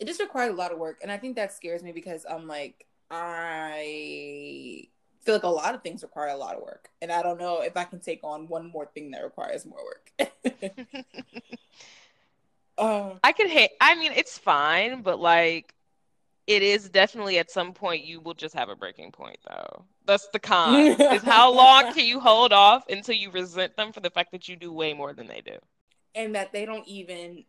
It 0.00 0.06
just 0.06 0.20
required 0.20 0.52
a 0.52 0.56
lot 0.56 0.72
of 0.72 0.78
work. 0.78 0.98
And 1.02 1.12
I 1.12 1.18
think 1.18 1.36
that 1.36 1.52
scares 1.52 1.82
me 1.82 1.92
because 1.92 2.26
I'm 2.28 2.48
like, 2.48 2.86
I 3.10 4.88
feel 5.20 5.34
like 5.34 5.42
a 5.42 5.48
lot 5.48 5.74
of 5.74 5.82
things 5.82 6.02
require 6.02 6.28
a 6.28 6.36
lot 6.36 6.56
of 6.56 6.62
work. 6.62 6.88
And 7.02 7.12
I 7.12 7.22
don't 7.22 7.38
know 7.38 7.60
if 7.60 7.76
I 7.76 7.84
can 7.84 8.00
take 8.00 8.20
on 8.24 8.48
one 8.48 8.70
more 8.70 8.86
thing 8.86 9.10
that 9.10 9.22
requires 9.22 9.66
more 9.66 9.78
work. 9.84 10.10
uh, 12.78 13.10
I 13.24 13.32
could 13.32 13.50
hate. 13.50 13.70
I 13.80 13.94
mean, 13.94 14.12
it's 14.12 14.38
fine, 14.38 15.02
but 15.02 15.20
like, 15.20 15.74
it 16.46 16.62
is 16.62 16.88
definitely 16.88 17.38
at 17.38 17.50
some 17.50 17.74
point 17.74 18.04
you 18.04 18.20
will 18.20 18.34
just 18.34 18.54
have 18.54 18.70
a 18.70 18.76
breaking 18.76 19.12
point, 19.12 19.38
though. 19.46 19.84
That's 20.06 20.28
the 20.32 20.40
con. 20.40 20.96
is 21.00 21.22
how 21.22 21.52
long 21.52 21.92
can 21.92 22.06
you 22.06 22.20
hold 22.20 22.54
off 22.54 22.84
until 22.88 23.14
you 23.14 23.30
resent 23.30 23.76
them 23.76 23.92
for 23.92 24.00
the 24.00 24.10
fact 24.10 24.32
that 24.32 24.48
you 24.48 24.56
do 24.56 24.72
way 24.72 24.94
more 24.94 25.12
than 25.12 25.26
they 25.26 25.42
do? 25.42 25.58
and 26.14 26.34
that 26.34 26.52
they 26.52 26.64
don't 26.64 26.86
even 26.88 27.44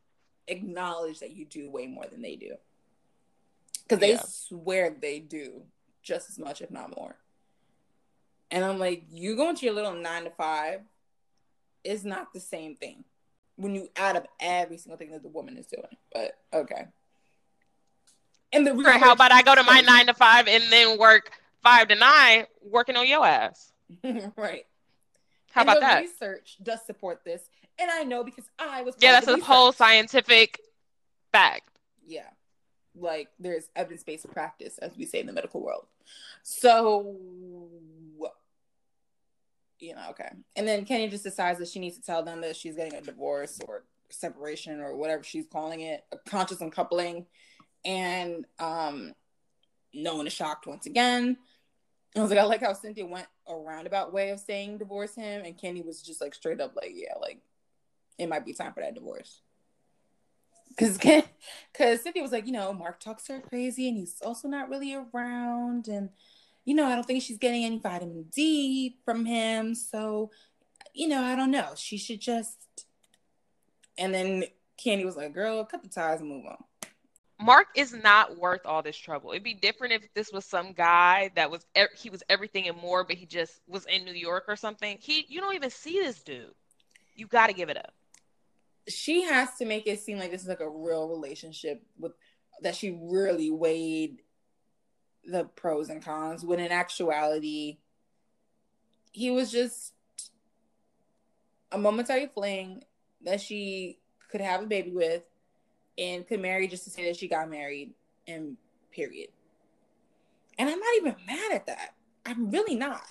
acknowledge 0.47 1.19
that 1.19 1.31
you 1.31 1.45
do 1.45 1.69
way 1.69 1.87
more 1.87 2.05
than 2.09 2.21
they 2.21 2.35
do. 2.35 2.55
Because 3.83 3.99
they 3.99 4.11
Yeah. 4.13 4.21
swear 4.25 4.89
they 4.89 5.19
do 5.19 5.63
just 6.01 6.29
as 6.29 6.39
much, 6.39 6.61
if 6.61 6.71
not 6.71 6.95
more. 6.95 7.15
And 8.49 8.63
I'm 8.65 8.79
like, 8.79 9.05
you 9.09 9.35
going 9.35 9.55
to 9.55 9.65
your 9.65 9.73
little 9.75 9.93
nine 9.93 10.23
to 10.25 10.29
five 10.31 10.81
is 11.83 12.03
not 12.03 12.33
the 12.33 12.39
same 12.39 12.75
thing 12.75 13.05
when 13.55 13.75
you 13.75 13.89
add 13.95 14.15
up 14.15 14.27
every 14.39 14.77
single 14.77 14.97
thing 14.97 15.11
that 15.11 15.23
the 15.23 15.29
woman 15.29 15.57
is 15.57 15.67
doing. 15.67 15.97
But 16.13 16.37
okay. 16.53 16.87
And 18.53 18.67
the 18.67 18.73
Right, 18.73 18.99
how 18.99 19.13
about 19.13 19.31
I 19.31 19.41
go 19.41 19.55
to 19.55 19.63
my 19.63 19.79
nine 19.81 20.07
to 20.07 20.13
five 20.13 20.47
and 20.47 20.63
then 20.71 20.97
work 20.97 21.31
five 21.63 21.87
to 21.87 21.95
nine 21.95 22.45
working 22.61 22.97
on 22.97 23.07
your 23.07 23.25
ass? 23.25 23.71
right. 24.03 24.65
How 25.51 25.61
And 25.61 25.69
about 25.69 25.75
the 25.75 25.79
that? 25.81 26.01
Research 26.01 26.57
does 26.61 26.85
support 26.85 27.23
this, 27.23 27.49
and 27.80 27.89
I 27.91 28.03
know 28.03 28.24
because 28.24 28.45
I 28.59 28.82
was. 28.82 28.95
Yeah, 28.99 29.13
that's 29.13 29.28
a 29.28 29.43
whole 29.43 29.72
scientific 29.72 30.59
fact. 31.32 31.69
yeah. 32.05 32.30
Like 32.93 33.30
there's 33.39 33.69
evidence-based 33.74 34.30
practice 34.32 34.78
as 34.80 34.97
we 34.97 35.05
say 35.05 35.22
in 35.22 35.26
the 35.26 35.32
medical 35.32 35.61
world. 35.63 35.86
So 36.43 37.15
you 39.80 39.95
know 39.95 40.07
okay. 40.09 40.30
And 40.57 40.67
then 40.67 40.84
Kenya 40.84 41.09
just 41.09 41.24
decides 41.24 41.57
that 41.59 41.69
she 41.69 41.80
needs 41.80 41.95
to 41.95 42.03
tell 42.03 42.22
them 42.22 42.41
that 42.41 42.57
she's 42.57 42.76
getting 42.76 42.95
a 42.95 43.01
divorce 43.01 43.61
or 43.65 43.86
separation 44.09 44.82
or 44.82 44.97
whatever 44.97 45.24
she's 45.24 45.47
calling 45.47 45.80
it 45.80 46.03
a 46.11 46.17
conscious 46.30 46.59
uncoupling. 46.59 47.28
And 47.86 48.45
um 48.59 49.13
no 49.93 50.17
one 50.17 50.28
is 50.28 50.34
shocked 50.34 50.67
once 50.67 50.86
again. 50.86 51.38
I 52.15 52.22
was 52.22 52.30
like, 52.30 52.39
I 52.39 52.43
like 52.43 52.61
how 52.61 52.74
Cynthia 52.74 53.05
went 53.05 53.28
a 53.47 53.55
roundabout 53.55 54.11
way 54.11 54.32
of 54.32 54.39
saying 54.41 54.80
divorce 54.80 55.15
him, 55.15 55.43
and 55.45 55.57
Kenya 55.57 55.82
was 55.84 56.01
just 56.01 56.19
like 56.19 56.34
straight 56.36 56.59
up 56.59 56.76
like, 56.76 56.91
yeah, 56.93 57.13
like 57.22 57.39
it 58.18 58.28
might 58.28 58.45
be 58.45 58.53
time 58.53 58.74
for 58.74 58.82
that 58.82 58.95
divorce. 58.95 59.41
Cause, 60.78 60.97
cause 61.74 62.01
Cynthia 62.01 62.22
was 62.22 62.32
like, 62.32 62.45
you 62.45 62.53
know, 62.53 62.74
Marc 62.74 62.99
talks 62.99 63.28
her 63.28 63.39
crazy, 63.39 63.89
and 63.89 63.97
he's 63.97 64.22
also 64.22 64.47
not 64.47 64.70
really 64.70 64.95
around, 64.95 65.88
and 65.88 66.09
you 66.64 66.76
know, 66.76 66.86
I 66.86 66.95
don't 66.95 67.05
think 67.05 67.24
she's 67.24 67.39
getting 67.39 67.66
any 67.66 67.80
vitamin 67.80 68.26
D 68.34 68.97
from 69.03 69.26
him, 69.26 69.74
so 69.76 70.32
you 70.93 71.07
know, 71.07 71.24
I 71.24 71.36
don't 71.36 71.51
know. 71.51 71.70
She 71.76 71.97
should 71.97 72.20
just. 72.20 72.57
And 73.97 74.14
then 74.14 74.45
Kandi 74.78 75.05
was 75.05 75.16
like, 75.16 75.34
"Girl, 75.34 75.64
cut 75.66 75.84
the 75.84 75.89
ties 75.89 76.20
and 76.20 76.30
move 76.30 76.45
on." 76.45 76.64
Marc 77.39 77.68
is 77.76 77.93
not 77.93 78.38
worth 78.38 78.66
all 78.66 78.84
this 78.84 78.97
trouble. 78.97 79.32
It'd 79.32 79.43
be 79.43 79.55
different 79.55 79.93
if 79.93 80.14
this 80.14 80.32
was 80.32 80.45
some 80.45 80.74
guy 80.74 81.32
that 81.36 81.49
was 81.49 81.66
he 81.97 82.09
was 82.09 82.24
everything 82.30 82.68
and 82.68 82.78
more, 82.78 83.03
but 83.03 83.16
he 83.16 83.26
just 83.26 83.62
was 83.68 83.86
in 83.86 84.05
New 84.05 84.14
York 84.14 84.45
or 84.47 84.55
something. 84.55 84.97
He 84.99 85.26
you 85.28 85.41
don't 85.41 85.55
even 85.55 85.70
see 85.70 85.99
this 85.99 86.22
dude. 86.22 86.53
You 87.16 87.28
got 87.28 87.47
to 87.47 87.53
give 87.53 87.70
it 87.70 87.78
up. 87.78 87.93
She 88.88 89.23
has 89.23 89.55
to 89.57 89.65
make 89.65 89.88
it 89.88 89.99
seem 89.99 90.17
like 90.17 90.32
this 90.32 90.41
is 90.41 90.47
like 90.47 90.59
a 90.59 90.69
real 90.69 91.07
relationship 91.07 91.84
with 91.99 92.13
that 92.61 92.75
she 92.75 92.97
really 93.01 93.49
weighed 93.49 94.21
the 95.25 95.43
pros 95.43 95.89
and 95.89 96.03
cons 96.03 96.43
when 96.43 96.59
in 96.59 96.71
actuality 96.71 97.77
he 99.11 99.29
was 99.29 99.51
just 99.51 99.93
a 101.71 101.77
momentary 101.77 102.27
fling 102.27 102.84
that 103.23 103.39
she 103.39 103.99
could 104.29 104.41
have 104.41 104.63
a 104.63 104.67
baby 104.67 104.91
with 104.91 105.23
and 105.97 106.27
could 106.27 106.41
marry 106.41 106.67
just 106.67 106.84
to 106.84 106.89
say 106.89 107.05
that 107.05 107.15
she 107.15 107.27
got 107.27 107.49
married 107.49 107.93
and 108.27 108.57
period 108.91 109.29
and 110.57 110.69
i'm 110.69 110.79
not 110.79 110.95
even 110.97 111.15
mad 111.27 111.51
at 111.53 111.67
that 111.67 111.93
i'm 112.25 112.49
really 112.49 112.75
not 112.75 113.03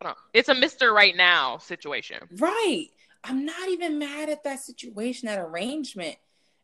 I 0.00 0.06
don't 0.06 0.12
know. 0.12 0.22
It's 0.32 0.48
a 0.48 0.54
Mister 0.54 0.92
Right 0.92 1.14
Now 1.14 1.58
situation. 1.58 2.18
Right. 2.38 2.88
I'm 3.22 3.44
not 3.44 3.68
even 3.68 3.98
mad 3.98 4.28
at 4.28 4.44
that 4.44 4.60
situation, 4.60 5.26
that 5.26 5.38
arrangement. 5.38 6.16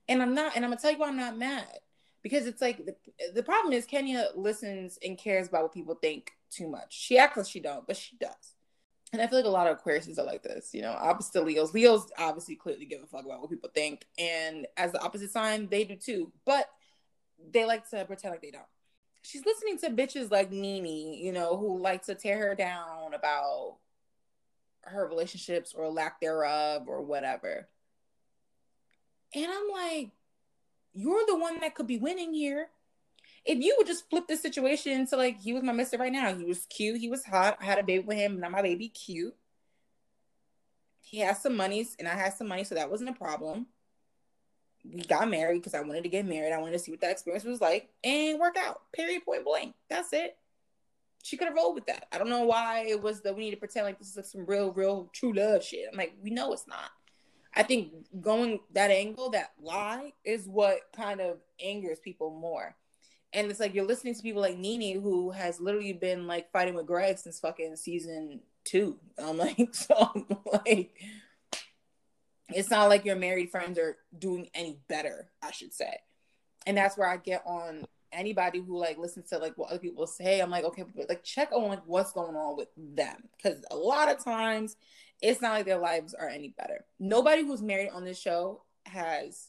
And 0.08 0.22
I'm 0.22 0.34
not, 0.34 0.56
and 0.56 0.64
I'm 0.64 0.70
gonna 0.70 0.80
tell 0.80 0.92
you 0.92 0.98
why 0.98 1.08
I'm 1.08 1.16
not 1.16 1.36
mad. 1.36 1.78
Because 2.22 2.46
it's 2.46 2.60
like 2.60 2.84
the, 2.84 2.96
the 3.34 3.42
problem 3.42 3.72
is 3.72 3.84
Kenya 3.84 4.28
listens 4.34 4.98
and 5.04 5.16
cares 5.16 5.48
about 5.48 5.62
what 5.62 5.74
people 5.74 5.94
think 5.94 6.32
too 6.50 6.68
much. 6.68 6.96
She 6.96 7.18
acts 7.18 7.36
like 7.36 7.46
she 7.46 7.60
don't, 7.60 7.86
but 7.86 7.96
she 7.96 8.16
does. 8.16 8.54
And 9.12 9.22
I 9.22 9.28
feel 9.28 9.38
like 9.38 9.46
a 9.46 9.50
lot 9.50 9.68
of 9.68 9.82
Aquariuses 9.82 10.18
are 10.18 10.24
like 10.24 10.42
this, 10.42 10.74
you 10.74 10.82
know, 10.82 10.90
opposite 10.90 11.44
Leos. 11.44 11.72
Leos 11.72 12.10
obviously 12.18 12.56
clearly 12.56 12.86
give 12.86 13.02
a 13.02 13.06
fuck 13.06 13.24
about 13.24 13.40
what 13.40 13.50
people 13.50 13.70
think. 13.72 14.04
And 14.18 14.66
as 14.76 14.92
the 14.92 15.00
opposite 15.00 15.30
sign, 15.30 15.68
they 15.68 15.84
do 15.84 15.94
too. 15.94 16.32
But 16.44 16.68
they 17.52 17.64
like 17.64 17.88
to 17.90 18.04
pretend 18.04 18.32
like 18.32 18.42
they 18.42 18.50
don't. 18.50 18.64
She's 19.22 19.44
listening 19.44 19.78
to 19.78 19.90
bitches 19.90 20.30
like 20.30 20.50
NeNe, 20.50 21.14
you 21.14 21.32
know, 21.32 21.56
who 21.56 21.78
like 21.80 22.04
to 22.06 22.14
tear 22.14 22.38
her 22.38 22.54
down 22.54 23.14
about 23.14 23.78
her 24.86 25.06
relationships 25.06 25.74
or 25.76 25.88
lack 25.90 26.20
thereof 26.20 26.84
or 26.88 27.02
whatever. 27.02 27.68
And 29.34 29.46
I'm 29.46 29.68
like, 29.72 30.10
you're 30.94 31.26
the 31.26 31.36
one 31.36 31.60
that 31.60 31.74
could 31.74 31.86
be 31.86 31.98
winning 31.98 32.32
here. 32.32 32.68
If 33.44 33.58
you 33.58 33.74
would 33.78 33.86
just 33.86 34.08
flip 34.10 34.26
the 34.28 34.36
situation 34.36 35.06
to 35.08 35.16
like 35.16 35.40
he 35.40 35.52
was 35.52 35.62
my 35.62 35.72
mister 35.72 35.98
right 35.98 36.12
now. 36.12 36.34
He 36.34 36.44
was 36.44 36.66
cute, 36.66 37.00
he 37.00 37.08
was 37.08 37.24
hot. 37.24 37.58
I 37.60 37.64
had 37.64 37.78
a 37.78 37.84
baby 37.84 38.04
with 38.04 38.16
him, 38.16 38.40
not 38.40 38.50
my 38.50 38.62
baby 38.62 38.88
cute. 38.88 39.34
He 41.00 41.18
has 41.18 41.40
some 41.40 41.56
monies 41.56 41.94
and 41.98 42.08
I 42.08 42.14
had 42.14 42.34
some 42.34 42.48
money, 42.48 42.64
so 42.64 42.74
that 42.74 42.90
wasn't 42.90 43.10
a 43.10 43.12
problem. 43.12 43.66
We 44.84 45.02
got 45.02 45.28
married 45.28 45.58
because 45.58 45.74
I 45.74 45.80
wanted 45.80 46.04
to 46.04 46.08
get 46.08 46.26
married. 46.26 46.52
I 46.52 46.58
wanted 46.58 46.72
to 46.72 46.78
see 46.78 46.92
what 46.92 47.00
that 47.00 47.10
experience 47.10 47.44
was 47.44 47.60
like 47.60 47.88
and 48.02 48.40
work 48.40 48.56
out. 48.56 48.82
Period 48.92 49.24
point 49.24 49.44
blank. 49.44 49.74
That's 49.88 50.12
it 50.12 50.36
she 51.26 51.36
could 51.36 51.48
have 51.48 51.56
rolled 51.56 51.74
with 51.74 51.86
that. 51.86 52.06
I 52.12 52.18
don't 52.18 52.28
know 52.28 52.44
why 52.44 52.84
it 52.88 53.02
was 53.02 53.20
that 53.22 53.34
we 53.34 53.42
need 53.42 53.50
to 53.50 53.56
pretend 53.56 53.84
like 53.84 53.98
this 53.98 54.10
is 54.10 54.16
like 54.16 54.26
some 54.26 54.46
real, 54.46 54.70
real 54.70 55.10
true 55.12 55.32
love 55.32 55.64
shit. 55.64 55.88
I'm 55.90 55.98
like, 55.98 56.14
we 56.22 56.30
know 56.30 56.52
it's 56.52 56.68
not. 56.68 56.90
I 57.52 57.64
think 57.64 57.92
going 58.20 58.60
that 58.74 58.92
angle, 58.92 59.30
that 59.30 59.50
lie, 59.60 60.12
is 60.24 60.46
what 60.46 60.82
kind 60.94 61.20
of 61.20 61.38
angers 61.60 61.98
people 61.98 62.30
more. 62.30 62.76
And 63.32 63.50
it's 63.50 63.58
like 63.58 63.74
you're 63.74 63.84
listening 63.84 64.14
to 64.14 64.22
people 64.22 64.40
like 64.40 64.56
NeNe, 64.56 65.00
who 65.00 65.32
has 65.32 65.58
literally 65.58 65.92
been 65.92 66.28
like 66.28 66.52
fighting 66.52 66.74
with 66.74 66.86
Greg 66.86 67.18
since 67.18 67.40
fucking 67.40 67.74
season 67.74 68.38
two. 68.62 68.96
I'm 69.18 69.36
like, 69.36 69.68
so 69.74 69.94
I'm 69.96 70.26
like, 70.64 70.92
it's 72.50 72.70
not 72.70 72.88
like 72.88 73.04
your 73.04 73.16
married 73.16 73.50
friends 73.50 73.80
are 73.80 73.96
doing 74.16 74.48
any 74.54 74.78
better, 74.88 75.28
I 75.42 75.50
should 75.50 75.74
say. 75.74 75.98
And 76.68 76.76
that's 76.76 76.96
where 76.96 77.08
I 77.08 77.16
get 77.16 77.42
on 77.44 77.84
anybody 78.12 78.60
who 78.60 78.78
like 78.78 78.98
listens 78.98 79.30
to 79.30 79.38
like 79.38 79.56
what 79.56 79.70
other 79.70 79.78
people 79.78 80.06
say, 80.06 80.40
I'm 80.40 80.50
like, 80.50 80.64
okay, 80.64 80.84
but 80.94 81.08
like 81.08 81.24
check 81.24 81.52
on 81.52 81.68
like 81.68 81.82
what's 81.86 82.12
going 82.12 82.36
on 82.36 82.56
with 82.56 82.68
them. 82.76 83.16
Cause 83.42 83.64
a 83.70 83.76
lot 83.76 84.10
of 84.10 84.22
times 84.22 84.76
it's 85.22 85.40
not 85.40 85.52
like 85.52 85.66
their 85.66 85.78
lives 85.78 86.14
are 86.14 86.28
any 86.28 86.54
better. 86.56 86.84
Nobody 86.98 87.42
who's 87.42 87.62
married 87.62 87.90
on 87.90 88.04
this 88.04 88.18
show 88.18 88.62
has 88.86 89.48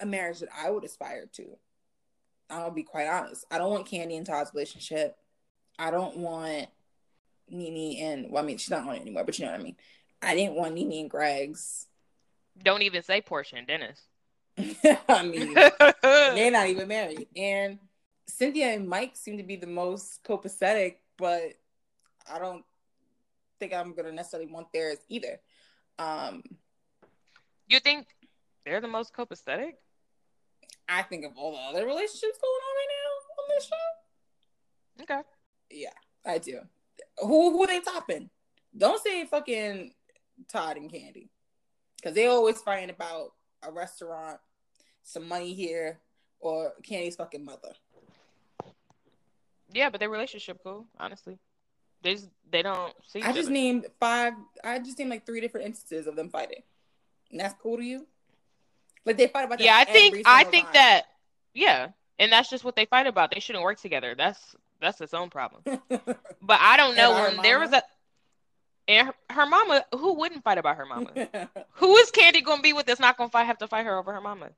a 0.00 0.06
marriage 0.06 0.40
that 0.40 0.48
I 0.56 0.70
would 0.70 0.84
aspire 0.84 1.26
to. 1.34 1.56
I'll 2.48 2.70
be 2.70 2.82
quite 2.82 3.08
honest. 3.08 3.44
I 3.50 3.58
don't 3.58 3.70
want 3.70 3.88
Kandi 3.88 4.16
and 4.16 4.26
Todd's 4.26 4.52
relationship. 4.54 5.16
I 5.78 5.90
don't 5.90 6.18
want 6.18 6.68
NeNe 7.50 7.98
and 8.00 8.30
well, 8.30 8.42
I 8.42 8.46
mean 8.46 8.58
she's 8.58 8.70
not 8.70 8.86
on 8.86 8.94
it 8.94 9.02
anymore, 9.02 9.24
but 9.24 9.38
you 9.38 9.44
know 9.44 9.52
what 9.52 9.60
I 9.60 9.64
mean. 9.64 9.76
I 10.22 10.34
didn't 10.34 10.54
want 10.54 10.74
NeNe 10.74 11.00
and 11.00 11.10
Greg's. 11.10 11.86
Don't 12.62 12.82
even 12.82 13.02
say 13.02 13.20
Porsha 13.20 13.58
and 13.58 13.66
Dennis. 13.66 14.00
I 15.08 15.22
mean, 15.22 15.54
they're 16.02 16.50
not 16.50 16.68
even 16.68 16.88
married. 16.88 17.28
And 17.36 17.78
Cynthia 18.26 18.68
and 18.68 18.88
Mike 18.88 19.16
seem 19.16 19.36
to 19.36 19.42
be 19.42 19.56
the 19.56 19.66
most 19.66 20.24
copacetic, 20.24 20.96
but 21.18 21.42
I 22.30 22.38
don't 22.38 22.64
think 23.58 23.72
I'm 23.72 23.94
gonna 23.94 24.12
necessarily 24.12 24.50
want 24.50 24.72
theirs 24.72 24.98
either. 25.08 25.40
Um, 25.98 26.42
you 27.68 27.80
think 27.80 28.06
they're 28.64 28.80
the 28.80 28.88
most 28.88 29.12
copacetic? 29.12 29.72
I 30.88 31.02
think 31.02 31.24
of 31.24 31.32
all 31.36 31.52
the 31.52 31.58
other 31.58 31.86
relationships 31.86 32.38
going 32.38 32.60
on 32.66 32.76
right 32.76 32.88
now 32.90 33.42
on 33.42 33.48
this 33.48 33.66
show. 33.66 35.02
Okay. 35.02 35.22
Yeah, 35.70 35.90
I 36.24 36.38
do. 36.38 36.60
Who 37.18 37.52
who 37.52 37.66
they 37.66 37.80
topping? 37.80 38.30
Don't 38.76 39.02
say 39.02 39.24
fucking 39.24 39.92
Todd 40.48 40.76
and 40.76 40.90
Kandi, 40.90 41.28
because 41.96 42.14
they 42.14 42.26
always 42.26 42.60
fighting 42.60 42.90
about 42.90 43.32
a 43.62 43.72
restaurant, 43.72 44.38
some 45.06 45.28
money 45.28 45.54
here, 45.54 45.98
or 46.40 46.74
Kandi's 46.82 47.16
fucking 47.16 47.44
mother. 47.44 47.72
Yeah, 49.72 49.88
but 49.88 50.00
their 50.00 50.10
relationship 50.10 50.58
cool, 50.62 50.86
honestly. 50.98 51.38
They 52.02 52.14
just 52.14 52.28
they 52.50 52.62
don't 52.62 52.92
see. 53.06 53.22
I 53.22 53.32
just 53.32 53.46
other. 53.46 53.52
named 53.52 53.86
five. 53.98 54.34
I 54.62 54.78
just 54.78 54.98
named 54.98 55.10
like 55.10 55.24
three 55.24 55.40
different 55.40 55.66
instances 55.66 56.06
of 56.06 56.16
them 56.16 56.28
fighting, 56.28 56.62
and 57.30 57.40
that's 57.40 57.54
cool 57.62 57.78
to 57.78 57.82
you. 57.82 58.06
Like 59.04 59.16
they 59.16 59.28
fight 59.28 59.44
about. 59.44 59.60
Yeah, 59.60 59.76
I 59.76 59.84
think 59.84 60.22
I 60.26 60.44
think 60.44 60.66
time. 60.66 60.74
that. 60.74 61.02
Yeah, 61.54 61.88
and 62.18 62.30
that's 62.30 62.50
just 62.50 62.64
what 62.64 62.76
they 62.76 62.84
fight 62.84 63.06
about. 63.06 63.30
They 63.32 63.40
shouldn't 63.40 63.64
work 63.64 63.80
together. 63.80 64.14
That's 64.16 64.40
that's 64.80 65.00
its 65.00 65.14
own 65.14 65.30
problem. 65.30 65.62
but 65.88 66.60
I 66.60 66.76
don't 66.76 66.96
know 66.96 67.12
when 67.12 67.42
there 67.42 67.58
was 67.58 67.72
a. 67.72 67.82
And 68.88 69.08
her, 69.08 69.14
her, 69.30 69.46
mama, 69.46 69.84
who 69.96 70.14
wouldn't 70.14 70.44
fight 70.44 70.58
about 70.58 70.76
her 70.76 70.86
mama? 70.86 71.10
who 71.72 71.96
is 71.96 72.12
Candy 72.12 72.40
gonna 72.40 72.62
be 72.62 72.72
with 72.72 72.86
that's 72.86 73.00
not 73.00 73.16
gonna 73.16 73.30
fight 73.30 73.46
have 73.46 73.58
to 73.58 73.66
fight 73.66 73.84
her 73.84 73.98
over 73.98 74.12
her 74.12 74.20
mama? 74.20 74.50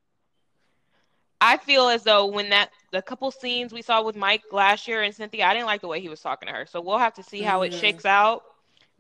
I 1.41 1.57
feel 1.57 1.89
as 1.89 2.03
though 2.03 2.27
when 2.27 2.51
that 2.51 2.71
the 2.93 3.03
couple 3.03 3.31
scenes 3.31 3.73
we 3.73 3.83
saw 3.83 4.03
with 4.03 4.17
Mike 4.17 4.43
last 4.51 4.89
year 4.89 5.03
and 5.03 5.15
Cynthia, 5.15 5.47
I 5.47 5.55
didn't 5.55 5.67
like 5.67 5.81
the 5.81 5.89
way 5.89 6.01
he 6.01 6.09
was 6.09 6.21
talking 6.21 6.49
to 6.49 6.53
her. 6.53 6.67
So 6.67 6.81
we'll 6.81 6.99
have 6.99 7.15
to 7.15 7.23
see 7.23 7.43
how 7.43 7.61
mm-hmm. 7.61 7.75
it 7.75 7.79
shakes 7.79 8.05
out. 8.05 8.43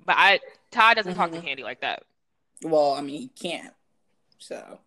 But 0.05 0.16
I 0.18 0.41
Todd 0.70 0.97
doesn't 0.97 1.12
mm-hmm. 1.12 1.20
talk 1.20 1.32
to 1.32 1.41
mm-hmm. 1.41 1.62
Like 1.62 1.80
that. 1.80 2.05
Well, 2.62 2.93
I 2.93 3.01
mean 3.01 3.20
he 3.20 3.28
can't. 3.28 3.74
So 4.39 4.78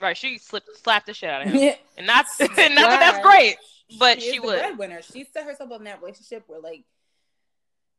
Right, 0.00 0.16
she 0.16 0.38
slipped 0.38 0.76
slapped 0.76 1.06
the 1.06 1.14
shit 1.14 1.30
out 1.30 1.46
of 1.46 1.52
him. 1.52 1.74
and 1.96 2.08
that's 2.08 2.40
and 2.40 2.50
that, 2.56 2.76
that's 2.76 3.24
great. 3.24 3.56
But 3.98 4.20
she, 4.20 4.32
she 4.32 4.40
would 4.40 4.58
breadwinner. 4.58 5.02
She 5.02 5.24
set 5.24 5.44
herself 5.44 5.70
up 5.72 5.78
in 5.78 5.84
that 5.84 6.00
relationship 6.00 6.44
where 6.46 6.60
like 6.60 6.84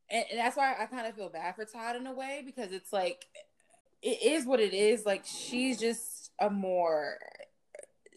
and, 0.10 0.26
and 0.30 0.40
that's 0.40 0.56
why 0.56 0.76
I 0.80 0.86
kind 0.86 1.08
of 1.08 1.16
feel 1.16 1.30
bad 1.30 1.56
for 1.56 1.66
Todd 1.66 1.96
in 1.96 2.06
a 2.06 2.14
way 2.14 2.44
because 2.46 2.72
it's 2.72 2.94
like 2.94 3.26
it 4.02 4.22
is 4.22 4.46
what 4.46 4.60
it 4.60 4.74
is. 4.74 5.06
Like 5.06 5.24
she's 5.26 5.80
just 5.80 6.32
a 6.40 6.50
more 6.50 7.18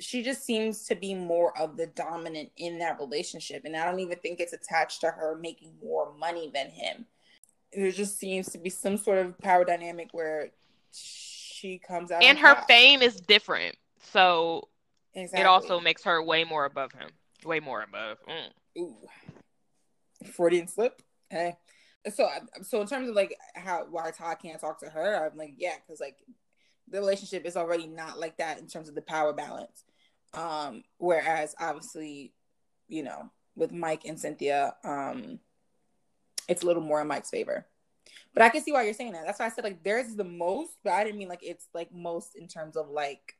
she 0.01 0.23
just 0.23 0.45
seems 0.45 0.85
to 0.85 0.95
be 0.95 1.15
more 1.15 1.57
of 1.59 1.77
the 1.77 1.87
dominant 1.87 2.51
in 2.57 2.79
that 2.79 2.99
relationship. 2.99 3.63
And 3.65 3.77
I 3.77 3.85
don't 3.85 4.01
even 4.01 4.19
think 4.19 4.41
it's 4.41 4.53
attached 4.53 5.01
to 5.03 5.09
her 5.09 5.37
making 5.37 5.73
more 5.83 6.13
money 6.19 6.51
than 6.53 6.71
him. 6.71 7.07
There 7.73 7.91
just 7.91 8.19
seems 8.19 8.51
to 8.51 8.59
be 8.59 8.71
some 8.71 8.97
sort 8.97 9.19
of 9.19 9.39
power 9.39 9.65
dynamic 9.65 10.09
where 10.13 10.51
she 10.93 11.79
comes 11.79 12.11
out. 12.11 12.23
And 12.23 12.39
her 12.39 12.55
top. 12.55 12.67
fame 12.67 13.03
is 13.03 13.17
different. 13.17 13.77
So 14.13 14.69
exactly. 15.15 15.41
it 15.41 15.47
also 15.47 15.81
makes 15.81 16.05
her 16.05 16.23
way 16.23 16.45
more 16.45 16.65
above 16.65 16.93
him. 16.93 17.11
Way 17.45 17.61
more 17.61 17.83
above. 17.83 18.19
Mm. 18.29 18.81
Ooh. 18.81 18.97
Freudian 20.33 20.69
slip. 20.69 21.03
Hey. 21.31 21.57
So, 22.15 22.29
so 22.63 22.81
in 22.81 22.87
terms 22.87 23.09
of 23.09 23.15
like 23.15 23.37
how 23.55 23.87
why 23.91 24.11
Todd 24.13 24.39
can't 24.41 24.61
talk 24.61 24.81
to 24.81 24.89
her, 24.89 25.27
I'm 25.27 25.37
like, 25.37 25.55
yeah, 25.59 25.75
because 25.85 26.01
like 26.01 26.17
the 26.91 26.99
relationship 26.99 27.45
is 27.45 27.57
already 27.57 27.87
not 27.87 28.19
like 28.19 28.39
that 28.39 28.59
in 28.59 28.67
terms 28.67 28.89
of 28.89 28.95
the 28.95 29.03
power 29.03 29.33
balance. 29.33 29.85
Um, 30.35 30.85
whereas 30.99 31.55
obviously, 31.59 32.33
you 32.89 33.03
know, 33.03 33.31
with 33.57 33.73
Mike 33.73 34.05
and 34.05 34.19
Cynthia, 34.19 34.75
um, 34.85 35.41
it's 36.49 36.63
a 36.63 36.67
little 36.67 36.83
more 36.83 37.01
in 37.01 37.09
Mike's 37.09 37.31
favor. 37.31 37.67
But 38.35 38.43
I 38.43 38.49
can 38.49 38.63
see 38.63 38.73
why 38.73 38.85
you're 38.85 38.95
saying 38.95 39.13
that. 39.13 39.25
That's 39.27 39.39
why 39.39 39.47
I 39.47 39.51
said 39.51 39.65
like 39.65 39.83
theirs 39.83 40.07
is 40.07 40.17
the 40.17 40.25
most, 40.25 40.73
but 40.85 40.93
I 40.93 41.05
didn't 41.05 41.19
mean 41.19 41.29
like 41.29 41.43
it's 41.43 41.67
like 41.75 41.93
most 41.93 42.37
in 42.37 42.47
terms 42.49 42.77
of 42.77 42.89
like 42.89 43.37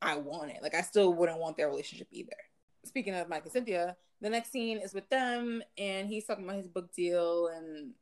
I 0.00 0.16
want 0.16 0.50
it. 0.50 0.62
Like 0.62 0.74
I 0.74 0.80
still 0.80 1.12
wouldn't 1.14 1.38
want 1.38 1.56
their 1.56 1.68
relationship 1.68 2.08
either. 2.10 2.36
Speaking 2.84 3.14
of 3.14 3.28
Mike 3.28 3.44
and 3.44 3.52
Cynthia, 3.52 3.96
the 4.20 4.30
next 4.30 4.50
scene 4.50 4.78
is 4.78 4.94
with 4.94 5.08
them 5.08 5.62
and 5.78 6.08
he's 6.08 6.24
talking 6.24 6.44
about 6.44 6.56
his 6.56 6.68
book 6.68 6.92
deal 6.94 7.48
and 7.48 7.92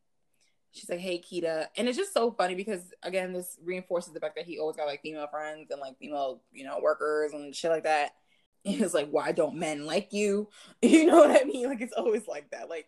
she's 0.72 0.88
like, 0.88 1.00
"Hey, 1.00 1.20
Kita," 1.20 1.66
and 1.76 1.88
it's 1.88 1.98
just 1.98 2.14
so 2.14 2.30
funny 2.32 2.54
because 2.54 2.82
again, 3.02 3.32
this 3.32 3.58
reinforces 3.64 4.12
the 4.12 4.20
fact 4.20 4.36
that 4.36 4.46
he 4.46 4.58
always 4.58 4.76
got 4.76 4.86
like 4.86 5.02
female 5.02 5.28
friends 5.28 5.70
and 5.70 5.80
like 5.80 5.98
female, 5.98 6.42
you 6.52 6.64
know, 6.64 6.78
workers 6.82 7.32
and 7.32 7.54
shit 7.54 7.70
like 7.70 7.84
that. 7.84 8.12
And 8.62 8.82
it's 8.82 8.92
like, 8.92 9.08
why 9.08 9.32
don't 9.32 9.56
men 9.56 9.86
like 9.86 10.12
you? 10.12 10.48
You 10.82 11.06
know 11.06 11.16
what 11.16 11.30
I 11.30 11.44
mean? 11.44 11.66
Like 11.66 11.80
it's 11.80 11.94
always 11.94 12.28
like 12.28 12.50
that. 12.50 12.68
Like 12.68 12.86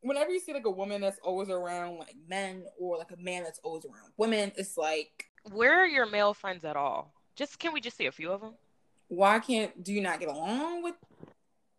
whenever 0.00 0.30
you 0.30 0.38
see 0.38 0.52
like 0.52 0.66
a 0.66 0.70
woman 0.70 1.00
that's 1.00 1.18
always 1.22 1.50
around 1.50 1.98
like 1.98 2.14
men 2.28 2.64
or 2.78 2.96
like 2.96 3.10
a 3.10 3.16
man 3.16 3.42
that's 3.42 3.58
always 3.64 3.84
around 3.84 4.12
women, 4.16 4.52
it's 4.56 4.76
like, 4.76 5.26
where 5.52 5.80
are 5.80 5.86
your 5.86 6.06
male 6.06 6.34
friends 6.34 6.64
at 6.64 6.76
all? 6.76 7.12
Just 7.34 7.58
can 7.58 7.72
we 7.72 7.80
just 7.80 7.96
see 7.96 8.06
a 8.06 8.12
few 8.12 8.30
of 8.30 8.40
them? 8.40 8.54
Why 9.08 9.38
can't 9.40 9.82
do 9.82 9.92
you 9.92 10.00
not 10.00 10.20
get 10.20 10.28
along 10.28 10.82
with 10.82 10.94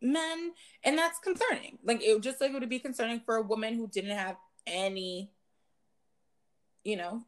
men? 0.01 0.51
And 0.84 0.97
that's 0.97 1.20
concerning. 1.20 1.80
Like 1.84 2.01
it 2.03 2.22
just 2.22 2.41
like 2.41 2.51
it 2.51 2.59
would 2.59 2.70
be 2.70 2.80
concerning 2.80 3.22
for 3.22 3.38
a 3.38 3.41
woman 3.41 3.76
who 3.76 3.88
didn't 3.88 4.18
have 4.18 4.36
any, 4.68 5.32
you 6.84 6.97
know, 6.97 7.24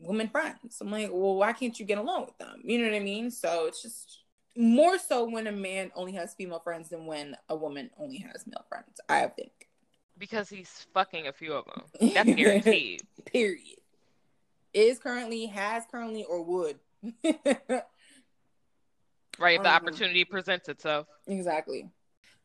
women 0.00 0.28
friends. 0.28 0.78
I'm 0.80 0.90
like, 0.90 1.10
well, 1.10 1.36
why 1.36 1.52
can't 1.52 1.78
you 1.78 1.86
get 1.86 1.98
along 1.98 2.26
with 2.26 2.38
them? 2.38 2.60
You 2.64 2.78
know 2.78 2.84
what 2.90 2.96
I 2.96 3.00
mean? 3.00 3.30
So 3.30 3.66
it's 3.66 3.82
just 3.82 4.20
more 4.56 4.98
so 4.98 5.24
when 5.28 5.46
a 5.46 5.52
man 5.52 5.90
only 5.94 6.12
has 6.12 6.34
female 6.34 6.60
friends 6.60 6.90
than 6.90 7.06
when 7.06 7.36
a 7.48 7.56
woman 7.56 7.90
only 7.98 8.18
has 8.18 8.46
male 8.46 8.64
friends. 8.68 9.00
I 9.08 9.26
think 9.28 9.68
because 10.18 10.48
he's 10.48 10.86
fucking 10.92 11.26
a 11.26 11.32
few 11.32 11.54
of 11.54 11.64
them. 11.66 12.12
That's 12.14 12.34
guaranteed. 12.34 13.02
Period. 13.24 13.78
Is 14.74 14.98
currently, 14.98 15.46
has 15.46 15.84
currently, 15.90 16.24
or 16.24 16.42
would. 16.42 16.78
right, 19.38 19.56
if 19.56 19.62
the 19.62 19.68
um, 19.68 19.74
opportunity 19.74 20.24
presents 20.24 20.68
itself. 20.68 21.06
Exactly 21.26 21.90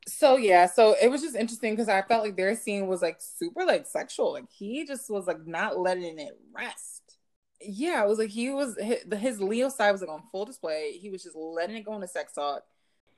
so 0.08 0.38
yeah, 0.38 0.66
so 0.68 0.95
it 1.01 1.10
was 1.10 1.22
just 1.22 1.36
interesting 1.36 1.74
because 1.74 1.89
I 1.89 2.01
felt 2.01 2.24
like 2.24 2.38
their 2.38 2.55
scene 2.55 2.88
was 2.88 3.01
like 3.01 3.18
super 3.20 3.66
like 3.66 3.86
sexual. 3.86 4.34
Like 4.34 4.49
he 4.49 4.86
just 4.86 5.10
was 5.10 5.28
like 5.28 5.45
not 5.45 5.78
letting 5.80 6.20
it 6.20 6.38
rest. 6.55 7.18
Yeah, 7.62 8.03
it 8.03 8.08
was 8.08 8.20
like 8.20 8.30
he 8.30 8.49
was 8.51 8.78
his, 8.80 9.03
his 9.18 9.41
Leo 9.41 9.70
side 9.70 9.91
was 9.91 10.01
like 10.01 10.10
on 10.10 10.24
full 10.32 10.45
display. 10.45 10.93
He 10.93 11.10
was 11.10 11.24
just 11.24 11.36
letting 11.36 11.76
it 11.76 11.86
go 11.86 11.95
into 11.95 12.08
sex 12.08 12.34
talk. 12.34 12.64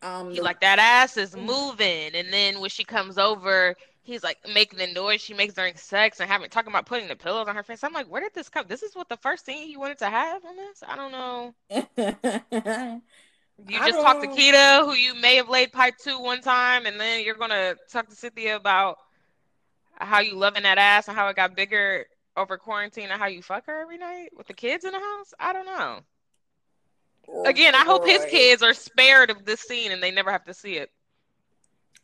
Um, 0.01 0.33
the- 0.33 0.41
like 0.41 0.61
that 0.61 0.79
ass 0.79 1.17
is 1.17 1.35
moving, 1.35 2.15
and 2.15 2.31
then 2.31 2.59
when 2.61 2.69
she 2.69 2.85
comes 2.85 3.17
over, 3.17 3.75
he's 4.01 4.23
like 4.23 4.37
making 4.53 4.79
the 4.79 4.87
noise 4.87 5.21
she 5.21 5.33
makes 5.33 5.53
during 5.53 5.75
sex 5.75 6.19
and 6.21 6.29
having 6.29 6.49
talking 6.49 6.71
about 6.71 6.85
putting 6.85 7.07
the 7.09 7.15
pillows 7.17 7.47
on 7.49 7.55
her 7.55 7.63
face. 7.63 7.83
I'm 7.83 7.93
like, 7.93 8.07
where 8.07 8.21
did 8.21 8.33
this 8.33 8.49
come? 8.49 8.65
This 8.67 8.81
is 8.83 8.95
what 8.95 9.09
the 9.09 9.17
first 9.17 9.45
scene 9.45 9.67
he 9.67 9.77
wanted 9.77 9.97
to 9.99 10.09
have 10.09 10.43
on 10.45 10.55
this? 10.55 10.83
I 10.87 10.95
don't 10.95 11.11
know. 11.11 11.53
You 13.67 13.79
just 13.79 13.99
talked 13.99 14.21
to 14.21 14.27
Kita, 14.27 14.85
who 14.85 14.93
you 14.93 15.15
may 15.15 15.35
have 15.35 15.49
laid 15.49 15.71
pipe 15.71 15.97
to 16.03 16.17
one 16.17 16.41
time, 16.41 16.85
and 16.85 16.99
then 16.99 17.23
you're 17.23 17.35
gonna 17.35 17.75
talk 17.91 18.09
to 18.09 18.15
Cynthia 18.15 18.55
about 18.55 18.97
how 19.99 20.21
you 20.21 20.35
loving 20.35 20.63
that 20.63 20.77
ass 20.77 21.07
and 21.07 21.17
how 21.17 21.27
it 21.27 21.35
got 21.35 21.55
bigger 21.55 22.05
over 22.37 22.57
quarantine 22.57 23.09
and 23.11 23.21
how 23.21 23.27
you 23.27 23.41
fuck 23.41 23.65
her 23.65 23.81
every 23.81 23.97
night 23.97 24.29
with 24.35 24.47
the 24.47 24.53
kids 24.53 24.85
in 24.85 24.91
the 24.91 24.99
house. 24.99 25.33
I 25.39 25.53
don't 25.53 25.65
know. 25.65 25.99
Oh, 27.27 27.45
Again, 27.45 27.75
I 27.75 27.83
hope 27.83 28.07
his 28.07 28.25
kids 28.25 28.63
are 28.63 28.73
spared 28.73 29.29
of 29.29 29.45
this 29.45 29.61
scene 29.61 29.91
and 29.91 30.01
they 30.01 30.11
never 30.11 30.31
have 30.31 30.45
to 30.45 30.53
see 30.53 30.75
it. 30.77 30.89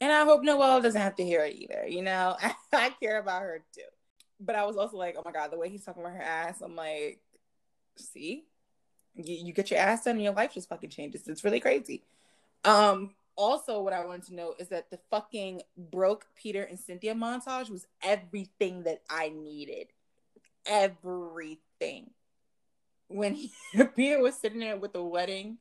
And 0.02 0.12
I 0.12 0.26
hope 0.26 0.44
Noelle 0.44 0.82
doesn't 0.82 1.00
have 1.00 1.16
to 1.16 1.24
hear 1.24 1.46
it 1.46 1.56
either. 1.56 1.86
You 1.88 2.02
know, 2.02 2.36
I 2.74 2.90
care 3.02 3.20
about 3.20 3.42
her 3.42 3.64
too. 3.74 3.82
But 4.40 4.56
I 4.56 4.66
was 4.66 4.76
also 4.76 4.98
like, 4.98 5.16
oh 5.18 5.22
my 5.24 5.32
god, 5.32 5.52
the 5.52 5.58
way 5.58 5.70
he's 5.70 5.86
talking 5.86 6.04
about 6.04 6.16
her 6.16 6.22
ass, 6.22 6.62
I'm 6.62 6.76
like, 6.76 7.20
see, 7.96 8.44
you, 9.16 9.36
you 9.48 9.54
get 9.54 9.72
your 9.72 9.80
ass 9.80 10.04
done 10.04 10.16
and 10.16 10.24
your 10.24 10.34
life 10.34 10.54
just 10.54 10.70
fucking 10.70 10.90
changes. 10.90 11.28
It's 11.28 11.44
really 11.44 11.60
crazy. 11.60 12.04
Um, 12.64 13.12
also, 13.36 13.82
what 13.82 13.94
I 13.94 14.06
wanted 14.06 14.28
to 14.28 14.36
know 14.36 14.56
is 14.60 14.70
that 14.70 14.90
the 14.90 15.00
fucking 15.10 15.62
broke 15.78 16.26
Peter 16.36 16.64
and 16.64 16.80
Cynthia 16.80 17.14
montage 17.14 17.70
was 17.70 17.86
everything 18.02 18.84
that 18.84 19.02
I 19.10 19.30
needed. 19.30 19.88
Everything. 20.66 22.12
When 23.08 23.36
he, 23.36 23.52
Peter 23.96 24.22
was 24.22 24.36
sitting 24.36 24.60
there 24.60 24.78
with 24.78 24.94
the 24.94 25.04
wedding, 25.04 25.58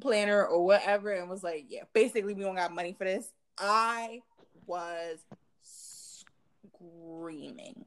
planner 0.00 0.44
or 0.44 0.64
whatever 0.64 1.12
and 1.12 1.28
was 1.28 1.42
like, 1.42 1.66
yeah, 1.68 1.82
basically 1.92 2.34
we 2.34 2.42
don't 2.42 2.56
got 2.56 2.74
money 2.74 2.94
for 2.96 3.04
this. 3.04 3.28
I 3.58 4.20
was 4.66 5.18
screaming. 6.78 7.84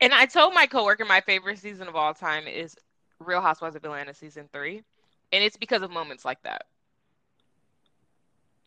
And 0.00 0.14
I 0.14 0.26
told 0.26 0.54
my 0.54 0.66
coworker 0.66 1.04
my 1.04 1.20
favorite 1.20 1.58
season 1.58 1.88
of 1.88 1.96
all 1.96 2.14
time 2.14 2.46
is 2.46 2.76
Real 3.20 3.40
Housewives 3.40 3.76
of 3.76 3.84
Atlanta 3.84 4.14
season 4.14 4.48
three. 4.52 4.82
And 5.32 5.44
it's 5.44 5.56
because 5.56 5.82
of 5.82 5.90
moments 5.90 6.24
like 6.24 6.42
that. 6.42 6.62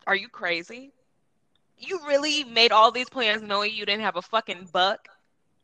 Are 0.06 0.16
you 0.16 0.28
crazy? 0.28 0.92
You 1.78 2.00
really 2.06 2.44
made 2.44 2.72
all 2.72 2.90
these 2.90 3.08
plans 3.08 3.42
knowing 3.42 3.74
you 3.74 3.86
didn't 3.86 4.02
have 4.02 4.16
a 4.16 4.22
fucking 4.22 4.68
buck? 4.72 5.08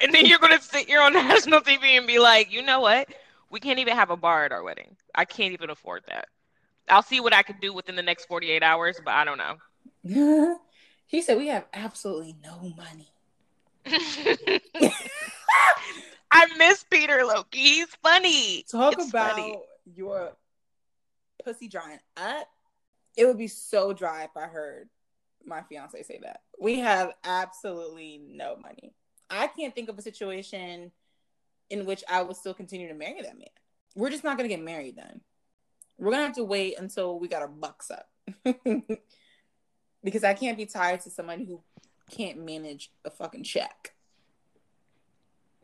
And 0.00 0.12
then 0.12 0.26
you're 0.26 0.38
gonna 0.38 0.60
sit 0.60 0.86
here 0.86 1.00
on 1.00 1.12
national 1.14 1.60
TV 1.60 1.98
and 1.98 2.06
be 2.06 2.18
like, 2.18 2.52
you 2.52 2.62
know 2.62 2.80
what? 2.80 3.08
We 3.50 3.60
can't 3.60 3.78
even 3.78 3.96
have 3.96 4.10
a 4.10 4.16
bar 4.16 4.44
at 4.44 4.52
our 4.52 4.62
wedding. 4.62 4.96
I 5.14 5.24
can't 5.24 5.52
even 5.52 5.70
afford 5.70 6.02
that. 6.08 6.28
I'll 6.88 7.02
see 7.02 7.20
what 7.20 7.32
I 7.34 7.42
can 7.42 7.56
do 7.60 7.72
within 7.72 7.96
the 7.96 8.02
next 8.02 8.26
48 8.26 8.62
hours, 8.62 9.00
but 9.04 9.12
I 9.12 9.24
don't 9.24 9.38
know. 9.38 10.58
he 11.06 11.22
said 11.22 11.36
we 11.38 11.48
have 11.48 11.66
absolutely 11.72 12.36
no 12.42 12.72
money. 12.76 13.12
I 16.30 16.46
miss 16.56 16.84
Peter 16.84 17.24
Loki. 17.24 17.58
He's 17.58 17.88
funny. 18.02 18.64
Talk 18.70 18.94
It's 18.94 19.10
about 19.10 19.32
funny. 19.32 19.58
your 19.94 20.32
pussy 21.44 21.68
drying 21.68 22.00
up. 22.16 22.48
It 23.16 23.26
would 23.26 23.38
be 23.38 23.48
so 23.48 23.92
dry 23.92 24.24
if 24.24 24.36
I 24.36 24.46
heard 24.46 24.88
my 25.44 25.62
fiance 25.62 26.02
say 26.02 26.20
that. 26.22 26.42
We 26.60 26.80
have 26.80 27.12
absolutely 27.24 28.20
no 28.26 28.56
money. 28.56 28.92
I 29.30 29.46
can't 29.48 29.74
think 29.74 29.88
of 29.88 29.98
a 29.98 30.02
situation 30.02 30.92
in 31.70 31.86
which 31.86 32.04
I 32.08 32.22
would 32.22 32.36
still 32.36 32.54
continue 32.54 32.88
to 32.88 32.94
marry 32.94 33.22
that 33.22 33.38
man. 33.38 33.48
We're 33.94 34.10
just 34.10 34.24
not 34.24 34.36
gonna 34.36 34.48
get 34.48 34.62
married 34.62 34.96
then. 34.96 35.20
We're 35.98 36.12
gonna 36.12 36.26
have 36.26 36.36
to 36.36 36.44
wait 36.44 36.78
until 36.78 37.18
we 37.18 37.28
got 37.28 37.42
our 37.42 37.48
bucks 37.48 37.90
up. 37.90 38.08
because 40.04 40.24
I 40.24 40.34
can't 40.34 40.56
be 40.56 40.66
tied 40.66 41.00
to 41.02 41.10
somebody 41.10 41.44
who 41.44 41.62
can't 42.10 42.44
manage 42.44 42.90
a 43.04 43.10
fucking 43.10 43.44
check. 43.44 43.94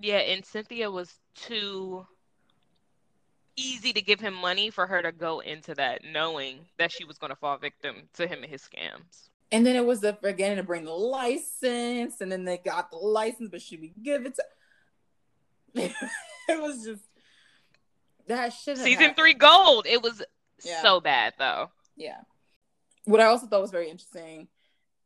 Yeah, 0.05 0.19
and 0.19 0.45
Cynthia 0.45 0.91
was 0.91 1.15
too 1.35 2.07
easy 3.57 3.95
to 3.95 4.03
give 4.03 4.21
him 4.21 4.35
money 4.35 4.69
for 4.69 4.87
her 4.87 5.01
to 5.01 5.13
go 5.13 5.41
into 5.41 5.75
that 5.77 6.03
knowing 6.05 6.59
that 6.79 6.93
she 6.93 7.05
was 7.05 7.17
going 7.17 7.31
to 7.31 7.37
fall 7.37 7.57
victim 7.57 8.03
to 8.15 8.27
him 8.27 8.43
and 8.43 8.51
his 8.53 8.61
scams. 8.61 9.31
And 9.51 9.65
then 9.65 9.77
it 9.77 9.87
was 9.87 10.01
the 10.03 10.13
forgetting 10.21 10.59
to 10.59 10.63
bring 10.63 10.85
the 10.85 10.93
license, 10.93 12.21
and 12.21 12.31
then 12.31 12.45
they 12.45 12.59
got 12.59 12.91
the 12.91 12.99
license, 12.99 13.49
but 13.51 13.63
should 13.63 13.81
we 13.81 13.95
give 14.03 14.27
it 14.27 14.35
to? 14.35 14.45
it 16.49 16.61
was 16.61 16.85
just 16.85 17.03
that 18.27 18.53
shit. 18.53 18.77
Season 18.77 19.15
three 19.15 19.33
gold. 19.33 19.87
It 19.89 20.03
was 20.03 20.23
Yeah. 20.65 20.83
so 20.83 21.01
bad 21.01 21.33
though. 21.39 21.71
Yeah. 21.97 22.21
What 23.07 23.21
I 23.21 23.25
also 23.25 23.47
thought 23.47 23.63
was 23.63 23.71
very 23.71 23.89
interesting, 23.89 24.49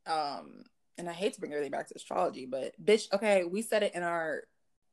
um, 0.09 0.65
and 0.97 1.09
I 1.09 1.13
hate 1.13 1.35
to 1.35 1.41
bring 1.41 1.53
everything 1.53 1.71
back 1.71 1.87
to 1.87 1.95
astrology, 1.95 2.47
but 2.47 2.75
bitch, 2.85 3.13
okay, 3.13 3.45
we 3.45 3.63
said 3.63 3.85
it 3.85 3.95
in 3.95 4.03
our 4.03 4.43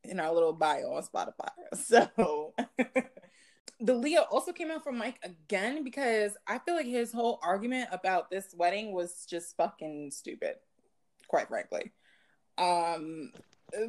in 0.10 0.20
our 0.20 0.34
little 0.34 0.54
bio 0.54 0.94
on 0.94 1.04
Spotify. 1.04 1.50
So 1.76 2.54
the 3.80 3.94
Leo 3.94 4.22
also 4.32 4.52
came 4.54 4.72
out 4.72 4.84
for 4.84 4.92
Mike 4.92 5.20
again 5.24 5.84
because 5.84 6.38
I 6.48 6.60
feel 6.60 6.76
like 6.76 6.86
his 6.86 7.12
whole 7.12 7.40
argument 7.44 7.90
about 7.92 8.30
this 8.32 8.54
wedding 8.58 8.94
was 8.94 9.26
just 9.30 9.58
fucking 9.58 10.12
stupid, 10.12 10.56
quite 11.28 11.48
frankly. 11.50 11.92
Um 12.58 13.32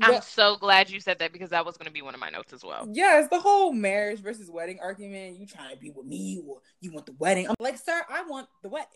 I'm 0.02 0.14
the- 0.14 0.20
so 0.22 0.56
glad 0.56 0.90
you 0.90 0.98
said 1.00 1.18
that 1.20 1.32
because 1.32 1.50
that 1.50 1.64
was 1.64 1.76
going 1.76 1.86
to 1.86 1.92
be 1.92 2.02
one 2.02 2.14
of 2.14 2.20
my 2.20 2.30
notes 2.30 2.52
as 2.52 2.64
well. 2.64 2.88
yeah, 2.90 3.20
it's 3.20 3.28
the 3.28 3.38
whole 3.38 3.72
marriage 3.72 4.20
versus 4.20 4.50
wedding 4.50 4.78
argument. 4.82 5.38
You 5.38 5.46
trying 5.46 5.70
to 5.72 5.76
be 5.80 5.90
with 5.90 6.06
me 6.06 6.42
or 6.44 6.60
you 6.80 6.92
want 6.92 7.06
the 7.06 7.14
wedding? 7.18 7.46
I'm 7.46 7.54
like, 7.60 7.76
sir, 7.78 8.02
I 8.10 8.22
want 8.24 8.48
the 8.62 8.70
wedding. 8.70 8.88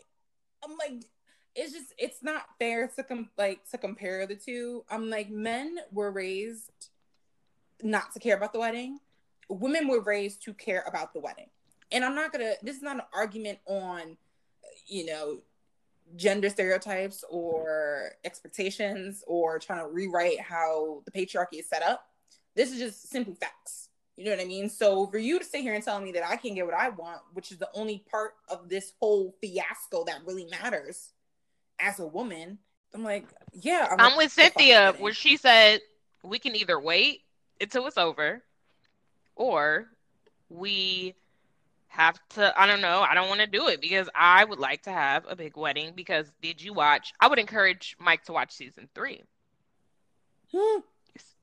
I'm 0.65 0.77
like, 0.79 1.05
it's 1.55 1.73
just 1.73 1.93
it's 1.99 2.23
not 2.23 2.43
fair 2.59 2.89
to 2.97 3.05
com- 3.05 3.29
like 3.39 3.61
to 3.71 3.79
compare 3.79 4.27
the 4.27 4.35
two. 4.35 4.85
I'm 4.91 5.11
like, 5.11 5.31
men 5.31 5.77
were 5.93 6.11
raised 6.11 6.71
not 7.83 8.13
to 8.13 8.19
care 8.19 8.37
about 8.37 8.53
the 8.53 8.59
wedding. 8.59 8.99
Women 9.49 9.89
were 9.89 10.01
raised 10.01 10.43
to 10.45 10.55
care 10.55 10.85
about 10.87 11.13
the 11.13 11.21
wedding. 11.21 11.49
And 11.93 12.05
I'm 12.05 12.15
not 12.15 12.33
gonna 12.33 12.55
this 12.63 12.77
is 12.77 12.83
not 12.83 12.97
an 12.97 13.03
argument 13.13 13.59
on, 13.67 14.17
you 14.87 15.07
know, 15.07 15.39
gender 16.17 16.49
stereotypes 16.51 17.25
or 17.29 18.13
expectations 18.25 19.25
or 19.27 19.59
trying 19.59 19.81
to 19.81 19.87
rewrite 19.87 20.41
how 20.41 21.03
the 21.05 21.11
patriarchy 21.11 21.61
is 21.61 21.69
set 21.69 21.83
up. 21.83 22.07
This 22.55 22.73
is 22.73 22.79
just 22.79 23.09
simple 23.11 23.35
facts. 23.35 23.89
You 24.17 24.27
know 24.27 24.33
what 24.33 24.41
I 24.41 24.45
mean? 24.45 24.69
So 24.69 25.07
for 25.07 25.19
you 25.19 25.39
to 25.39 25.45
sit 25.45 25.63
here 25.63 25.75
and 25.75 25.83
tell 25.83 26.01
me 26.01 26.13
that 26.13 26.27
I 26.27 26.37
can't 26.37 26.55
get 26.55 26.67
what 26.67 26.75
I 26.75 26.91
want, 26.91 27.21
which 27.33 27.51
is 27.53 27.59
the 27.59 27.71
only 27.75 28.05
part 28.11 28.35
of 28.49 28.69
this 28.69 28.93
whole 29.01 29.35
fiasco 29.41 30.05
that 30.05 30.21
really 30.27 30.47
matters 30.47 31.11
as 31.79 32.01
a 32.01 32.07
woman, 32.07 32.59
I'm 32.93 33.05
like, 33.05 33.27
yeah, 33.55 33.89
I'm 33.99 34.17
with 34.17 34.35
the 34.35 34.43
fucking 34.43 34.59
Cynthia 34.59 34.95
where 34.99 35.15
she 35.15 35.37
said 35.37 35.81
we 36.23 36.39
can 36.39 36.55
either 36.55 36.79
wait 36.79 37.23
until 37.61 37.87
it's 37.87 37.99
over 37.99 38.43
or 39.37 39.87
we 40.49 41.15
have 41.89 42.19
to 42.31 42.53
I 42.61 42.67
don't 42.67 42.81
know, 42.81 43.01
I 43.01 43.15
don't 43.15 43.29
want 43.29 43.41
to 43.41 43.47
do 43.47 43.69
it 43.69 43.81
because 43.81 44.09
I 44.15 44.45
would 44.45 44.59
like 44.59 44.83
to 44.83 44.91
have 44.91 45.25
a 45.29 45.35
big 45.35 45.57
wedding 45.57 45.93
because 45.95 46.33
did 46.41 46.63
you 46.63 46.73
watch 46.73 47.13
I 47.21 47.29
would 47.29 47.39
encourage 47.39 47.97
Mike 47.99 48.25
to 48.25 48.33
watch 48.33 48.53
season 48.53 48.89
3. 48.95 49.23
Hmm. 50.55 50.81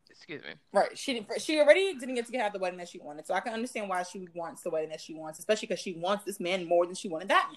Excuse 0.10 0.42
me. 0.42 0.56
Right. 0.74 0.98
She 0.98 1.14
didn't. 1.14 1.40
She 1.40 1.60
already 1.60 1.94
didn't 1.98 2.16
get 2.16 2.26
to 2.26 2.38
have 2.40 2.52
the 2.52 2.60
wedding 2.60 2.80
that 2.80 2.90
she 2.90 3.00
wanted, 3.00 3.26
so 3.28 3.36
I 3.36 3.40
can 3.40 3.54
understand 3.54 3.88
why 3.88 4.02
she 4.04 4.28
wants 4.34 4.64
the 4.64 4.72
wedding 4.72 4.90
that 4.90 5.00
she 5.00 5.14
wants, 5.14 5.38
especially 5.38 5.68
because 5.68 5.80
she 5.80 5.94
wants 5.94 6.26
this 6.26 6.40
man 6.40 6.66
more 6.66 6.86
than 6.86 6.96
she 6.96 7.08
wanted 7.08 7.30
that 7.30 7.50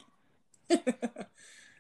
man. 0.71 0.79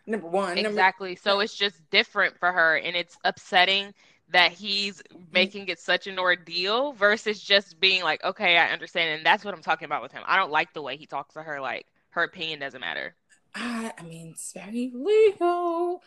number 0.06 0.26
one. 0.26 0.54
Number, 0.54 0.68
Exactly. 0.68 1.16
So 1.16 1.40
it's 1.40 1.54
just 1.54 1.88
different 1.90 2.38
for 2.38 2.52
her 2.52 2.76
and 2.76 2.96
it's 2.96 3.16
upsetting 3.24 3.94
that 4.32 4.52
he's 4.52 5.02
making 5.32 5.68
it 5.68 5.78
such 5.78 6.06
an 6.06 6.18
ordeal 6.18 6.92
versus 6.92 7.40
just 7.40 7.80
being 7.80 8.02
like, 8.02 8.22
okay, 8.24 8.56
I 8.56 8.68
understand. 8.68 9.18
And 9.18 9.26
that's 9.26 9.44
what 9.44 9.54
I'm 9.54 9.62
talking 9.62 9.86
about 9.86 10.02
with 10.02 10.12
him. 10.12 10.22
I 10.26 10.36
don't 10.36 10.50
like 10.50 10.72
the 10.72 10.82
way 10.82 10.96
he 10.96 11.06
talks 11.06 11.34
to 11.34 11.42
her 11.42 11.60
like 11.60 11.86
her 12.10 12.22
opinion 12.22 12.60
doesn't 12.60 12.80
matter. 12.80 13.14
I, 13.54 13.92
I 13.98 14.02
mean, 14.02 14.30
it's 14.30 14.52
very 14.52 14.92
Leo. 14.94 16.00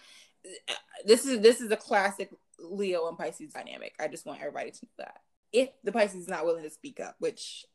This 1.05 1.25
is 1.25 1.41
this 1.41 1.61
is 1.61 1.71
a 1.71 1.77
classic 1.77 2.29
Leo 2.59 3.07
and 3.07 3.17
Pisces 3.17 3.53
dynamic. 3.53 3.93
I 3.99 4.07
just 4.07 4.25
want 4.25 4.39
everybody 4.39 4.71
to 4.71 4.85
know 4.85 5.05
that. 5.05 5.21
If 5.51 5.69
the 5.83 5.91
Pisces 5.91 6.21
is 6.21 6.27
not 6.27 6.45
willing 6.45 6.63
to 6.63 6.69
speak 6.69 6.99
up, 6.99 7.15
which 7.19 7.65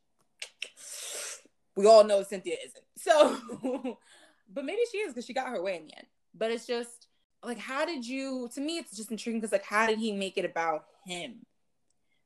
we 1.75 1.85
all 1.85 2.03
know 2.03 2.23
Cynthia 2.23 2.55
isn't. 2.65 2.83
So, 2.97 3.97
but 4.53 4.65
maybe 4.65 4.81
she 4.91 4.97
is 4.97 5.13
because 5.13 5.25
she 5.25 5.33
got 5.33 5.49
her 5.49 5.61
way 5.61 5.77
in 5.77 5.85
the 5.85 5.97
end. 5.97 6.07
But 6.35 6.51
it's 6.51 6.67
just 6.67 6.98
like, 7.43 7.59
how 7.59 7.85
did 7.85 8.05
you? 8.05 8.49
To 8.53 8.61
me, 8.61 8.77
it's 8.77 8.95
just 8.95 9.11
intriguing 9.11 9.39
because 9.39 9.51
like, 9.51 9.65
how 9.65 9.87
did 9.87 9.99
he 9.99 10.11
make 10.11 10.37
it 10.37 10.45
about 10.45 10.85
him? 11.05 11.45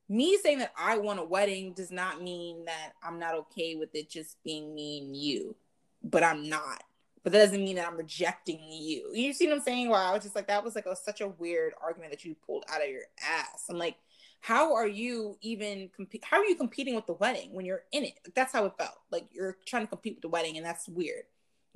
Me 0.09 0.37
saying 0.37 0.59
that 0.59 0.73
I 0.77 0.97
want 0.97 1.19
a 1.19 1.23
wedding 1.23 1.73
does 1.73 1.91
not 1.91 2.21
mean 2.21 2.65
that 2.65 2.93
I'm 3.01 3.19
not 3.19 3.35
okay 3.35 3.75
with 3.75 3.95
it 3.95 4.09
just 4.09 4.37
being 4.43 4.75
me 4.75 4.99
and 4.99 5.15
you, 5.15 5.55
but 6.03 6.23
I'm 6.23 6.49
not 6.49 6.83
but 7.23 7.31
that 7.31 7.39
doesn't 7.39 7.63
mean 7.63 7.77
that 7.77 7.87
I'm 7.87 7.97
rejecting 7.97 8.59
you. 8.69 9.09
You 9.13 9.33
see 9.33 9.47
what 9.47 9.55
I'm 9.55 9.61
saying? 9.61 9.89
Where 9.89 9.99
I 9.99 10.11
was 10.11 10.23
just 10.23 10.35
like, 10.35 10.47
that 10.47 10.63
was 10.63 10.75
like 10.75 10.85
a, 10.85 10.95
such 10.95 11.21
a 11.21 11.29
weird 11.29 11.73
argument 11.81 12.11
that 12.11 12.25
you 12.25 12.35
pulled 12.45 12.65
out 12.69 12.83
of 12.83 12.89
your 12.89 13.03
ass. 13.25 13.65
I'm 13.69 13.77
like, 13.77 13.95
how 14.41 14.75
are 14.75 14.87
you 14.87 15.37
even 15.41 15.89
compete? 15.95 16.25
How 16.25 16.37
are 16.37 16.45
you 16.45 16.55
competing 16.55 16.95
with 16.95 17.05
the 17.05 17.13
wedding 17.13 17.53
when 17.53 17.65
you're 17.65 17.83
in 17.93 18.03
it? 18.03 18.15
Like, 18.25 18.35
that's 18.35 18.51
how 18.51 18.65
it 18.65 18.73
felt. 18.77 18.97
Like 19.09 19.27
you're 19.31 19.57
trying 19.65 19.83
to 19.83 19.87
compete 19.87 20.15
with 20.15 20.21
the 20.21 20.27
wedding, 20.27 20.57
and 20.57 20.65
that's 20.65 20.89
weird 20.89 21.23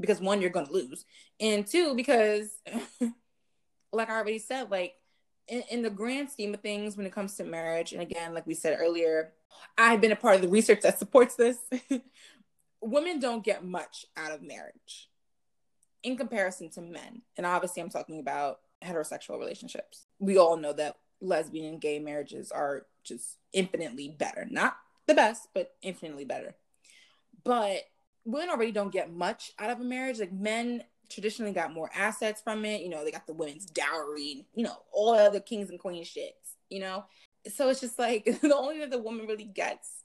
because 0.02 0.20
one, 0.20 0.42
you're 0.42 0.50
gonna 0.50 0.70
lose, 0.70 1.06
and 1.40 1.66
two, 1.66 1.96
because 1.96 2.50
like 3.92 4.10
I 4.10 4.16
already 4.16 4.40
said, 4.40 4.70
like 4.72 4.96
in, 5.48 5.64
in 5.72 5.82
the 5.82 5.90
grand 5.90 6.30
scheme 6.30 6.54
of 6.54 6.62
things, 6.62 6.98
when 6.98 7.06
it 7.06 7.14
comes 7.14 7.36
to 7.36 7.44
marriage, 7.44 7.94
and 7.94 8.02
again, 8.02 8.34
like 8.34 8.48
we 8.48 8.54
said 8.54 8.78
earlier, 8.80 9.34
I've 9.78 10.02
been 10.02 10.12
a 10.12 10.16
part 10.16 10.36
of 10.36 10.42
the 10.42 10.48
research 10.48 10.82
that 10.82 11.00
supports 11.00 11.36
this. 11.36 11.58
Women 12.82 13.20
don't 13.20 13.44
get 13.44 13.66
much 13.66 14.06
out 14.16 14.32
of 14.32 14.42
marriage 14.42 15.10
in 16.04 16.18
comparison 16.18 16.70
to 16.72 16.82
men. 16.82 17.22
And 17.36 17.46
obviously, 17.46 17.82
I'm 17.82 17.90
talking 17.90 18.20
about 18.20 18.60
heterosexual 18.84 19.40
relationships. 19.40 20.06
We 20.20 20.38
all 20.38 20.58
know 20.58 20.74
that 20.74 20.98
lesbian 21.22 21.66
and 21.66 21.82
gay 21.82 22.00
marriages 22.00 22.52
are 22.52 22.86
just 23.04 23.38
infinitely 23.54 24.10
better. 24.10 24.46
Not 24.50 24.78
the 25.08 25.16
best, 25.16 25.48
but 25.54 25.74
infinitely 25.82 26.26
better. 26.26 26.56
But 27.44 27.82
women 28.26 28.50
already 28.50 28.72
don't 28.72 28.92
get 28.92 29.12
much 29.12 29.52
out 29.58 29.70
of 29.70 29.80
a 29.80 29.84
marriage. 29.84 30.20
Like 30.20 30.34
men 30.34 30.84
traditionally 31.10 31.54
got 31.54 31.74
more 31.74 31.90
assets 31.96 32.42
from 32.42 32.66
it. 32.66 32.82
You 32.82 32.90
know, 32.90 33.04
they 33.04 33.12
got 33.12 33.28
the 33.28 33.34
women's 33.34 33.66
dowry, 33.66 34.46
you 34.56 34.64
know, 34.64 34.78
all 34.92 35.14
the 35.14 35.24
other 35.24 35.40
kings 35.40 35.70
and 35.70 35.80
queens 35.80 36.08
shits, 36.08 36.56
you 36.70 36.80
know? 36.80 37.06
So 37.54 37.70
it's 37.70 37.82
just 37.82 37.98
like 37.98 38.26
the 38.42 38.56
only 38.56 38.76
thing 38.76 38.82
that 38.82 38.92
the 38.92 39.02
woman 39.02 39.28
really 39.28 39.46
gets, 39.46 40.04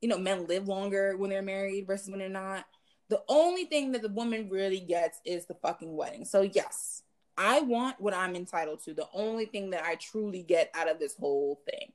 you 0.00 0.08
know, 0.08 0.18
men 0.18 0.46
live 0.46 0.68
longer 0.68 1.16
when 1.16 1.30
they're 1.30 1.42
married 1.42 1.86
versus 1.86 2.08
when 2.08 2.18
they're 2.18 2.28
not 2.28 2.64
the 3.10 3.22
only 3.28 3.64
thing 3.64 3.90
that 3.92 4.02
the 4.02 4.08
woman 4.08 4.48
really 4.48 4.78
gets 4.78 5.20
is 5.24 5.44
the 5.44 5.54
fucking 5.54 5.94
wedding. 5.96 6.24
So 6.24 6.42
yes, 6.42 7.02
I 7.36 7.60
want 7.60 8.00
what 8.00 8.14
I'm 8.14 8.36
entitled 8.36 8.84
to. 8.84 8.94
The 8.94 9.08
only 9.12 9.46
thing 9.46 9.70
that 9.70 9.84
I 9.84 9.96
truly 9.96 10.42
get 10.42 10.70
out 10.74 10.88
of 10.88 11.00
this 11.00 11.16
whole 11.16 11.60
thing. 11.68 11.92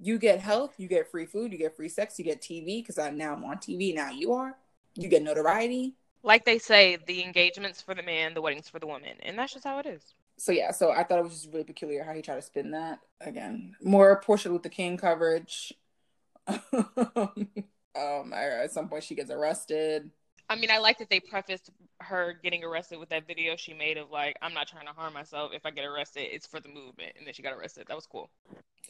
You 0.00 0.18
get 0.18 0.40
health, 0.40 0.74
you 0.78 0.88
get 0.88 1.10
free 1.10 1.26
food, 1.26 1.52
you 1.52 1.58
get 1.58 1.76
free 1.76 1.90
sex, 1.90 2.18
you 2.18 2.24
get 2.24 2.40
TV 2.40 2.78
because 2.78 2.98
I 2.98 3.10
now 3.10 3.34
I'm 3.34 3.44
on 3.44 3.58
TV. 3.58 3.94
Now 3.94 4.10
you 4.10 4.32
are. 4.32 4.56
You 4.94 5.08
get 5.08 5.22
notoriety. 5.22 5.94
Like 6.24 6.44
they 6.44 6.58
say, 6.58 6.96
the 7.06 7.22
engagements 7.22 7.80
for 7.80 7.94
the 7.94 8.02
man, 8.02 8.34
the 8.34 8.40
weddings 8.40 8.68
for 8.68 8.78
the 8.80 8.86
woman, 8.86 9.16
and 9.22 9.38
that's 9.38 9.52
just 9.52 9.64
how 9.64 9.78
it 9.78 9.86
is. 9.86 10.02
So 10.36 10.50
yeah, 10.52 10.72
so 10.72 10.90
I 10.90 11.04
thought 11.04 11.18
it 11.18 11.22
was 11.22 11.32
just 11.32 11.52
really 11.52 11.64
peculiar 11.64 12.02
how 12.02 12.14
he 12.14 12.22
tried 12.22 12.36
to 12.36 12.42
spin 12.42 12.72
that. 12.72 13.00
Again, 13.20 13.76
more 13.82 14.20
Porsha 14.20 14.50
Luther 14.50 14.68
King 14.68 14.96
coverage. 14.96 15.72
um, 16.46 18.32
at 18.32 18.72
some 18.72 18.88
point 18.88 19.04
she 19.04 19.14
gets 19.14 19.30
arrested. 19.30 20.10
I 20.48 20.56
mean, 20.56 20.70
I 20.70 20.78
like 20.78 20.98
that 20.98 21.08
they 21.08 21.20
prefaced 21.20 21.70
her 22.00 22.38
getting 22.42 22.62
arrested 22.64 22.98
with 22.98 23.08
that 23.08 23.26
video 23.26 23.56
she 23.56 23.72
made 23.72 23.96
of 23.96 24.10
like, 24.10 24.36
I'm 24.42 24.52
not 24.52 24.68
trying 24.68 24.86
to 24.86 24.92
harm 24.92 25.14
myself. 25.14 25.52
If 25.54 25.64
I 25.64 25.70
get 25.70 25.84
arrested, 25.84 26.28
it's 26.32 26.46
for 26.46 26.60
the 26.60 26.68
movement. 26.68 27.12
And 27.16 27.26
then 27.26 27.32
she 27.32 27.42
got 27.42 27.54
arrested. 27.54 27.86
That 27.88 27.96
was 27.96 28.06
cool. 28.06 28.30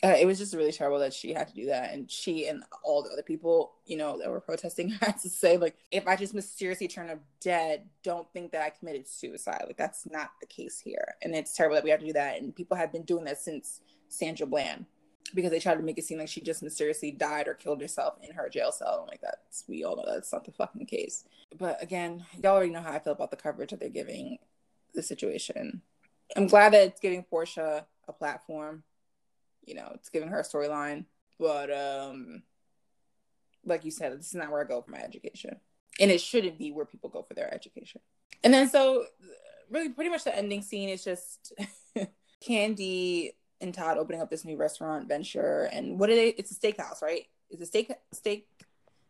Uh, 0.03 0.17
it 0.21 0.27
was 0.27 0.39
just 0.39 0.55
really 0.55 0.73
terrible 0.73 0.99
that 0.99 1.15
she 1.15 1.33
had 1.33 1.47
to 1.49 1.55
do 1.55 1.67
that. 1.67 1.93
And 1.93 2.11
she 2.11 2.49
and 2.49 2.65
all 2.83 3.03
the 3.03 3.11
other 3.11 3.23
people, 3.23 3.75
you 3.87 3.97
know, 3.97 4.19
that 4.19 4.29
were 4.29 4.41
protesting 4.41 4.89
had 5.01 5.19
to 5.21 5.29
say, 5.29 5.57
like, 5.57 5.77
if 5.93 6.09
I 6.09 6.17
just 6.17 6.35
mysteriously 6.35 6.89
turn 6.89 7.09
up 7.09 7.21
dead, 7.41 7.89
don't 8.03 8.31
think 8.33 8.51
that 8.53 8.63
I 8.63 8.71
committed 8.71 9.07
suicide. 9.07 9.63
Like, 9.67 9.77
that's 9.77 10.11
not 10.11 10.33
the 10.41 10.47
case 10.47 10.81
here. 10.81 11.15
And 11.23 11.35
it's 11.35 11.55
terrible 11.55 11.77
that 11.77 11.85
we 11.85 11.91
have 11.91 12.01
to 12.01 12.07
do 12.07 12.13
that. 12.15 12.41
And 12.41 12.55
people 12.55 12.77
have 12.77 12.93
been 12.93 13.05
doing 13.05 13.25
that 13.25 13.39
since 13.39 13.81
Sandra 14.09 14.47
Bland 14.47 14.87
because 15.35 15.51
they 15.51 15.59
tried 15.61 15.77
to 15.77 15.83
make 15.83 15.99
it 15.99 16.05
seem 16.05 16.19
like 16.19 16.29
she 16.29 16.41
just 16.41 16.63
mysteriously 16.63 17.11
died 17.11 17.49
or 17.49 17.55
killed 17.55 17.81
herself 17.81 18.15
in 18.23 18.35
her 18.35 18.49
jail 18.49 18.73
cell. 18.73 19.01
I'm 19.03 19.09
Like 19.09 19.21
that's 19.21 19.65
we 19.69 19.85
all 19.85 19.97
know 19.97 20.05
that's 20.07 20.33
not 20.33 20.45
the 20.45 20.53
fucking 20.53 20.87
case. 20.87 21.25
But 21.59 21.83
again, 21.83 22.25
y'all 22.43 22.55
already 22.55 22.71
know 22.71 22.81
how 22.81 22.93
I 22.93 22.99
feel 22.99 23.13
about 23.13 23.31
the 23.31 23.37
coverage 23.37 23.71
that 23.71 23.81
they're 23.81 23.89
giving 23.89 24.39
the 24.95 25.03
situation. 25.03 25.83
I'm 26.37 26.47
glad 26.47 26.73
that 26.73 26.87
it's 26.87 27.01
giving 27.01 27.25
Porsha 27.25 27.85
a 28.07 28.13
platform. 28.13 28.85
You 29.65 29.75
know, 29.75 29.91
it's 29.95 30.09
giving 30.09 30.29
her 30.29 30.41
a 30.41 30.45
storyline. 30.45 31.05
But 31.39 31.71
um 31.73 32.43
like 33.67 33.85
you 33.85 33.91
said, 33.91 34.19
this 34.19 34.29
is 34.29 34.35
not 34.35 34.51
where 34.51 34.61
I 34.61 34.69
go 34.69 34.83
for 34.83 34.91
my 34.91 35.01
education. 35.01 35.57
And 35.99 36.11
it 36.11 36.21
shouldn't 36.21 36.59
be 36.59 36.71
where 36.71 36.85
people 36.85 37.09
go 37.09 37.23
for 37.23 37.35
their 37.35 37.53
education. 37.53 38.01
And 38.43 38.53
then 38.53 38.69
so 38.69 39.07
really 39.71 39.89
pretty 39.89 40.11
much 40.11 40.25
the 40.25 40.37
ending 40.37 40.63
scene 40.63 40.89
is 40.89 41.03
just 41.03 41.53
Kandi 42.47 43.33
and 43.61 43.73
Todd 43.73 43.99
opening 43.99 44.21
up 44.21 44.31
this 44.31 44.45
new 44.45 44.57
restaurant 44.57 45.09
venture. 45.09 45.69
And 45.73 45.99
what 45.99 46.11
are 46.11 46.15
they? 46.15 46.29
It's 46.29 46.51
a 46.51 46.55
steakhouse, 46.55 47.03
right? 47.03 47.27
Is 47.51 47.61
a 47.61 47.67
steak 47.67 47.93
steak? 48.13 48.49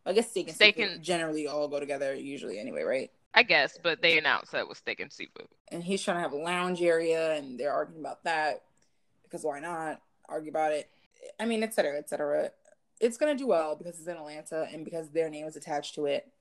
I 0.05 0.13
guess 0.13 0.29
steak 0.29 0.47
and 0.47 0.55
steak 0.55 0.77
and, 0.77 1.01
generally 1.03 1.47
all 1.47 1.67
go 1.67 1.79
together 1.79 2.13
usually 2.13 2.59
anyway, 2.59 2.83
right? 2.83 3.11
I 3.33 3.43
guess, 3.43 3.77
but 3.81 4.01
they 4.01 4.17
announced 4.17 4.51
that 4.53 4.59
it 4.59 4.67
was 4.67 4.77
steak 4.77 4.99
and 4.99 5.11
seafood. 5.11 5.47
And 5.69 5.83
he's 5.83 6.01
trying 6.01 6.17
to 6.17 6.21
have 6.21 6.31
a 6.31 6.37
lounge 6.37 6.81
area, 6.81 7.33
and 7.33 7.59
they're 7.59 7.73
arguing 7.73 8.01
about 8.01 8.23
that 8.23 8.61
because 9.23 9.43
why 9.43 9.59
not 9.59 9.99
argue 10.29 10.51
about 10.51 10.71
it? 10.71 10.89
I 11.39 11.45
mean, 11.45 11.63
etc., 11.63 11.97
etc. 11.97 12.51
It's 13.01 13.17
gonna 13.17 13.35
do 13.35 13.47
well 13.47 13.75
because 13.75 13.99
it's 13.99 14.07
in 14.07 14.15
Atlanta 14.15 14.67
and 14.71 14.85
because 14.85 15.09
their 15.09 15.29
name 15.29 15.47
is 15.47 15.55
attached 15.55 15.95
to 15.95 16.05
it, 16.05 16.31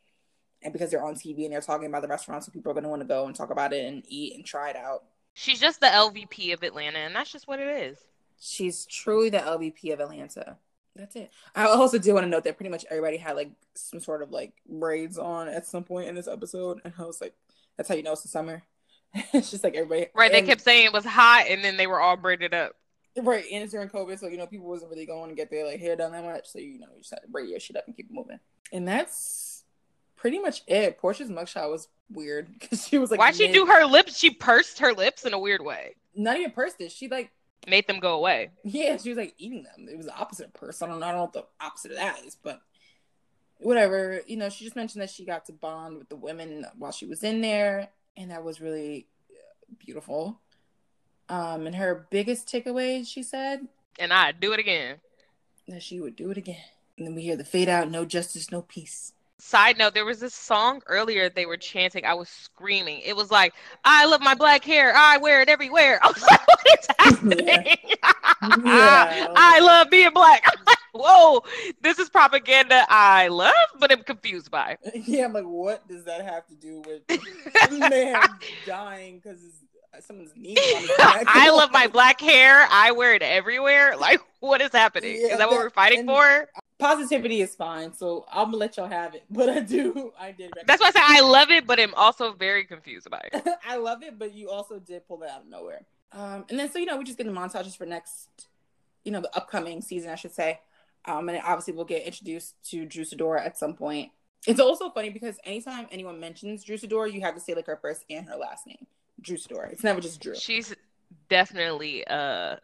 and 0.62 0.72
because 0.72 0.90
they're 0.90 1.04
on 1.04 1.14
TV 1.14 1.44
and 1.44 1.52
they're 1.52 1.60
talking 1.60 1.88
about 1.88 2.02
the 2.02 2.08
restaurant, 2.08 2.44
so 2.44 2.52
people 2.52 2.70
are 2.70 2.74
gonna 2.74 2.88
want 2.88 3.02
to 3.02 3.08
go 3.08 3.26
and 3.26 3.34
talk 3.34 3.50
about 3.50 3.72
it 3.72 3.86
and 3.86 4.04
eat 4.06 4.36
and 4.36 4.44
try 4.44 4.70
it 4.70 4.76
out. 4.76 5.04
She's 5.34 5.60
just 5.60 5.80
the 5.80 5.86
LVP 5.86 6.54
of 6.54 6.62
Atlanta, 6.62 6.98
and 6.98 7.14
that's 7.14 7.30
just 7.30 7.48
what 7.48 7.60
it 7.60 7.68
is. 7.68 7.98
She's 8.40 8.86
truly 8.86 9.30
the 9.30 9.38
LVP 9.38 9.92
of 9.92 10.00
Atlanta. 10.00 10.56
That's 10.94 11.16
it. 11.16 11.32
I 11.56 11.64
also 11.64 11.98
do 11.98 12.14
want 12.14 12.24
to 12.24 12.30
note 12.30 12.44
that 12.44 12.56
pretty 12.56 12.70
much 12.70 12.84
everybody 12.88 13.16
had 13.16 13.34
like 13.34 13.50
some 13.74 13.98
sort 13.98 14.22
of 14.22 14.30
like 14.30 14.52
braids 14.68 15.18
on 15.18 15.48
at 15.48 15.66
some 15.66 15.82
point 15.82 16.08
in 16.08 16.14
this 16.14 16.28
episode, 16.28 16.80
and 16.84 16.94
I 16.98 17.02
was 17.02 17.20
like, 17.20 17.34
"That's 17.76 17.88
how 17.88 17.96
you 17.96 18.04
know 18.04 18.12
it's 18.12 18.22
the 18.22 18.28
summer." 18.28 18.62
it's 19.32 19.50
just 19.50 19.64
like 19.64 19.74
everybody. 19.74 20.06
Right. 20.14 20.32
And, 20.32 20.34
they 20.34 20.48
kept 20.48 20.60
saying 20.62 20.86
it 20.86 20.92
was 20.92 21.04
hot, 21.04 21.46
and 21.48 21.64
then 21.64 21.76
they 21.76 21.86
were 21.86 22.00
all 22.00 22.16
braided 22.16 22.54
up. 22.54 22.76
Right, 23.16 23.44
and 23.52 23.62
it's 23.62 23.72
during 23.72 23.88
COVID, 23.88 24.18
so 24.18 24.26
you 24.26 24.36
know 24.36 24.46
people 24.46 24.66
wasn't 24.66 24.90
really 24.90 25.06
going 25.06 25.30
to 25.30 25.36
get 25.36 25.50
their 25.50 25.66
like 25.66 25.80
hair 25.80 25.94
done 25.94 26.12
that 26.12 26.24
much, 26.24 26.48
so 26.48 26.58
you 26.58 26.80
know 26.80 26.88
you 26.94 27.00
just 27.00 27.10
had 27.10 27.22
to 27.22 27.28
braid 27.28 27.48
your 27.48 27.60
shit 27.60 27.76
up 27.76 27.86
and 27.86 27.96
keep 27.96 28.10
moving. 28.10 28.40
And 28.72 28.86
that's 28.86 29.53
pretty 30.24 30.38
much 30.38 30.62
it. 30.66 30.98
Porsha's 30.98 31.28
mugshot 31.28 31.70
was 31.70 31.88
weird 32.10 32.48
because 32.58 32.88
she 32.88 32.96
was 32.96 33.10
like, 33.10 33.20
why 33.20 33.30
she 33.30 33.52
do 33.52 33.66
her 33.66 33.84
lips? 33.84 34.16
She 34.16 34.30
pursed 34.30 34.78
her 34.78 34.94
lips 34.94 35.26
in 35.26 35.34
a 35.34 35.38
weird 35.38 35.62
way. 35.62 35.96
Not 36.16 36.38
even 36.38 36.50
pursed 36.50 36.80
it. 36.80 36.92
She 36.92 37.08
like 37.08 37.30
made 37.68 37.86
them 37.86 37.98
go 37.98 38.14
away. 38.14 38.48
Yeah, 38.64 38.96
she 38.96 39.10
was 39.10 39.18
like 39.18 39.34
eating 39.36 39.64
them. 39.64 39.86
It 39.86 39.98
was 39.98 40.06
the 40.06 40.16
opposite 40.16 40.46
of 40.46 40.54
purse. 40.54 40.80
I 40.80 40.86
don't, 40.86 41.02
I 41.02 41.08
don't 41.08 41.16
know 41.16 41.22
what 41.24 41.32
the 41.34 41.44
opposite 41.60 41.90
of 41.90 41.98
that 41.98 42.24
is, 42.24 42.38
but 42.42 42.62
whatever. 43.58 44.22
You 44.26 44.38
know, 44.38 44.48
she 44.48 44.64
just 44.64 44.76
mentioned 44.76 45.02
that 45.02 45.10
she 45.10 45.26
got 45.26 45.44
to 45.44 45.52
bond 45.52 45.98
with 45.98 46.08
the 46.08 46.16
women 46.16 46.64
while 46.78 46.92
she 46.92 47.04
was 47.04 47.22
in 47.22 47.42
there, 47.42 47.90
and 48.16 48.30
that 48.30 48.42
was 48.42 48.62
really 48.62 49.06
uh, 49.30 49.74
beautiful. 49.78 50.40
Um, 51.28 51.66
and 51.66 51.76
her 51.76 52.06
biggest 52.08 52.48
takeaway, 52.48 53.06
she 53.06 53.22
said, 53.22 53.68
and 53.98 54.10
I'd 54.10 54.40
do 54.40 54.54
it 54.54 54.58
again. 54.58 54.96
That 55.68 55.82
she 55.82 56.00
would 56.00 56.16
do 56.16 56.30
it 56.30 56.38
again. 56.38 56.64
And 56.96 57.06
then 57.06 57.14
we 57.14 57.22
hear 57.24 57.36
the 57.36 57.44
fade 57.44 57.68
out, 57.68 57.90
no 57.90 58.06
justice, 58.06 58.50
no 58.50 58.62
peace. 58.62 59.12
Side 59.44 59.76
note, 59.76 59.92
there 59.92 60.06
was 60.06 60.20
this 60.20 60.32
song 60.32 60.80
earlier 60.86 61.28
they 61.28 61.44
were 61.44 61.58
chanting. 61.58 62.06
I 62.06 62.14
was 62.14 62.30
screaming. 62.30 63.02
It 63.04 63.14
was 63.14 63.30
like, 63.30 63.52
I 63.84 64.06
love 64.06 64.22
my 64.22 64.34
black 64.34 64.64
hair. 64.64 64.94
I 64.96 65.18
wear 65.18 65.42
it 65.42 65.50
everywhere. 65.50 66.00
I 66.02 66.08
was 66.08 66.22
like, 66.22 66.46
what 66.46 66.80
is 66.80 66.86
happening? 66.98 67.76
Yeah. 68.64 69.26
I 69.36 69.60
love 69.60 69.90
being 69.90 70.12
black. 70.14 70.44
I'm 70.46 70.64
like, 70.64 70.78
whoa, 70.94 71.44
this 71.82 71.98
is 71.98 72.08
propaganda 72.08 72.86
I 72.88 73.28
love, 73.28 73.52
but 73.78 73.92
I'm 73.92 74.02
confused 74.02 74.50
by. 74.50 74.78
Yeah, 74.94 75.26
I'm 75.26 75.34
like, 75.34 75.44
what 75.44 75.86
does 75.88 76.04
that 76.04 76.24
have 76.24 76.46
to 76.46 76.54
do 76.54 76.82
with 76.86 77.80
man 77.90 78.22
dying 78.64 79.20
because 79.22 79.42
uh, 79.94 80.00
someone's 80.00 80.32
knee 80.34 80.56
I 80.58 81.50
love 81.54 81.70
my 81.70 81.86
black 81.86 82.18
hair. 82.18 82.66
I 82.70 82.92
wear 82.92 83.12
it 83.12 83.22
everywhere. 83.22 83.94
Like, 83.98 84.20
what 84.40 84.62
is 84.62 84.72
happening? 84.72 85.16
Yeah, 85.16 85.16
is 85.16 85.28
that, 85.32 85.38
that 85.40 85.48
what 85.50 85.58
we're 85.58 85.68
fighting 85.68 86.06
for? 86.06 86.48
Positivity 86.78 87.40
is 87.40 87.54
fine, 87.54 87.92
so 87.92 88.26
I'm 88.30 88.46
gonna 88.46 88.56
let 88.58 88.76
y'all 88.76 88.88
have 88.88 89.14
it. 89.14 89.24
But 89.30 89.48
I 89.48 89.60
do, 89.60 90.12
I 90.18 90.32
did. 90.32 90.52
That's 90.66 90.80
why 90.80 90.88
I 90.88 90.90
say 90.90 91.00
I 91.02 91.20
love 91.20 91.50
it, 91.50 91.66
but 91.66 91.80
I'm 91.80 91.94
also 91.94 92.32
very 92.32 92.64
confused 92.64 93.06
about 93.06 93.22
it. 93.32 93.42
I 93.66 93.76
love 93.76 94.02
it, 94.02 94.18
but 94.18 94.34
you 94.34 94.50
also 94.50 94.78
did 94.78 95.06
pull 95.06 95.18
that 95.18 95.30
out 95.30 95.40
of 95.42 95.48
nowhere. 95.48 95.82
Um, 96.12 96.44
and 96.48 96.58
then 96.58 96.70
so 96.70 96.78
you 96.78 96.86
know 96.86 96.96
we 96.96 97.04
just 97.04 97.18
get 97.18 97.26
the 97.26 97.32
montages 97.32 97.76
for 97.76 97.86
next, 97.86 98.28
you 99.04 99.12
know, 99.12 99.20
the 99.20 99.34
upcoming 99.36 99.82
season, 99.82 100.10
I 100.10 100.14
should 100.14 100.34
say. 100.34 100.60
Um, 101.06 101.28
and 101.28 101.40
obviously 101.44 101.74
we'll 101.74 101.84
get 101.84 102.04
introduced 102.04 102.54
to 102.70 102.86
Drew 102.86 103.04
Sidora 103.04 103.44
at 103.44 103.58
some 103.58 103.74
point. 103.74 104.10
It's 104.46 104.60
also 104.60 104.90
funny 104.90 105.10
because 105.10 105.38
anytime 105.44 105.86
anyone 105.90 106.20
mentions 106.20 106.64
Drew 106.64 106.76
Sidora, 106.76 107.12
you 107.12 107.20
have 107.22 107.34
to 107.34 107.40
say 107.40 107.54
like 107.54 107.66
her 107.66 107.78
first 107.80 108.04
and 108.08 108.26
her 108.28 108.36
last 108.36 108.66
name, 108.66 108.86
Drew 109.20 109.36
Sidora. 109.36 109.72
It's 109.72 109.84
never 109.84 110.00
just 110.00 110.20
Drew. 110.20 110.34
She's 110.34 110.74
definitely 111.28 112.06
uh 112.06 112.56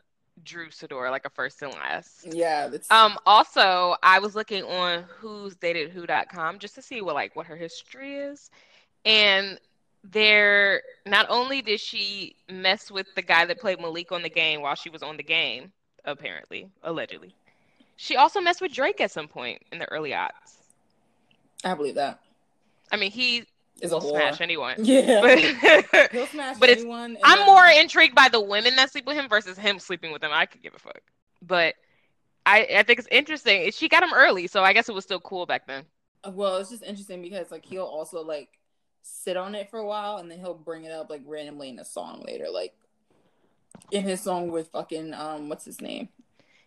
Drew 0.44 0.68
Sidora, 0.68 1.10
like 1.10 1.24
a 1.24 1.30
first 1.30 1.62
and 1.62 1.72
last. 1.72 2.26
Yeah. 2.32 2.68
That's... 2.68 2.90
Um. 2.90 3.18
Also, 3.26 3.96
I 4.02 4.18
was 4.18 4.34
looking 4.34 4.64
on 4.64 5.04
who's 5.08 5.54
dated 5.54 5.90
who.com 5.90 6.58
just 6.58 6.74
to 6.76 6.82
see 6.82 7.00
what 7.00 7.14
like 7.14 7.36
what 7.36 7.46
her 7.46 7.56
history 7.56 8.16
is, 8.16 8.50
and 9.04 9.58
there 10.04 10.82
not 11.06 11.26
only 11.28 11.62
did 11.62 11.80
she 11.80 12.34
mess 12.50 12.90
with 12.90 13.06
the 13.14 13.22
guy 13.22 13.44
that 13.44 13.60
played 13.60 13.80
Malik 13.80 14.12
on 14.12 14.22
the 14.22 14.30
game 14.30 14.62
while 14.62 14.74
she 14.74 14.90
was 14.90 15.02
on 15.02 15.16
the 15.16 15.22
game, 15.22 15.72
apparently, 16.04 16.68
allegedly, 16.82 17.34
she 17.96 18.16
also 18.16 18.40
messed 18.40 18.60
with 18.60 18.72
Drake 18.72 19.00
at 19.00 19.10
some 19.10 19.28
point 19.28 19.62
in 19.72 19.78
the 19.78 19.90
early 19.90 20.14
odds. 20.14 20.58
I 21.64 21.74
believe 21.74 21.96
that. 21.96 22.18
I 22.90 22.96
mean, 22.96 23.10
he 23.10 23.44
is 23.80 23.92
a 23.92 24.00
smash 24.00 24.40
anyone. 24.40 24.76
Yeah, 24.84 25.20
but, 25.20 26.10
he'll 26.12 26.26
smash 26.26 26.58
but 26.58 26.70
anyone. 26.70 27.16
I'm 27.22 27.38
then... 27.38 27.46
more 27.46 27.66
intrigued 27.66 28.14
by 28.14 28.28
the 28.28 28.40
women 28.40 28.76
that 28.76 28.90
sleep 28.90 29.06
with 29.06 29.16
him 29.16 29.28
versus 29.28 29.56
him 29.58 29.78
sleeping 29.78 30.12
with 30.12 30.20
them. 30.20 30.30
I 30.32 30.46
could 30.46 30.62
give 30.62 30.74
a 30.74 30.78
fuck, 30.78 31.00
but 31.42 31.74
I 32.46 32.66
I 32.78 32.82
think 32.82 32.98
it's 32.98 33.08
interesting. 33.10 33.70
She 33.72 33.88
got 33.88 34.02
him 34.02 34.12
early, 34.14 34.46
so 34.46 34.62
I 34.62 34.72
guess 34.72 34.88
it 34.88 34.94
was 34.94 35.04
still 35.04 35.20
cool 35.20 35.46
back 35.46 35.66
then. 35.66 35.84
Well, 36.26 36.56
it's 36.56 36.70
just 36.70 36.82
interesting 36.82 37.22
because 37.22 37.50
like 37.50 37.64
he'll 37.64 37.84
also 37.84 38.22
like 38.22 38.48
sit 39.02 39.36
on 39.36 39.54
it 39.54 39.70
for 39.70 39.78
a 39.78 39.86
while 39.86 40.18
and 40.18 40.30
then 40.30 40.38
he'll 40.38 40.54
bring 40.54 40.84
it 40.84 40.92
up 40.92 41.08
like 41.08 41.22
randomly 41.24 41.68
in 41.68 41.78
a 41.78 41.84
song 41.84 42.22
later, 42.26 42.48
like 42.50 42.74
in 43.90 44.02
his 44.02 44.20
song 44.20 44.50
with 44.50 44.68
fucking 44.68 45.14
um 45.14 45.48
what's 45.48 45.64
his 45.64 45.80
name? 45.80 46.08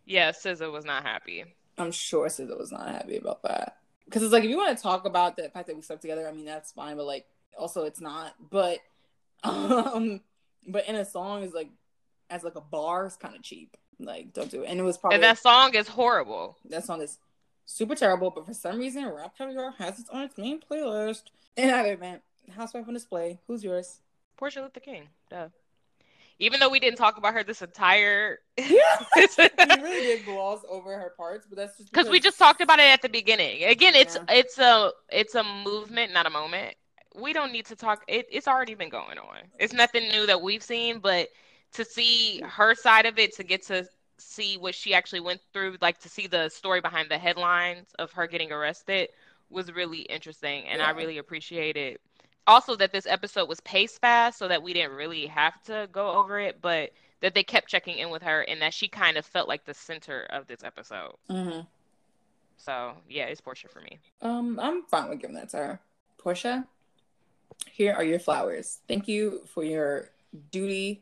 Yeah, 0.06 0.32
SZA 0.32 0.72
was 0.72 0.86
not 0.86 1.04
happy. 1.04 1.46
I'm 1.78 1.92
sure 1.92 2.28
SZA 2.28 2.58
was 2.58 2.72
not 2.72 2.88
happy 2.90 3.18
about 3.18 3.44
that 3.44 3.78
because 4.06 4.24
it's 4.24 4.32
like 4.34 4.44
if 4.44 4.50
you 4.50 4.58
want 4.58 4.76
to 4.76 4.82
talk 4.82 5.06
about 5.06 5.38
the 5.38 5.50
fact 5.50 5.68
that 5.68 5.76
we 5.76 5.82
stuck 5.82 6.02
together, 6.02 6.28
I 6.28 6.32
mean 6.32 6.46
that's 6.46 6.72
fine, 6.72 6.98
but 6.98 7.06
like 7.06 7.26
also 7.58 7.84
it's 7.84 8.02
not. 8.02 8.36
But 8.50 8.80
um, 9.44 10.22
but 10.68 10.88
in 10.88 10.96
a 10.96 11.06
song 11.06 11.44
is 11.44 11.54
like 11.54 11.70
as 12.30 12.44
like 12.44 12.56
a 12.56 12.62
bar 12.62 13.06
is 13.06 13.16
kind 13.16 13.36
of 13.36 13.42
cheap. 13.42 13.78
Like 14.00 14.34
don't 14.34 14.50
do 14.50 14.64
it. 14.64 14.70
And 14.70 14.80
it 14.80 14.84
was 14.84 14.98
probably 14.98 15.16
and 15.16 15.24
that 15.24 15.38
song 15.38 15.76
is 15.76 15.88
horrible. 15.88 16.58
That 16.66 16.86
song 16.86 17.02
is 17.02 17.20
super 17.66 17.96
terrible, 17.96 18.32
but 18.32 18.46
for 18.46 18.54
some 18.54 18.80
reason, 18.80 19.06
Rap 19.06 19.38
Caviar 19.38 19.74
has 19.78 20.00
it 20.00 20.06
on 20.12 20.24
its 20.24 20.38
main 20.38 20.60
playlist. 20.60 21.24
In 21.56 21.70
either 21.70 21.94
event, 21.94 22.22
Housewife 22.56 22.88
on 22.88 22.94
display. 22.94 23.40
Who's 23.48 23.64
yours? 23.64 24.00
Porsha 24.40 24.62
Luther 24.62 24.80
King. 24.80 25.10
Duh 25.30 25.50
even 26.44 26.60
though 26.60 26.70
we 26.70 26.80
didn't 26.80 26.98
talk 26.98 27.18
about 27.18 27.34
her 27.34 27.44
this 27.44 27.62
entire 27.62 28.40
yeah. 28.58 28.80
We 29.16 29.28
really 29.82 30.02
did 30.18 30.26
gloss 30.26 30.62
over 30.70 30.98
her 30.98 31.14
parts 31.16 31.46
but 31.48 31.58
that's 31.58 31.78
just 31.78 31.92
because 31.92 32.10
we 32.10 32.20
just 32.20 32.38
talked 32.38 32.62
about 32.62 32.80
it 32.80 32.84
at 32.84 33.02
the 33.02 33.10
beginning. 33.10 33.64
Again 33.64 33.96
it's 33.96 34.16
yeah. 34.16 34.36
it's 34.36 34.60
a 34.60 34.92
it's 35.10 35.36
a 35.36 35.44
movement 35.44 36.14
not 36.14 36.26
a 36.26 36.30
moment. 36.30 36.76
We 37.16 37.32
don't 37.32 37.52
need 37.52 37.66
to 37.68 37.76
talk 37.76 38.04
it, 38.08 38.28
it's 38.32 38.48
already 38.48 38.76
been 38.76 38.90
going 38.90 39.18
on. 39.18 39.38
It's 39.60 39.74
nothing 39.74 40.10
new 40.10 40.26
that 40.26 40.42
we've 40.42 40.64
seen 40.64 41.00
but 41.00 41.30
to 41.74 41.86
see 41.86 42.42
her 42.46 42.76
side 42.76 43.06
of 43.06 43.18
it 43.18 43.36
to 43.38 43.44
get 43.44 43.64
to 43.68 43.88
see 44.18 44.58
what 44.58 44.76
she 44.76 44.94
actually 44.94 45.20
went 45.20 45.42
through 45.54 45.78
like 45.82 46.00
to 46.00 46.10
see 46.10 46.28
the 46.28 46.50
story 46.50 46.82
behind 46.82 47.10
the 47.10 47.18
headlines 47.18 47.88
of 48.00 48.12
her 48.12 48.28
getting 48.28 48.52
arrested 48.52 49.10
was 49.50 49.72
really 49.72 50.02
interesting 50.02 50.66
and 50.66 50.80
yeah. 50.80 50.88
i 50.88 50.92
really 50.92 51.18
appreciated 51.18 51.98
also 52.48 52.76
that 52.76 52.92
this 52.92 53.06
episode 53.06 53.48
was 53.48 53.60
paced 53.62 54.02
fast 54.02 54.38
so 54.38 54.48
that 54.48 54.62
we 54.62 54.74
didn't 54.74 54.96
really 54.96 55.28
have 55.28 55.62
to 55.64 55.88
go 55.92 56.12
over 56.12 56.40
it, 56.40 56.60
but 56.62 56.92
that 57.22 57.34
they 57.34 57.44
kept 57.44 57.70
checking 57.70 57.98
in 57.98 58.10
with 58.10 58.22
her 58.22 58.42
and 58.42 58.62
that 58.62 58.74
she 58.74 58.88
kind 58.88 59.18
of 59.18 59.26
felt 59.26 59.48
like 59.48 59.66
the 59.66 59.74
center 59.74 60.28
of 60.30 60.46
this 60.48 60.64
episode. 60.64 61.14
Mm-hmm. 61.30 61.62
So 62.58 62.94
yeah, 63.10 63.26
it's 63.26 63.42
Porsha 63.42 63.70
for 63.70 63.82
me. 63.82 64.00
Um, 64.22 64.60
I'm 64.62 64.84
fine 64.84 65.10
with 65.10 65.20
giving 65.20 65.36
that 65.36 65.50
to 65.50 65.58
her. 65.58 65.80
Porsha, 66.22 66.66
here 67.72 67.94
are 67.94 68.04
your 68.04 68.20
flowers. 68.20 68.80
Thank 68.88 69.08
you 69.08 69.42
for 69.46 69.64
your 69.64 70.10
duty 70.52 71.02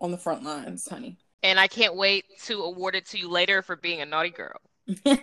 on 0.00 0.10
the 0.10 0.18
front 0.18 0.42
lines, 0.42 0.88
honey. 0.88 1.16
And 1.42 1.58
I 1.58 1.66
can't 1.66 1.96
wait 1.96 2.24
to 2.44 2.62
award 2.62 2.94
it 2.94 3.06
to 3.06 3.18
you 3.18 3.28
later 3.28 3.62
for 3.62 3.76
being 3.76 4.00
a 4.00 4.06
naughty 4.06 4.30
girl. 4.30 4.60
Tonight, 4.86 5.22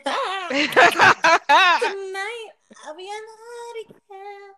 I'll 2.86 2.96
be 2.96 3.08
a 3.08 3.20
naughty 3.30 4.00
girl. 4.08 4.56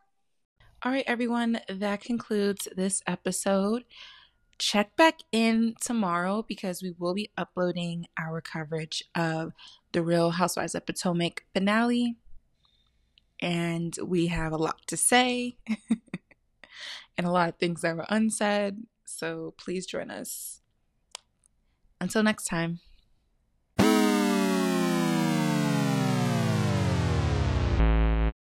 All 0.84 0.92
right, 0.92 1.04
everyone, 1.06 1.60
that 1.70 2.02
concludes 2.02 2.68
this 2.76 3.04
episode. 3.06 3.84
Check 4.58 4.96
back 4.96 5.20
in 5.32 5.76
tomorrow 5.80 6.44
because 6.48 6.82
we 6.82 6.96
will 6.98 7.14
be 7.14 7.30
uploading 7.38 8.08
our 8.18 8.42
coverage 8.42 9.04
of 9.14 9.54
the 9.92 10.02
Real 10.02 10.32
Housewives 10.32 10.74
of 10.74 10.88
Potomac 10.88 11.46
finale. 11.54 12.16
And 13.40 13.96
we 14.04 14.26
have 14.28 14.54
a 14.54 14.58
lot 14.58 14.80
to 14.88 14.98
say 14.98 15.56
and 17.16 17.28
a 17.28 17.32
lot 17.32 17.50
of 17.50 17.58
things 17.58 17.82
that 17.82 17.96
were 17.96 18.08
unsaid. 18.10 18.78
So 19.06 19.54
please 19.60 19.86
join 19.86 20.10
us. 20.10 20.62
Until 22.00 22.24
next 22.24 22.46
time. 22.46 22.80